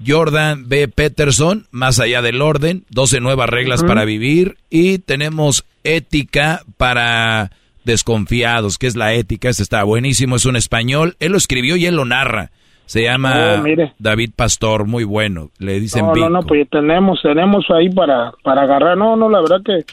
[0.04, 0.88] Jordan B.
[0.88, 4.56] Peterson, Más allá del orden, 12 nuevas reglas para vivir.
[4.70, 7.50] Y tenemos Ética para
[7.84, 9.48] desconfiados, que es la ética.
[9.48, 11.14] Este está buenísimo, es un español.
[11.20, 12.50] Él lo escribió y él lo narra.
[12.84, 13.92] Se llama Oh.
[13.98, 15.50] David Pastor, muy bueno.
[15.58, 18.96] Le dicen No, no, no, pues tenemos, tenemos ahí para, para agarrar.
[18.96, 19.84] No, no, la verdad que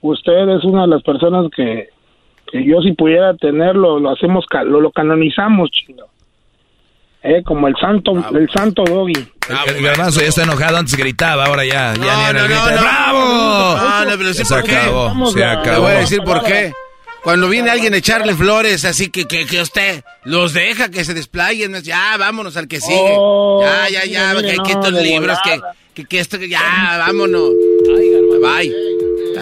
[0.00, 1.88] usted es una de las personas que,
[2.50, 6.04] que yo si pudiera tenerlo, lo hacemos, lo, lo canonizamos, chino.
[7.22, 9.12] Eh, como el santo, el santo doggy.
[9.66, 12.44] El, el garbanzo ya está enojado, antes gritaba, ahora ya, ya ni no, era no,
[12.44, 12.80] grita, no.
[12.80, 13.76] ¡Bravo!
[13.78, 14.76] Ah, no, pero sí, se ¿por qué?
[14.76, 15.82] acabó, se Te acabó.
[15.82, 16.72] voy a decir por qué.
[17.22, 21.12] Cuando viene alguien a echarle flores, así que, que, que usted los deja que se
[21.12, 23.14] desplayen, ya vámonos al que sigue.
[23.18, 25.60] Oh, ya, ya, ya, mire, que, no, que estos libros, que,
[25.92, 27.50] que, que esto, que ya, vámonos.
[28.40, 28.74] Bye.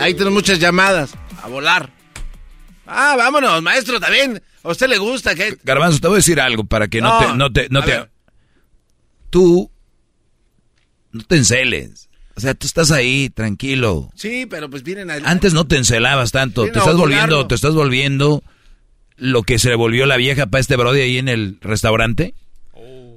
[0.00, 1.14] Ahí tenemos muchas llamadas.
[1.44, 1.88] A volar.
[2.88, 4.42] Ah, vámonos, maestro, también.
[4.62, 5.56] A usted le gusta que...
[5.62, 7.36] Garbanzo, te voy a decir algo para que no, No, te...
[7.38, 8.08] No te, no a te
[9.30, 9.70] tú
[11.12, 12.08] no te enceles.
[12.36, 14.10] O sea, tú estás ahí, tranquilo.
[14.14, 15.14] Sí, pero pues vienen a...
[15.24, 16.64] Antes no te encelabas tanto.
[16.64, 18.42] Te a estás volviendo, te estás volviendo
[19.16, 22.34] lo que se le volvió la vieja para este brody ahí en el restaurante.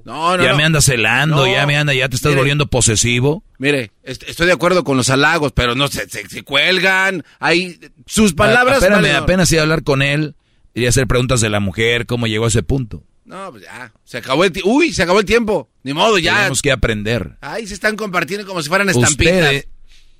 [0.03, 0.57] No, no, ya no.
[0.57, 1.53] me anda celando, No.
[1.53, 2.39] ya me anda, ya te estás Mire.
[2.39, 3.43] volviendo posesivo.
[3.59, 7.23] Mire, est- estoy de acuerdo con los halagos, pero no se, se, se cuelgan.
[7.39, 8.81] Hay sus palabras.
[8.81, 10.33] Ah, Espérame, apenas iba a hablar con él
[10.73, 13.03] y hacer preguntas de la mujer, cómo llegó a ese punto.
[13.25, 13.93] No, pues ya.
[14.03, 14.71] Se acabó el tiempo.
[14.71, 15.69] Uy, se acabó el tiempo.
[15.83, 16.35] Ni modo, ya.
[16.35, 17.37] Tenemos que aprender.
[17.41, 19.33] Ahí se están compartiendo como si fueran estampitas.
[19.33, 19.67] Ustedes,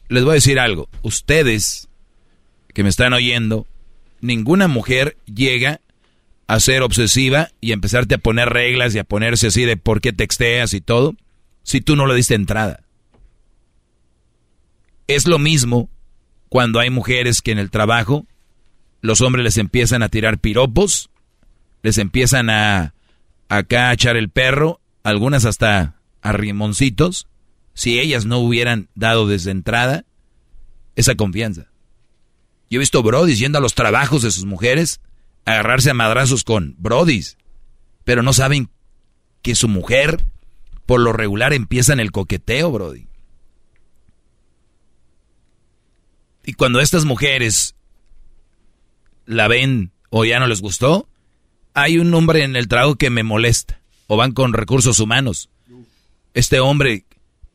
[0.07, 0.89] les voy a decir algo.
[1.01, 1.89] Ustedes
[2.73, 3.67] que me están oyendo,
[4.21, 5.81] ninguna mujer llega
[6.47, 10.01] a ser obsesiva y a empezarte a poner reglas y a ponerse así de por
[10.01, 11.15] qué texteas y todo,
[11.63, 12.83] si tú no le diste entrada.
[15.07, 15.89] Es lo mismo
[16.49, 18.25] cuando hay mujeres que en el trabajo
[19.01, 21.09] los hombres les empiezan a tirar piropos,
[21.83, 22.93] les empiezan a
[23.49, 27.27] acá echar el perro, algunas hasta a rimoncitos,
[27.73, 30.05] si ellas no hubieran dado desde entrada
[30.95, 31.67] esa confianza.
[32.69, 35.01] Yo he visto brodis yendo a los trabajos de sus mujeres
[35.45, 37.37] a agarrarse a madrazos con brodis,
[38.03, 38.69] pero no saben
[39.41, 40.23] que su mujer
[40.85, 43.07] por lo regular empieza en el coqueteo, brody.
[46.43, 47.75] Y cuando estas mujeres
[49.25, 51.07] la ven o ya no les gustó,
[51.73, 53.79] hay un hombre en el trabajo que me molesta.
[54.07, 55.49] O van con recursos humanos.
[56.33, 57.05] Este hombre,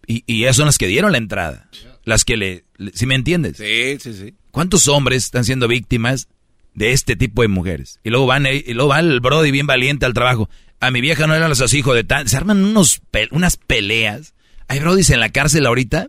[0.06, 1.68] y, y ellas son las que dieron la entrada.
[2.04, 2.64] Las que le,
[2.94, 3.58] si me entiendes?
[3.58, 4.34] Sí, sí, sí.
[4.50, 6.28] ¿Cuántos hombres están siendo víctimas
[6.74, 8.00] de este tipo de mujeres?
[8.04, 10.48] Y luego van, eh, y luego va el brody bien valiente al trabajo.
[10.80, 12.28] A mi vieja no eran los hijos de tan...
[12.28, 14.34] Se arman unos unas peleas.
[14.68, 16.08] Hay brodis en la cárcel ahorita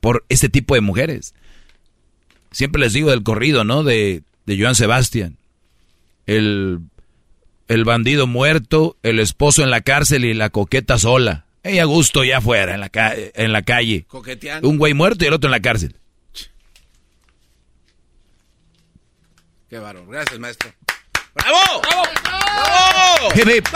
[0.00, 1.34] por este tipo de mujeres.
[2.50, 3.84] Siempre les digo del corrido, ¿no?
[3.84, 4.22] De,
[4.56, 5.36] de Joan Sebastián.
[6.26, 6.80] El,
[7.68, 11.46] el bandido muerto, el esposo en la cárcel y la coqueta sola.
[11.64, 14.04] Ella a gusto ya afuera, en la, ca- en la calle.
[14.08, 14.68] Coqueteando.
[14.68, 15.96] Un güey muerto y el otro en la cárcel.
[19.70, 20.06] Qué bárbaro.
[20.06, 20.70] Gracias, maestro.
[21.34, 21.80] ¡Bravo!
[21.82, 23.28] ¡Bravo!
[23.34, 23.66] Hip, hip.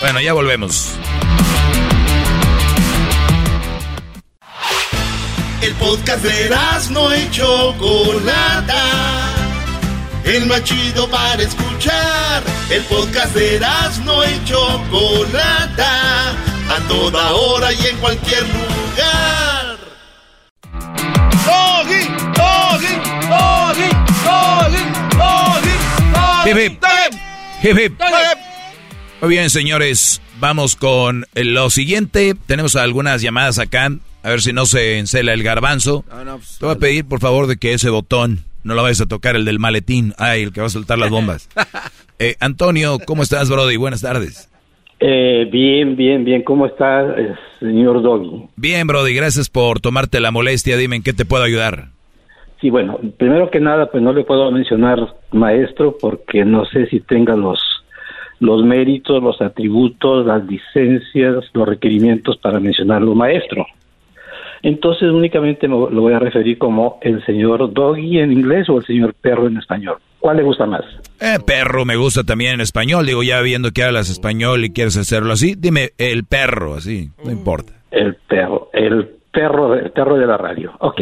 [0.00, 0.94] Bueno, ya volvemos.
[5.62, 6.50] El podcast de
[6.90, 9.39] no y Chocolata.
[10.30, 12.44] El más chido para escuchar.
[12.70, 13.60] El podcast de
[14.04, 16.30] no y Chocolata.
[16.30, 19.76] A toda hora y en cualquier lugar.
[21.44, 22.04] Doggy,
[22.36, 22.94] doggy,
[23.28, 23.88] doggy,
[24.24, 24.82] doggy,
[25.18, 26.84] doggy, Hip, hip.
[27.64, 28.00] Hip, hip.
[29.20, 32.36] Muy bien, señores, vamos con lo siguiente.
[32.46, 33.90] Tenemos algunas llamadas acá.
[34.22, 36.04] A ver si no se encela el garbanzo.
[36.08, 39.06] pues, Te voy a pedir, por favor, de que ese botón no lo vayas a
[39.06, 40.14] tocar, el del maletín.
[40.18, 41.48] Ay, el que va a soltar las bombas.
[42.22, 43.78] Eh, Antonio, ¿cómo estás, Brody?
[43.78, 44.50] Buenas tardes.
[45.00, 46.42] Eh, bien, bien, bien.
[46.42, 47.16] ¿Cómo está,
[47.60, 48.46] señor Doggy?
[48.56, 50.76] Bien, Brody, gracias por tomarte la molestia.
[50.76, 51.86] Dime en qué te puedo ayudar.
[52.60, 54.98] Sí, bueno, primero que nada, pues no le puedo mencionar
[55.32, 57.58] maestro porque no sé si tenga los
[58.40, 63.66] los méritos, los atributos, las licencias, los requerimientos para mencionarlo maestro.
[64.62, 68.84] Entonces únicamente me lo voy a referir como el señor Doggy en inglés o el
[68.84, 69.96] señor Perro en español.
[70.18, 70.82] ¿Cuál le gusta más?
[71.18, 73.06] Eh, perro me gusta también en español.
[73.06, 77.30] Digo, ya viendo que hablas español y quieres hacerlo así, dime el perro, así, no
[77.30, 77.72] importa.
[77.90, 80.72] El perro, el perro, el perro de la radio.
[80.80, 81.00] Ok.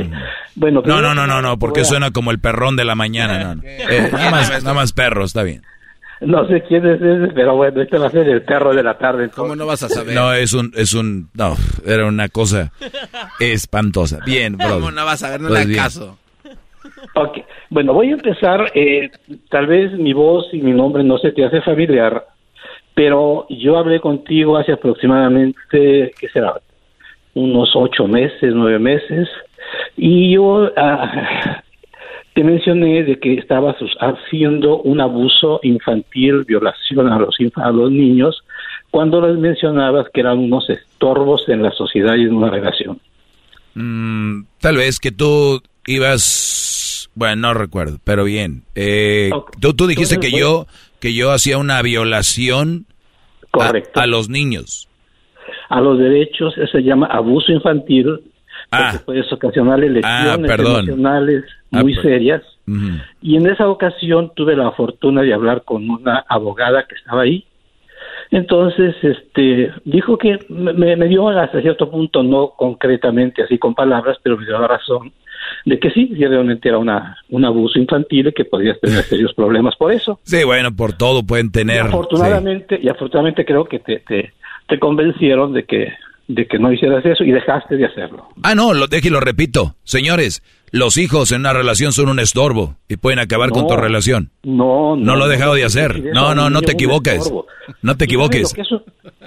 [0.55, 3.39] Bueno, No, no, no, no, no, porque suena como el perrón de la mañana.
[3.39, 3.63] No, no.
[3.67, 5.63] Eh, nada, más, nada más perro, está bien.
[6.21, 8.99] No sé quién es ese, pero bueno, este va a ser el perro de la
[8.99, 9.31] tarde.
[9.31, 10.15] ¿Cómo no vas a saber?
[10.15, 11.55] No, es un, es un, no,
[11.87, 12.73] era una cosa
[13.41, 14.19] espantosa.
[14.25, 14.75] Bien, bro.
[14.75, 15.41] ¿Cómo no vas a ver?
[15.41, 15.81] No Pues le bien.
[15.81, 16.19] hagas caso.
[17.15, 17.39] Ok,
[17.71, 18.71] bueno, voy a empezar.
[18.75, 19.11] eh,
[19.51, 22.27] tal vez mi voz y mi nombre no se te hace familiar,
[22.95, 26.55] pero yo hablé contigo hace aproximadamente, ¿qué será?
[27.35, 29.29] Unos ocho meses, nueve meses,
[29.97, 31.63] y yo ah,
[32.39, 38.45] te mencioné de que estabas haciendo un abuso infantil, violación a los, a los niños,
[38.93, 43.01] cuando les mencionabas que eran unos estorbos en la sociedad y en una relación.
[43.75, 48.63] Mm, tal vez que tú ibas, bueno, no recuerdo, pero bien.
[48.77, 50.67] Eh, tú, tú dijiste Entonces, que yo,
[51.01, 52.87] que yo hacía una violación
[53.53, 53.73] a-.
[53.95, 54.89] A, los niños.
[55.71, 58.21] a los derechos, eso se llama abuso infantil,
[58.71, 62.43] porque puedes ocasionarle lesiones Ah, emocionales Ah, muy per- serias.
[62.67, 62.99] Ujú.
[63.23, 67.45] Y en esa ocasión tuve la fortuna de hablar con una abogada que estaba ahí.
[68.31, 74.19] Entonces, este, dijo que me, me dio hasta cierto punto, no concretamente así con palabras,
[74.23, 75.13] pero me dio la razón
[75.65, 79.33] de que sí, sí, realmente era una, un abuso infantil y que podrías tener serios
[79.35, 80.21] problemas por eso.
[80.25, 81.83] Sí, bueno, por todo pueden Y tener.
[81.83, 81.89] sí.
[81.89, 84.33] afortunadamente, y afortunadamente creo que te, te,
[84.67, 85.93] te convencieron de que,
[86.29, 88.29] de que no hicieras eso y dejaste de hacerlo.
[88.43, 89.75] Ah, no, lo deje y lo repito.
[89.85, 93.69] Señores, los hijos en una relación son un estorbo y pueden acabar con No.
[93.69, 94.31] tu relación.
[94.43, 96.03] No, No lo he dejado de no, hacer.
[96.13, 97.31] No, no, no te equivoques.
[97.83, 98.43] No te ¿Tú sabes equivoques.
[98.43, 98.85] lo que eso-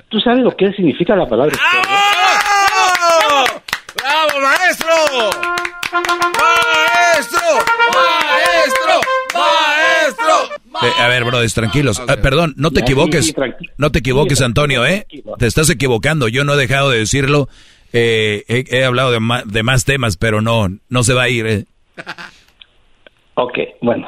[0.09, 1.81] ¿Tú sabes lo que significa la palabra estorbo?
[3.95, 4.87] ¡Bravo, maestro!
[5.91, 6.19] ¡Maestro!
[6.39, 7.39] ¡Maestro!
[7.93, 8.50] ¡Maestro!
[10.83, 12.01] Eh, a ver, brothers, tranquilos.
[12.07, 13.27] Ah, perdón, no te Ya, equivoques.
[13.27, 13.33] sí,
[13.77, 15.05] No te equivoques, sí, Antonio, ¿eh?
[15.37, 16.27] Te estás equivocando.
[16.27, 17.49] Yo no he dejado de decirlo.
[17.93, 21.29] Eh, he, he hablado de, ma- de más temas, pero no, no se va a
[21.29, 21.65] ir, ¿eh?
[23.33, 24.07] Ok, bueno,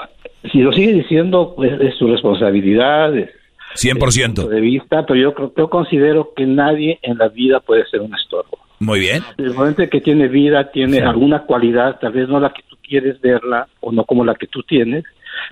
[0.52, 3.30] si lo sigue diciendo, pues es su responsabilidad, es
[3.76, 4.26] 100%.
[4.36, 8.60] punto de vista, pero yo considero que nadie en la vida puede ser un estorbo.
[8.80, 9.24] Muy bien.
[9.38, 13.20] El momento que tiene vida, tiene alguna cualidad, tal vez no la que tú quieres
[13.22, 15.06] verla o no como la que tú tienes,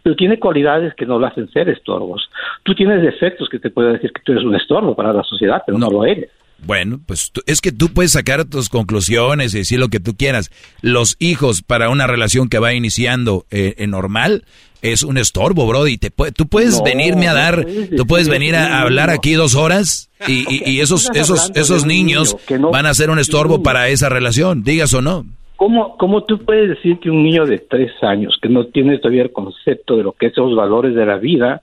[0.04, 2.30] pero tiene cualidades que no lo hacen ser estorbos.
[2.64, 5.62] Tú tienes defectos que te pueden decir que tú eres un estorbo para la sociedad,
[5.66, 6.30] pero no, lo eres.
[6.64, 10.16] Bueno, pues tú- es que tú puedes sacar tus conclusiones y decir lo que tú
[10.16, 10.52] quieras.
[10.82, 14.44] Los hijos para una relación que va iniciando eh, eh, normal
[14.84, 15.88] es un estorbo, bro.
[15.88, 17.66] Y te tú puedes No, venirme a dar,
[17.98, 22.34] tú puedes venir a hablar aquí dos horas y, y- y esos, esos, esos niños
[22.36, 25.26] niño que no- van a ser un estorbo para esa relación, digas o no.
[25.62, 29.22] ¿Cómo, ¿Cómo tú puedes decir que un niño de tres años que no tiene todavía
[29.22, 31.62] el concepto de lo que son los valores de la vida,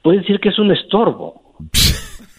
[0.00, 1.42] puede decir que es un estorbo?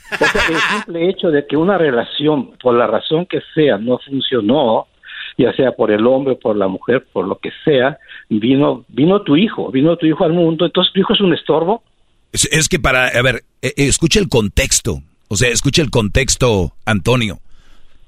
[0.10, 4.00] O sea, el simple hecho de que una relación, por la razón que sea, no
[4.00, 4.88] funcionó,
[5.38, 9.36] ya sea por el hombre, por la mujer, por lo que sea, vino, vino tu
[9.36, 11.84] hijo, vino tu hijo al mundo, entonces tu hijo es un estorbo.
[12.32, 15.02] Es, es que para, a ver, eh, eh, escucha el contexto.
[15.28, 17.40] O sea, escucha el contexto, Antonio.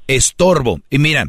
[0.08, 0.80] Estorbo.
[0.90, 1.26] Y mira,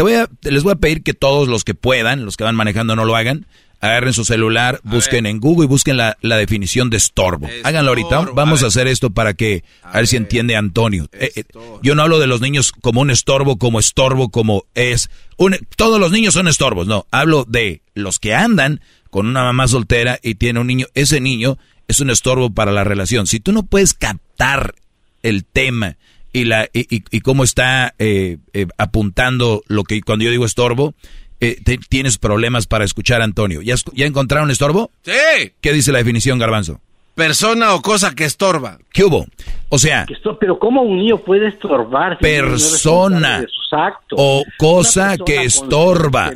[0.00, 2.56] te voy a, les voy a pedir que todos los que puedan, los que van
[2.56, 3.44] manejando no lo hagan,
[3.80, 7.50] agarren su celular, busquen en Google y busquen la, la definición de estorbo.
[7.64, 8.30] Háganlo ahorita.
[8.34, 11.10] Vamos a, hacer esto para que, a, ver, si entiende Antonio.
[11.12, 11.44] Eh, eh,
[11.82, 15.10] yo no hablo de los niños como un estorbo, como estorbo, como es.
[15.36, 16.86] Un, todos los niños son estorbos.
[16.86, 18.80] No, hablo de los que andan
[19.10, 20.86] con una mamá soltera y tiene un niño.
[20.94, 23.26] Ese niño es un estorbo para la relación.
[23.26, 24.76] Si tú no puedes captar
[25.22, 25.98] el tema
[26.32, 30.44] y la y, y- y cómo está eh, eh, apuntando lo que cuando yo digo
[30.44, 30.94] estorbo,
[31.40, 33.62] eh, te- tienes problemas para escuchar a Antonio.
[33.62, 34.90] ¿Ya, ¿Ya encontraron estorbo?
[35.02, 35.52] Sí.
[35.60, 36.80] ¿Qué dice la definición, Garbanzo?
[37.14, 38.78] Persona o cosa que estorba.
[38.92, 39.26] ¿Qué hubo?
[39.68, 40.06] O sea,
[40.38, 42.12] pero ¿cómo un niño puede estorbar?
[42.12, 44.18] si no persona responsable de sus actos?
[44.20, 46.32] o cosa que estorba.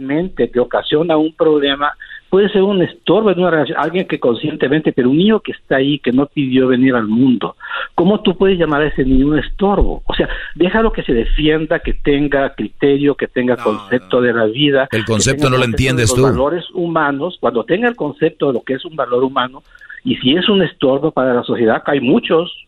[0.53, 1.93] que ocasiona un problema
[2.35, 5.77] puede ser un estorbo en una relación, alguien que conscientemente, pero un niño que está
[5.77, 7.55] ahí, que no pidió venir al mundo,
[7.95, 10.03] ¿cómo tú puedes llamar a ese niño un estorbo?
[10.05, 14.89] O sea, déjalo que se defienda, que tenga criterio, que tenga concepto de la vida.
[14.91, 16.23] El concepto no lo entiendes los tú.
[16.25, 19.63] valores humanos, cuando tenga el concepto de lo que es un valor humano,
[20.03, 22.64] y si es un estorbo para la sociedad, que hay muchos.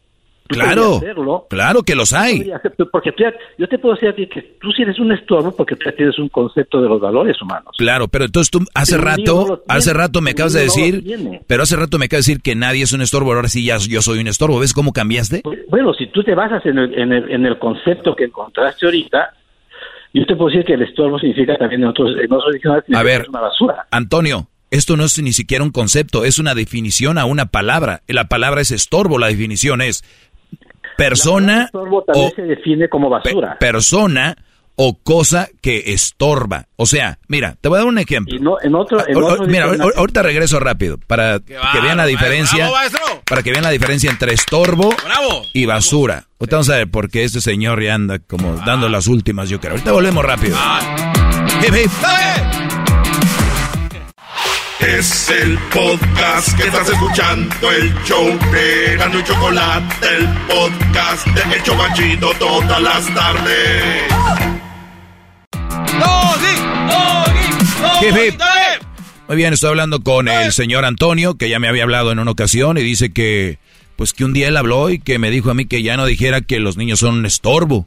[0.49, 2.51] Claro, hacerlo, claro que los hay.
[2.93, 5.55] Porque tú ya- yo te puedo decir a ti que tú sí eres un estorbo
[5.55, 7.75] porque tú ya tienes un concepto de los valores humanos.
[7.79, 11.41] Claro, pero entonces tú hace Pero rato, no hace rato me acabas de no decir,
[11.47, 13.77] pero hace rato me acabas de decir que nadie es un estorbo, ahora sí ya
[13.79, 14.59] yo soy un estorbo.
[14.61, 15.43] ¿Ves cómo cambiaste?
[15.69, 19.35] Bueno, si tú te basas en el, en el, en el concepto que encontraste ahorita,
[20.15, 22.55] yo te puedo decir que el estorbo significa también en otros, en otros
[22.95, 23.87] A ver, es una basura.
[23.91, 28.03] Antonio, esto no es ni siquiera un concepto, es una definición a una palabra.
[28.09, 30.05] La palabra es estorbo, la definición es
[30.97, 33.59] persona Estorbo también o se define como pe- basura.
[33.59, 34.37] persona
[34.79, 36.67] o cosa que estorba.
[36.77, 38.37] O sea, mira, te voy a dar un ejemplo.
[38.37, 42.05] Y no, en otro, en otro mira, diccionario- ahorita regreso rápido para que vean la
[42.07, 42.69] diferencia.
[43.27, 44.91] Para que vean la diferencia entre estorbo
[45.55, 46.25] y basura.
[46.39, 49.59] Ahorita vamos a ver por qué este señor ya anda como dando las últimas, yo
[49.61, 49.73] creo.
[49.73, 50.57] Ahorita volvemos rápido.
[51.67, 52.56] Hip, hip.
[54.81, 61.55] Es el podcast que estás escuchando, el show de Gano y Chocolate, el podcast de
[61.57, 64.03] El Chocachito todas las tardes.
[69.29, 72.31] Muy bien, estoy hablando con el señor Antonio, que ya me había hablado en una
[72.31, 73.59] ocasión, y dice que,
[73.97, 76.05] pues que un día él habló y que me dijo a mí que ya no
[76.05, 77.87] dijera que los niños son un estorbo.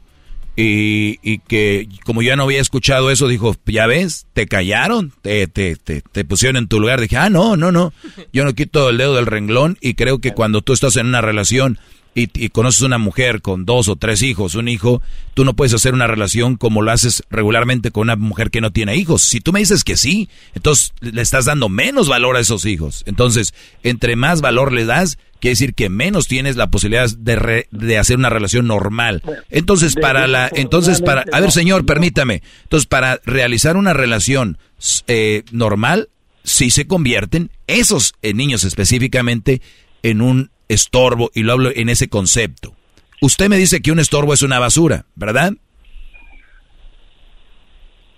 [0.56, 5.46] Y, y que como ya no había escuchado eso, dijo, ya ves, te callaron, te,
[5.46, 7.00] te, te, te pusieron en tu lugar.
[7.00, 7.92] Dije, ah, no, no, no,
[8.32, 11.20] yo no quito el dedo del renglón y creo que cuando tú estás en una
[11.20, 11.78] relación
[12.14, 15.00] y, y conoces una mujer con dos o tres hijos, un hijo,
[15.34, 18.72] tú no puedes hacer una relación como lo haces regularmente con una mujer que no
[18.72, 19.22] tiene hijos.
[19.22, 23.04] Si tú me dices que sí, entonces le estás dando menos valor a esos hijos.
[23.06, 27.68] Entonces, entre más valor le das, quiere decir que menos tienes la posibilidad de, re-
[27.70, 29.22] de hacer una relación normal.
[29.48, 32.42] Entonces, para la, entonces para, a ver, señor, permítame.
[32.64, 34.58] Entonces, para realizar una relación
[35.06, 36.08] eh, normal,
[36.42, 39.62] sí se convierten esos eh, niños específicamente
[40.02, 42.72] en un estorbo y lo hablo en ese concepto.
[43.20, 45.52] Usted me dice que un estorbo es una basura, ¿verdad?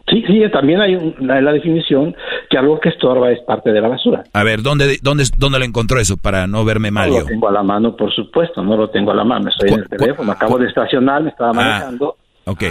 [0.08, 2.14] Sí, sí, también hay un- la, definición
[2.50, 4.24] que algo que estorba es parte de la basura.
[4.32, 7.20] A ver, ¿dónde, dónde, dónde lo encontró eso para no verme mal no yo?
[7.22, 9.48] lo tengo a la mano, por supuesto, no lo tengo a la mano.
[9.48, 11.54] Estoy en el teléfono, acabo de estacionar, me estaba Ah.
[11.54, 12.16] manejando.
[12.44, 12.64] Ok.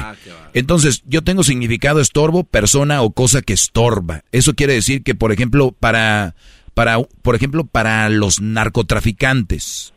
[0.53, 4.22] Entonces, yo tengo significado estorbo, persona o cosa que estorba.
[4.34, 6.35] Eso quiere decir que, por ejemplo, para,
[6.74, 9.93] para, por ejemplo, para los narcotraficantes,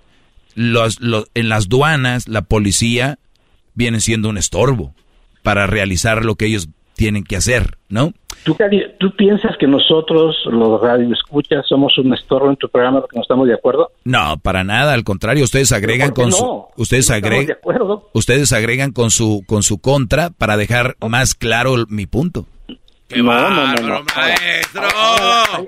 [0.54, 3.18] los, los- en las duanas, la policía
[3.74, 4.94] viene siendo un estorbo
[5.42, 8.12] para realizar lo que ellos tienen que hacer, ¿no?
[8.44, 8.56] ¿Tú,
[9.00, 13.48] ¿Tú piensas que nosotros, los radioescuchas, somos un estorbo en tu programa porque no estamos
[13.48, 13.90] de acuerdo?
[14.04, 17.56] No, para nada, al contrario, ustedes agregan ¿por qué con su, ustedes No agregan,
[18.12, 22.46] ustedes agregan con su, con su contra para dejar más claro mi punto.
[23.22, 24.04] No, no, no, no.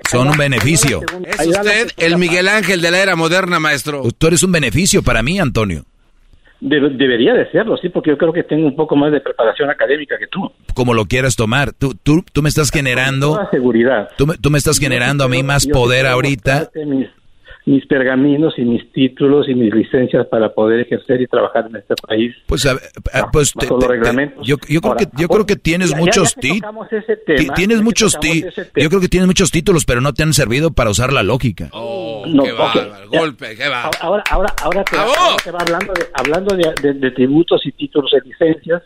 [0.09, 1.01] Son un beneficio.
[1.25, 4.03] Es usted el Miguel Ángel de la era moderna, maestro.
[4.17, 5.83] Tú eres un beneficio para mí, Antonio.
[6.59, 9.69] Debe- debería de serlo, sí, porque yo creo que tengo un poco más de preparación
[9.69, 10.51] académica que tú.
[10.73, 11.71] Como lo quieras tomar.
[11.71, 13.33] Tú, tú, tú me estás generando.
[13.35, 14.09] Toda seguridad.
[14.17, 16.71] Tú me, tú me estás generando a mí más poder ahorita.
[16.85, 17.07] Mis,
[17.67, 21.95] mis pergaminos y mis títulos y mis licencias para poder ejercer y trabajar en este
[22.07, 22.33] país.
[22.45, 22.71] Pues, a-
[23.13, 24.47] a- pues te- los te- te- reglamentos.
[24.47, 26.71] yo, yo creo Ahora, que yo creo que tienes ya- muchos tema,
[27.55, 28.51] tienes muchos tema.
[28.75, 31.69] yo creo que tienes muchos títulos, pero no te han servido para usar la lógica.
[31.73, 32.57] No, qué ok.
[32.57, 33.19] bárbaro, Ya.
[33.19, 33.97] golpe, qué bárbaro.
[34.01, 35.13] Ahora, ahora, ahora te, ahora
[35.43, 38.81] te va hablando, de, hablando de, de- de tributos y títulos de licencias.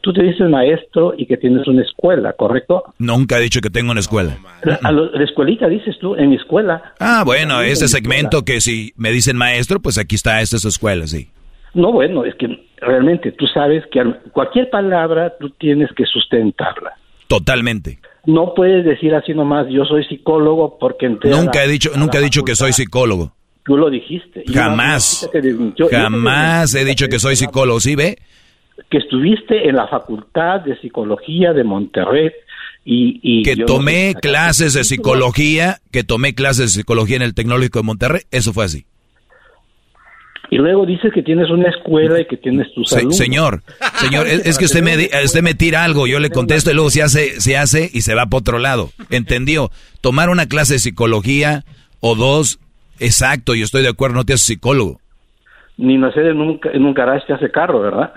[0.00, 2.84] Tú te dices maestro y que tienes una escuela, ¿correcto?
[2.98, 4.36] Nunca he dicho que tengo una escuela.
[4.62, 6.94] La, a lo- la escuelita dices tú, en mi escuela.
[7.00, 10.68] Ah, bueno, ese segmento que si me dicen maestro, pues aquí está, esta es su
[10.68, 11.28] escuela, sí.
[11.74, 12.46] No, bueno, es que
[12.80, 16.92] realmente tú sabes que al- cualquier palabra tú tienes que sustentarla.
[17.26, 17.98] Totalmente.
[18.24, 22.18] No puedes decir así nomás, yo soy psicólogo porque entré Nunca la- he dicho, nunca
[22.18, 23.32] he dicho que soy psicólogo.
[23.64, 24.44] Tú lo dijiste.
[24.50, 25.20] Jamás.
[25.24, 25.86] muchachita te desmintió.
[25.86, 28.16] Y esa Jamás he dicho que soy psicólogo, ¿sí ve?
[28.90, 32.30] Que estuviste en la Facultad de Psicología de Monterrey
[32.84, 33.20] y...
[33.22, 37.84] y Que tomé clases de psicología, que tomé clases de psicología en el Tecnológico de
[37.84, 38.86] Monterrey, eso fue así.
[40.50, 43.18] Y luego dices que tienes una escuela y que tienes tus Se- alumnos.
[43.18, 43.62] señor,
[43.96, 46.88] señor, es, es que usted me, usted me tira algo, yo le contesto y luego
[46.88, 48.90] se hace, se hace y se va para otro lado.
[49.10, 49.70] ¿Entendió?
[50.00, 51.64] Tomar una clase de psicología
[52.00, 52.60] o dos,
[52.98, 55.00] exacto, yo estoy de acuerdo, no te haces psicólogo.
[55.76, 58.14] Ni nacer en un, en un garage te hace carro, ¿verdad?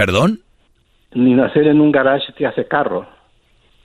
[0.00, 0.40] ¿Perdón?
[1.12, 3.06] Ni nacer en un garage te hace carro.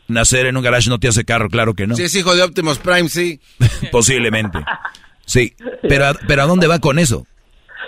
[0.08, 1.96] Nacer en un garage no te hace carro, claro que no.
[1.96, 3.42] Si es hijo de Optimus Prime, sí.
[3.92, 4.60] Posiblemente.
[5.26, 5.52] Sí.
[5.82, 7.26] Pero, a- pero ¿a dónde va con eso?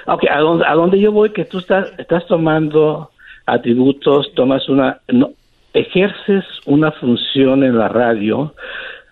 [0.07, 3.11] Ok, a donde, a donde yo voy, que tú estás, estás tomando
[3.45, 5.29] atributos, tomas una, no,
[5.73, 8.53] ejerces una función en la radio,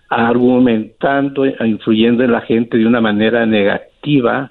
[0.09, 3.91] argumentando, e influyendo en la gente de una manera negativa,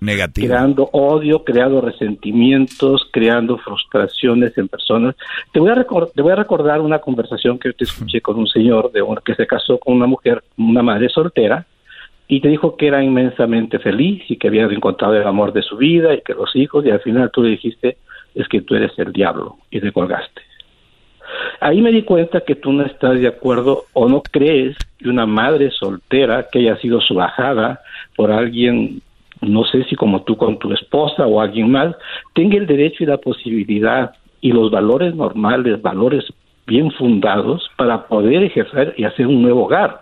[0.01, 0.47] Negativa.
[0.49, 5.15] creando odio, creando resentimientos, creando frustraciones en personas.
[5.53, 8.37] Te voy a, recor- te voy a recordar una conversación que yo te escuché con
[8.39, 11.67] un señor de un- que se casó con una mujer, una madre soltera,
[12.27, 15.77] y te dijo que era inmensamente feliz y que había encontrado el amor de su
[15.77, 17.99] vida y que los hijos, y al final tú le dijiste,
[18.35, 20.41] es que tú eres el diablo, y te colgaste.
[21.61, 25.25] Ahí me di cuenta que tú no estás de acuerdo o no crees que una
[25.27, 27.81] madre soltera que haya sido subajada
[28.17, 29.01] por alguien,
[29.41, 31.95] no sé si como tú con tu esposa o alguien más,
[32.35, 36.25] tenga el derecho y la posibilidad y los valores normales, valores
[36.67, 40.01] bien fundados para poder ejercer y hacer un nuevo hogar.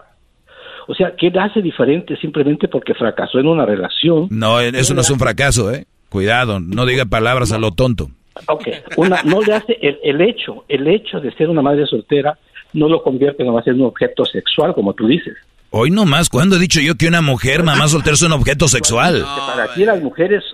[0.89, 4.29] O sea, ¿qué le hace diferente simplemente porque fracasó en una relación?
[4.31, 5.87] No, eso no es un fracaso, ¿eh?
[6.09, 8.09] Cuidado, no diga palabras a lo tonto.
[8.49, 12.37] Ok, una, no le hace el, el hecho, el hecho de ser una madre soltera
[12.73, 15.37] no lo convierte en un objeto sexual, como tú dices.
[15.73, 19.25] Hoy nomás, ¿cuándo he dicho yo que una mujer, mamá soltera, es un objeto sexual?
[19.25, 20.45] Para ti las mujeres,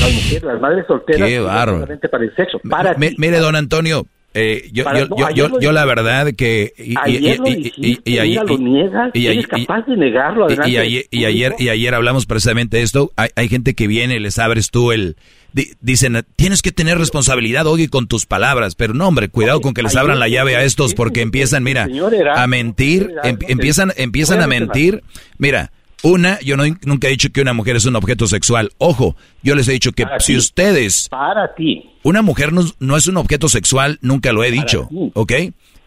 [0.00, 3.14] las mujeres, las madres solteras, Qué solamente para el sexo, para ti.
[3.16, 6.72] mire, don Antonio, eh, yo, Para- yo, no, yo, yo, yo la verdad que...
[6.76, 10.42] Y, Ayer lo y- y- dijiste, y- y- mira, lo niegas, eres capaz de negarlo
[10.50, 13.12] y- adelante y del ayer, y ayer y ayer hablamos precisamente de esto.
[13.16, 15.16] Hay, hay gente que viene les abres tú el...
[15.54, 18.74] di- dicen, tienes que tener responsabilidad, Ogi, con tus palabras.
[18.74, 21.88] Pero no, hombre, cuidado con que les abran la llave a estos porque empiezan, mira,
[22.36, 25.02] a mentir, em- empiezan, empiezan a mentir.
[25.38, 28.72] Mira, una, yo no, nunca he dicho que una mujer es un objeto sexual.
[28.76, 30.38] Ojo, yo les he dicho que Para si ti.
[30.38, 31.08] ustedes...
[31.08, 31.88] Para ti.
[32.02, 35.32] Una mujer no, no es un objeto sexual, nunca lo he dicho, ¿ok?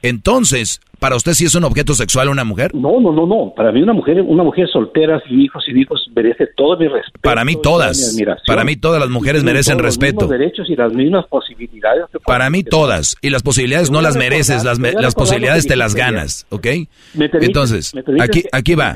[0.02, 2.74] Entonces, ¿para usted sí es un objeto sexual una mujer?
[2.76, 3.54] No, no, no, no.
[3.56, 7.20] Para mí una mujer, una mujer soltera sin hijos y hijos merece todo mi respeto.
[7.22, 8.16] Para mí todas.
[8.46, 10.22] Para mí todas las mujeres merecen respeto.
[10.22, 12.06] Los derechos y las mismas posibilidades.
[12.26, 13.16] Para mí todas.
[13.22, 16.66] Y las posibilidades no las mereces, las, las posibilidades te las ganas, ¿ok?
[17.14, 18.96] ¿Me permites- Entonces, aquí, aquí va.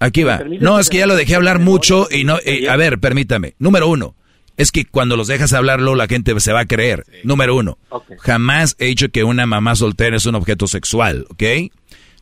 [0.00, 0.42] Aquí va.
[0.60, 2.38] No, es que ya lo dejé hablar mucho y no...
[2.44, 3.54] eh, a ver, permítame.
[3.60, 4.14] Número uno.
[4.62, 7.04] Es que cuando los dejas hablarlo la gente se va a creer.
[7.24, 7.78] Número uno.
[8.20, 11.42] Jamás he dicho que una mamá soltera es un objeto sexual, ¿ok?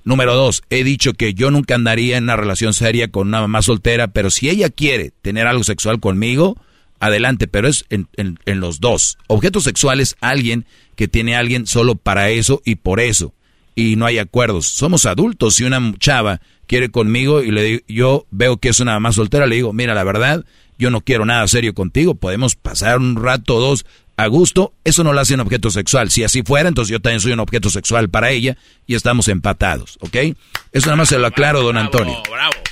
[0.05, 3.61] Número dos, he dicho que yo nunca andaría en una relación seria con una mamá
[3.61, 6.57] soltera, pero si ella quiere tener algo sexual conmigo,
[7.01, 9.19] adelante, pero es en, en- en los dos.
[9.27, 10.65] Objeto sexual es alguien
[10.97, 13.35] que tiene a alguien solo para eso y por eso.
[13.75, 14.67] Y no hay acuerdos.
[14.67, 15.55] Somos adultos.
[15.57, 19.47] Si una chava quiere conmigo y le digo, yo veo que es una mamá soltera,
[19.47, 20.45] le digo, mira, la verdad,
[20.81, 23.85] yo no quiero nada serio contigo, podemos pasar un rato o dos
[24.17, 26.11] a gusto, eso no lo hace un objeto sexual.
[26.11, 29.99] Si así fuera, entonces yo también soy un objeto sexual para ella y estamos empatados,
[30.03, 30.37] ¿ok?
[30.73, 32.17] Eso nada más se lo aclaro, don Antonio.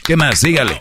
[0.04, 0.38] ¿Qué más?
[0.40, 0.78] Sígale.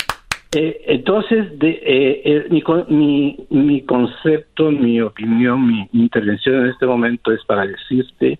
[0.55, 6.67] Eh, entonces, de, eh, eh, mi, mi, mi concepto, mi opinión, mi, mi intervención en
[6.67, 8.39] este momento es para decirte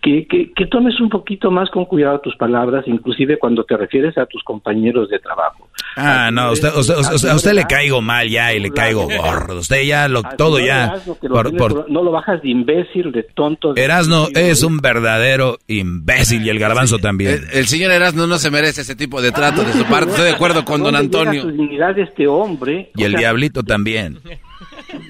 [0.00, 4.16] que, que, que tomes un poquito más con cuidado tus palabras, inclusive cuando te refieres
[4.18, 5.68] a tus compañeros de trabajo.
[6.00, 9.58] Ah, no, usted, usted- usted- a usted le caigo mal ya y le caigo gordo.
[9.58, 10.94] Usted ya, lo, todo ya.
[11.28, 13.74] Por- por- no lo bajas de imbécil, de tonto.
[13.74, 17.48] de- Erasno es un verdadero imbécil y el garbanzo también.
[17.52, 20.10] El, el señor Erasmo no se merece ese tipo de trato de su parte.
[20.10, 21.42] Estoy de acuerdo con don ¿Dónde llega Antonio.
[21.42, 22.90] su dignidad de este hombre?
[22.96, 24.18] Y el sea, diablito también.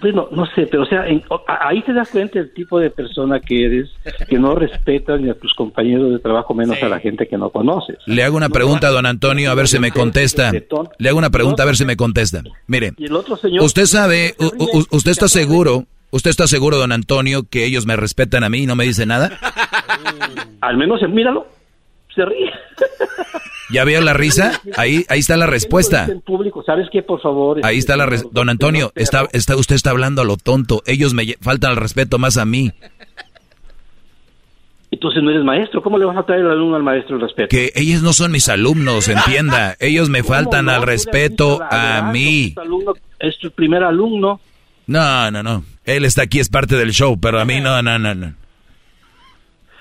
[0.01, 3.39] Bueno, no sé, pero o sea, en- ahí te das cuenta el tipo de persona
[3.41, 3.91] que eres,
[4.29, 7.51] que no respetas ni a tus compañeros de trabajo, menos a la gente que no
[7.51, 7.97] conoces.
[8.07, 10.51] Le hago una pregunta a don Antonio a ver si me contesta.
[10.99, 12.43] Le hago una pregunta a ver si me contesta.
[12.67, 13.63] Mire, Y el otro señor...
[13.65, 17.97] usted sabe, u- u- usted está seguro, usted está seguro, don Antonio, que ellos me
[17.97, 19.39] respetan a mí y no me dicen nada.
[20.61, 21.47] Al menos, míralo,
[22.15, 22.51] se ríe.
[23.71, 24.61] ¿Ya vio la risa?
[24.77, 26.07] Ahí, ahí está la respuesta.
[26.07, 27.03] En público, ¿sabes qué?
[27.03, 27.61] Por favor...
[27.65, 30.83] Ahí está la res- Don Antonio, está, está, usted está hablando a lo tonto.
[30.87, 32.73] Ellos me faltan al respeto más a mí.
[34.91, 37.49] Entonces no eres maestro, ¿cómo le vas a traer al alumno al maestro el respeto?
[37.51, 39.77] Que ellos no son mis alumnos, entienda.
[39.81, 42.53] Ellos me faltan al respeto a mí.
[42.55, 44.41] Tu alumno es tu primer alumno.
[44.87, 45.63] No, no, no.
[45.85, 48.33] Él está aquí, es parte del show, pero a mí no, no, no, no.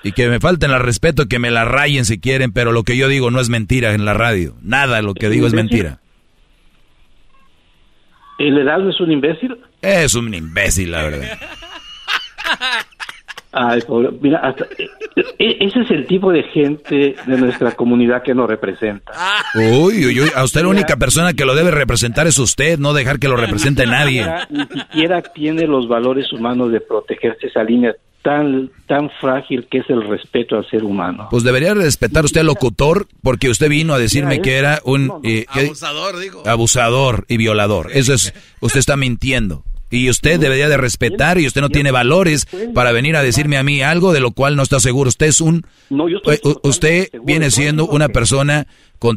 [0.08, 2.96] Y que me falten al respeto, que me la rayen si quieren, pero lo que
[2.96, 4.54] yo digo no es mentira en la radio.
[4.62, 6.00] Nada lo que digo es mentira.
[8.38, 9.56] ¿El Erasmo es un imbécil?
[9.82, 11.38] Es un imbécil, la verdad.
[13.50, 18.22] Ay, pobre, mira, hasta- e- e- ese es el tipo de gente de nuestra comunidad
[18.22, 19.12] que nos representa.
[19.54, 20.30] Uy, uy, uy.
[20.36, 23.36] A usted la única persona que lo debe representar es usted, no dejar que lo
[23.36, 24.24] represente nadie.
[24.50, 29.88] Ni siquiera tiene los valores humanos de protegerse esa línea tan, tan frágil que es
[29.90, 31.28] el respeto al ser humano.
[31.30, 35.06] Pues debería respetar usted al locutor porque usted vino a decirme Mira, que era un
[35.06, 35.28] no, no.
[35.28, 36.42] eh, Abusador, digo.
[36.46, 37.90] abusador y violador.
[37.94, 39.64] Eso es, usted está mintiendo.
[39.90, 43.62] Y usted debería de respetar y usted no tiene valores para venir a decirme a
[43.62, 45.08] mí algo de lo cual no está seguro.
[45.08, 45.64] Usted es un...
[45.88, 48.66] No, yo estoy eh, usted viene siendo una persona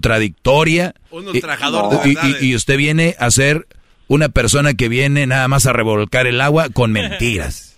[0.05, 0.93] contradictoria.
[1.11, 3.67] Un ultrajador de y, y- y usted viene a ser
[4.07, 7.70] una persona que viene nada más a revolcar el agua con mentiras.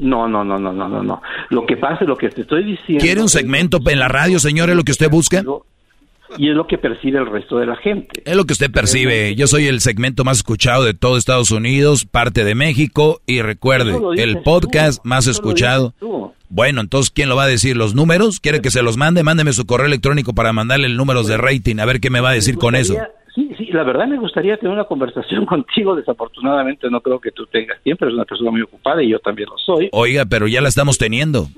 [0.00, 1.22] No, no, no, no, no, no, no.
[1.50, 3.02] Lo que pasa, lo que te estoy diciendo...
[3.02, 4.70] ¿Quiere un segmento en la radio, señor?
[4.70, 5.44] ¿Es lo que usted busca?
[6.38, 8.22] Y es lo que percibe el resto de la gente.
[8.24, 9.34] Es lo que usted percibe.
[9.34, 13.20] Yo soy el segmento más escuchado de todo Estados Unidos, parte de México.
[13.26, 15.92] Y recuerde, el podcast tú, más escuchado.
[16.48, 17.76] Bueno, entonces, ¿quién lo va a decir?
[17.76, 18.40] ¿Los números?
[18.40, 19.22] ¿Quiere que se los mande?
[19.22, 21.78] Mándeme su correo electrónico para mandarle el número de rating.
[21.78, 22.96] A ver qué me va a decir con eso.
[23.34, 25.94] Sí, sí, la verdad me gustaría tener una conversación contigo.
[25.94, 28.04] Desafortunadamente no creo que tú tengas tiempo.
[28.04, 29.88] Eres una persona muy ocupada y yo también lo soy.
[29.92, 31.46] Oiga, pero ya la estamos teniendo.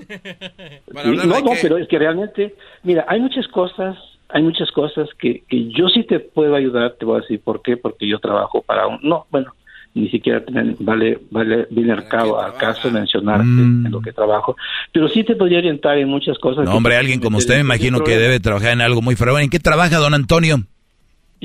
[1.03, 3.97] Sí, no, no, pero es que realmente, mira, hay muchas cosas,
[4.29, 7.61] hay muchas cosas que, que yo sí te puedo ayudar, te voy a decir por
[7.63, 9.53] qué, porque yo trabajo para un, no, bueno,
[9.95, 10.43] ni siquiera
[10.79, 14.55] vale, vale, viene al cabo, al caso mencionarte en lo que trabajo,
[14.91, 16.65] pero sí te podría orientar en muchas cosas.
[16.65, 19.41] No, hombre, alguien como usted me imagino que debe trabajar en algo muy fregón.
[19.41, 20.57] ¿En qué trabaja, don Antonio?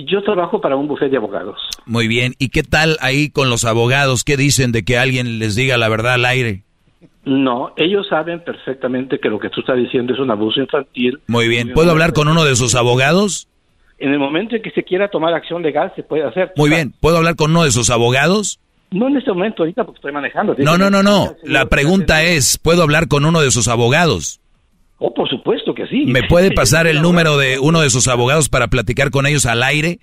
[0.07, 1.59] Yo trabajo para un bufete de abogados.
[1.85, 2.35] Muy bien.
[2.39, 4.23] ¿Y qué tal ahí con los abogados?
[4.23, 6.62] ¿Qué dicen de que alguien les diga la verdad al aire?
[7.25, 11.20] No, ellos saben perfectamente que lo que tú estás diciendo es un abuso infantil.
[11.27, 11.73] Muy bien.
[11.75, 13.49] ¿Puedo hablar con uno de sus abogados?
[13.99, 16.52] En el momento en que se quiera tomar acción legal, se puede hacer.
[16.57, 16.94] Muy bien.
[17.01, 18.60] ¿Puedo hablar con uno de sus abogados?
[18.93, 20.55] No en este momento, ahorita, porque estoy manejando.
[20.59, 21.35] No, no, no, no.
[21.43, 24.41] La pregunta es, ¿puedo hablar con uno de sus abogados?
[24.99, 26.07] Oh, por supuesto que sí.
[26.07, 29.62] ¿Me puede pasar el número de uno de sus abogados para platicar con ellos al
[29.62, 30.01] aire?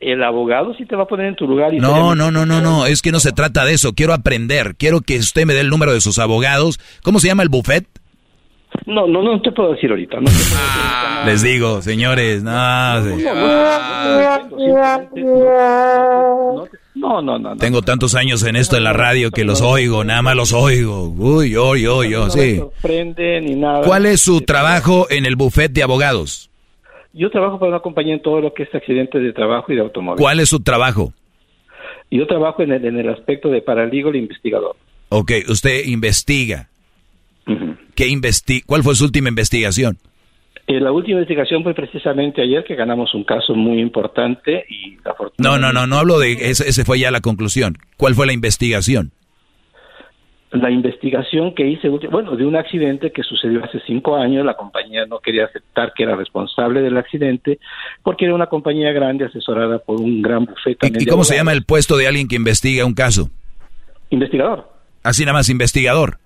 [0.00, 1.72] El abogado sí te va a poner en tu lugar.
[1.74, 2.86] Y No, no, no, no, no.
[2.86, 3.94] Es que no se trata de eso.
[3.94, 4.76] Quiero aprender.
[4.76, 6.78] Quiero que usted me dé el número de sus abogados.
[7.02, 7.86] ¿Cómo se llama el buffet?
[8.86, 10.20] No, no, no te puedo decir ahorita.
[10.20, 11.24] No te puedo decir ahorita.
[11.24, 13.24] Les digo, señores, no, sí.
[13.24, 14.48] No, no,
[15.16, 16.54] no.
[16.54, 16.68] no.
[17.58, 21.08] Tengo tantos años en esto en la radio que los oigo, nada más los oigo.
[21.08, 22.56] Uy, yo, yo, yo, No sí.
[22.56, 23.82] sorprende ni nada.
[23.82, 26.50] ¿Cuál es su trabajo en el buffet de abogados?
[27.12, 29.82] Yo trabajo para una compañía en todo lo que es accidentes de trabajo y de
[29.82, 30.20] automóvil.
[30.20, 31.12] ¿Cuál es su trabajo?
[32.10, 34.76] Yo trabajo en el, en el aspecto de paralegal e investigador.
[35.10, 36.68] Ok, usted investiga.
[37.94, 39.96] ¿Qué investi ¿Cuál fue su última investigación?
[40.68, 45.14] Eh, la última investigación fue precisamente ayer que ganamos un caso muy importante y la
[45.14, 45.48] fortuna.
[45.48, 47.78] No, no, no, no hablo de ese, ese fue ya la conclusión.
[47.96, 49.12] ¿Cuál fue la investigación?
[50.50, 55.06] La investigación que hice, bueno, de un accidente que sucedió hace cinco años, la compañía
[55.06, 57.58] no quería aceptar que era responsable del accidente
[58.02, 60.86] porque era una compañía grande asesorada por un gran bufete.
[60.86, 63.30] ¿Y, y cómo se llama el puesto de alguien que investiga un caso?
[64.10, 64.68] Investigador.
[65.02, 66.18] Así nada más, investigador.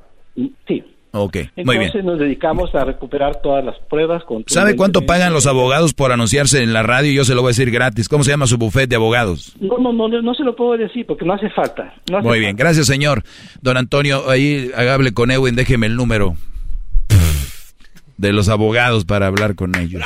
[0.67, 0.83] Sí.
[1.15, 1.83] Ok, muy bien.
[1.83, 4.23] Entonces nos dedicamos a recuperar todas las pruebas.
[4.47, 7.13] ¿Sabe cuánto pagan los abogados por anunciarse en la radio?
[7.13, 8.09] Yo se lo voy a decir gratis.
[8.09, 9.55] ¿Cómo se llama su buffet de abogados?
[9.61, 11.95] No, no, no, no se lo puedo decir porque no hace falta.
[12.11, 13.23] No hace Muy bien, gracias señor.
[13.61, 16.35] Don Antonio, ahí hable con Edwin, déjeme el número
[18.17, 20.03] de los abogados para hablar con ellos.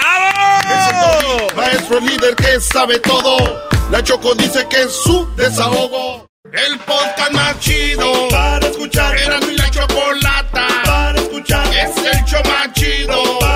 [1.56, 3.36] Maestro líder que sabe todo.
[3.92, 6.26] La Choco dice que es su desahogo.
[6.52, 9.16] El podcast más chido para escuchar.
[9.18, 10.45] Era mi la chocolata para
[11.36, 11.66] escuchar.
[11.74, 13.55] Es el show más chido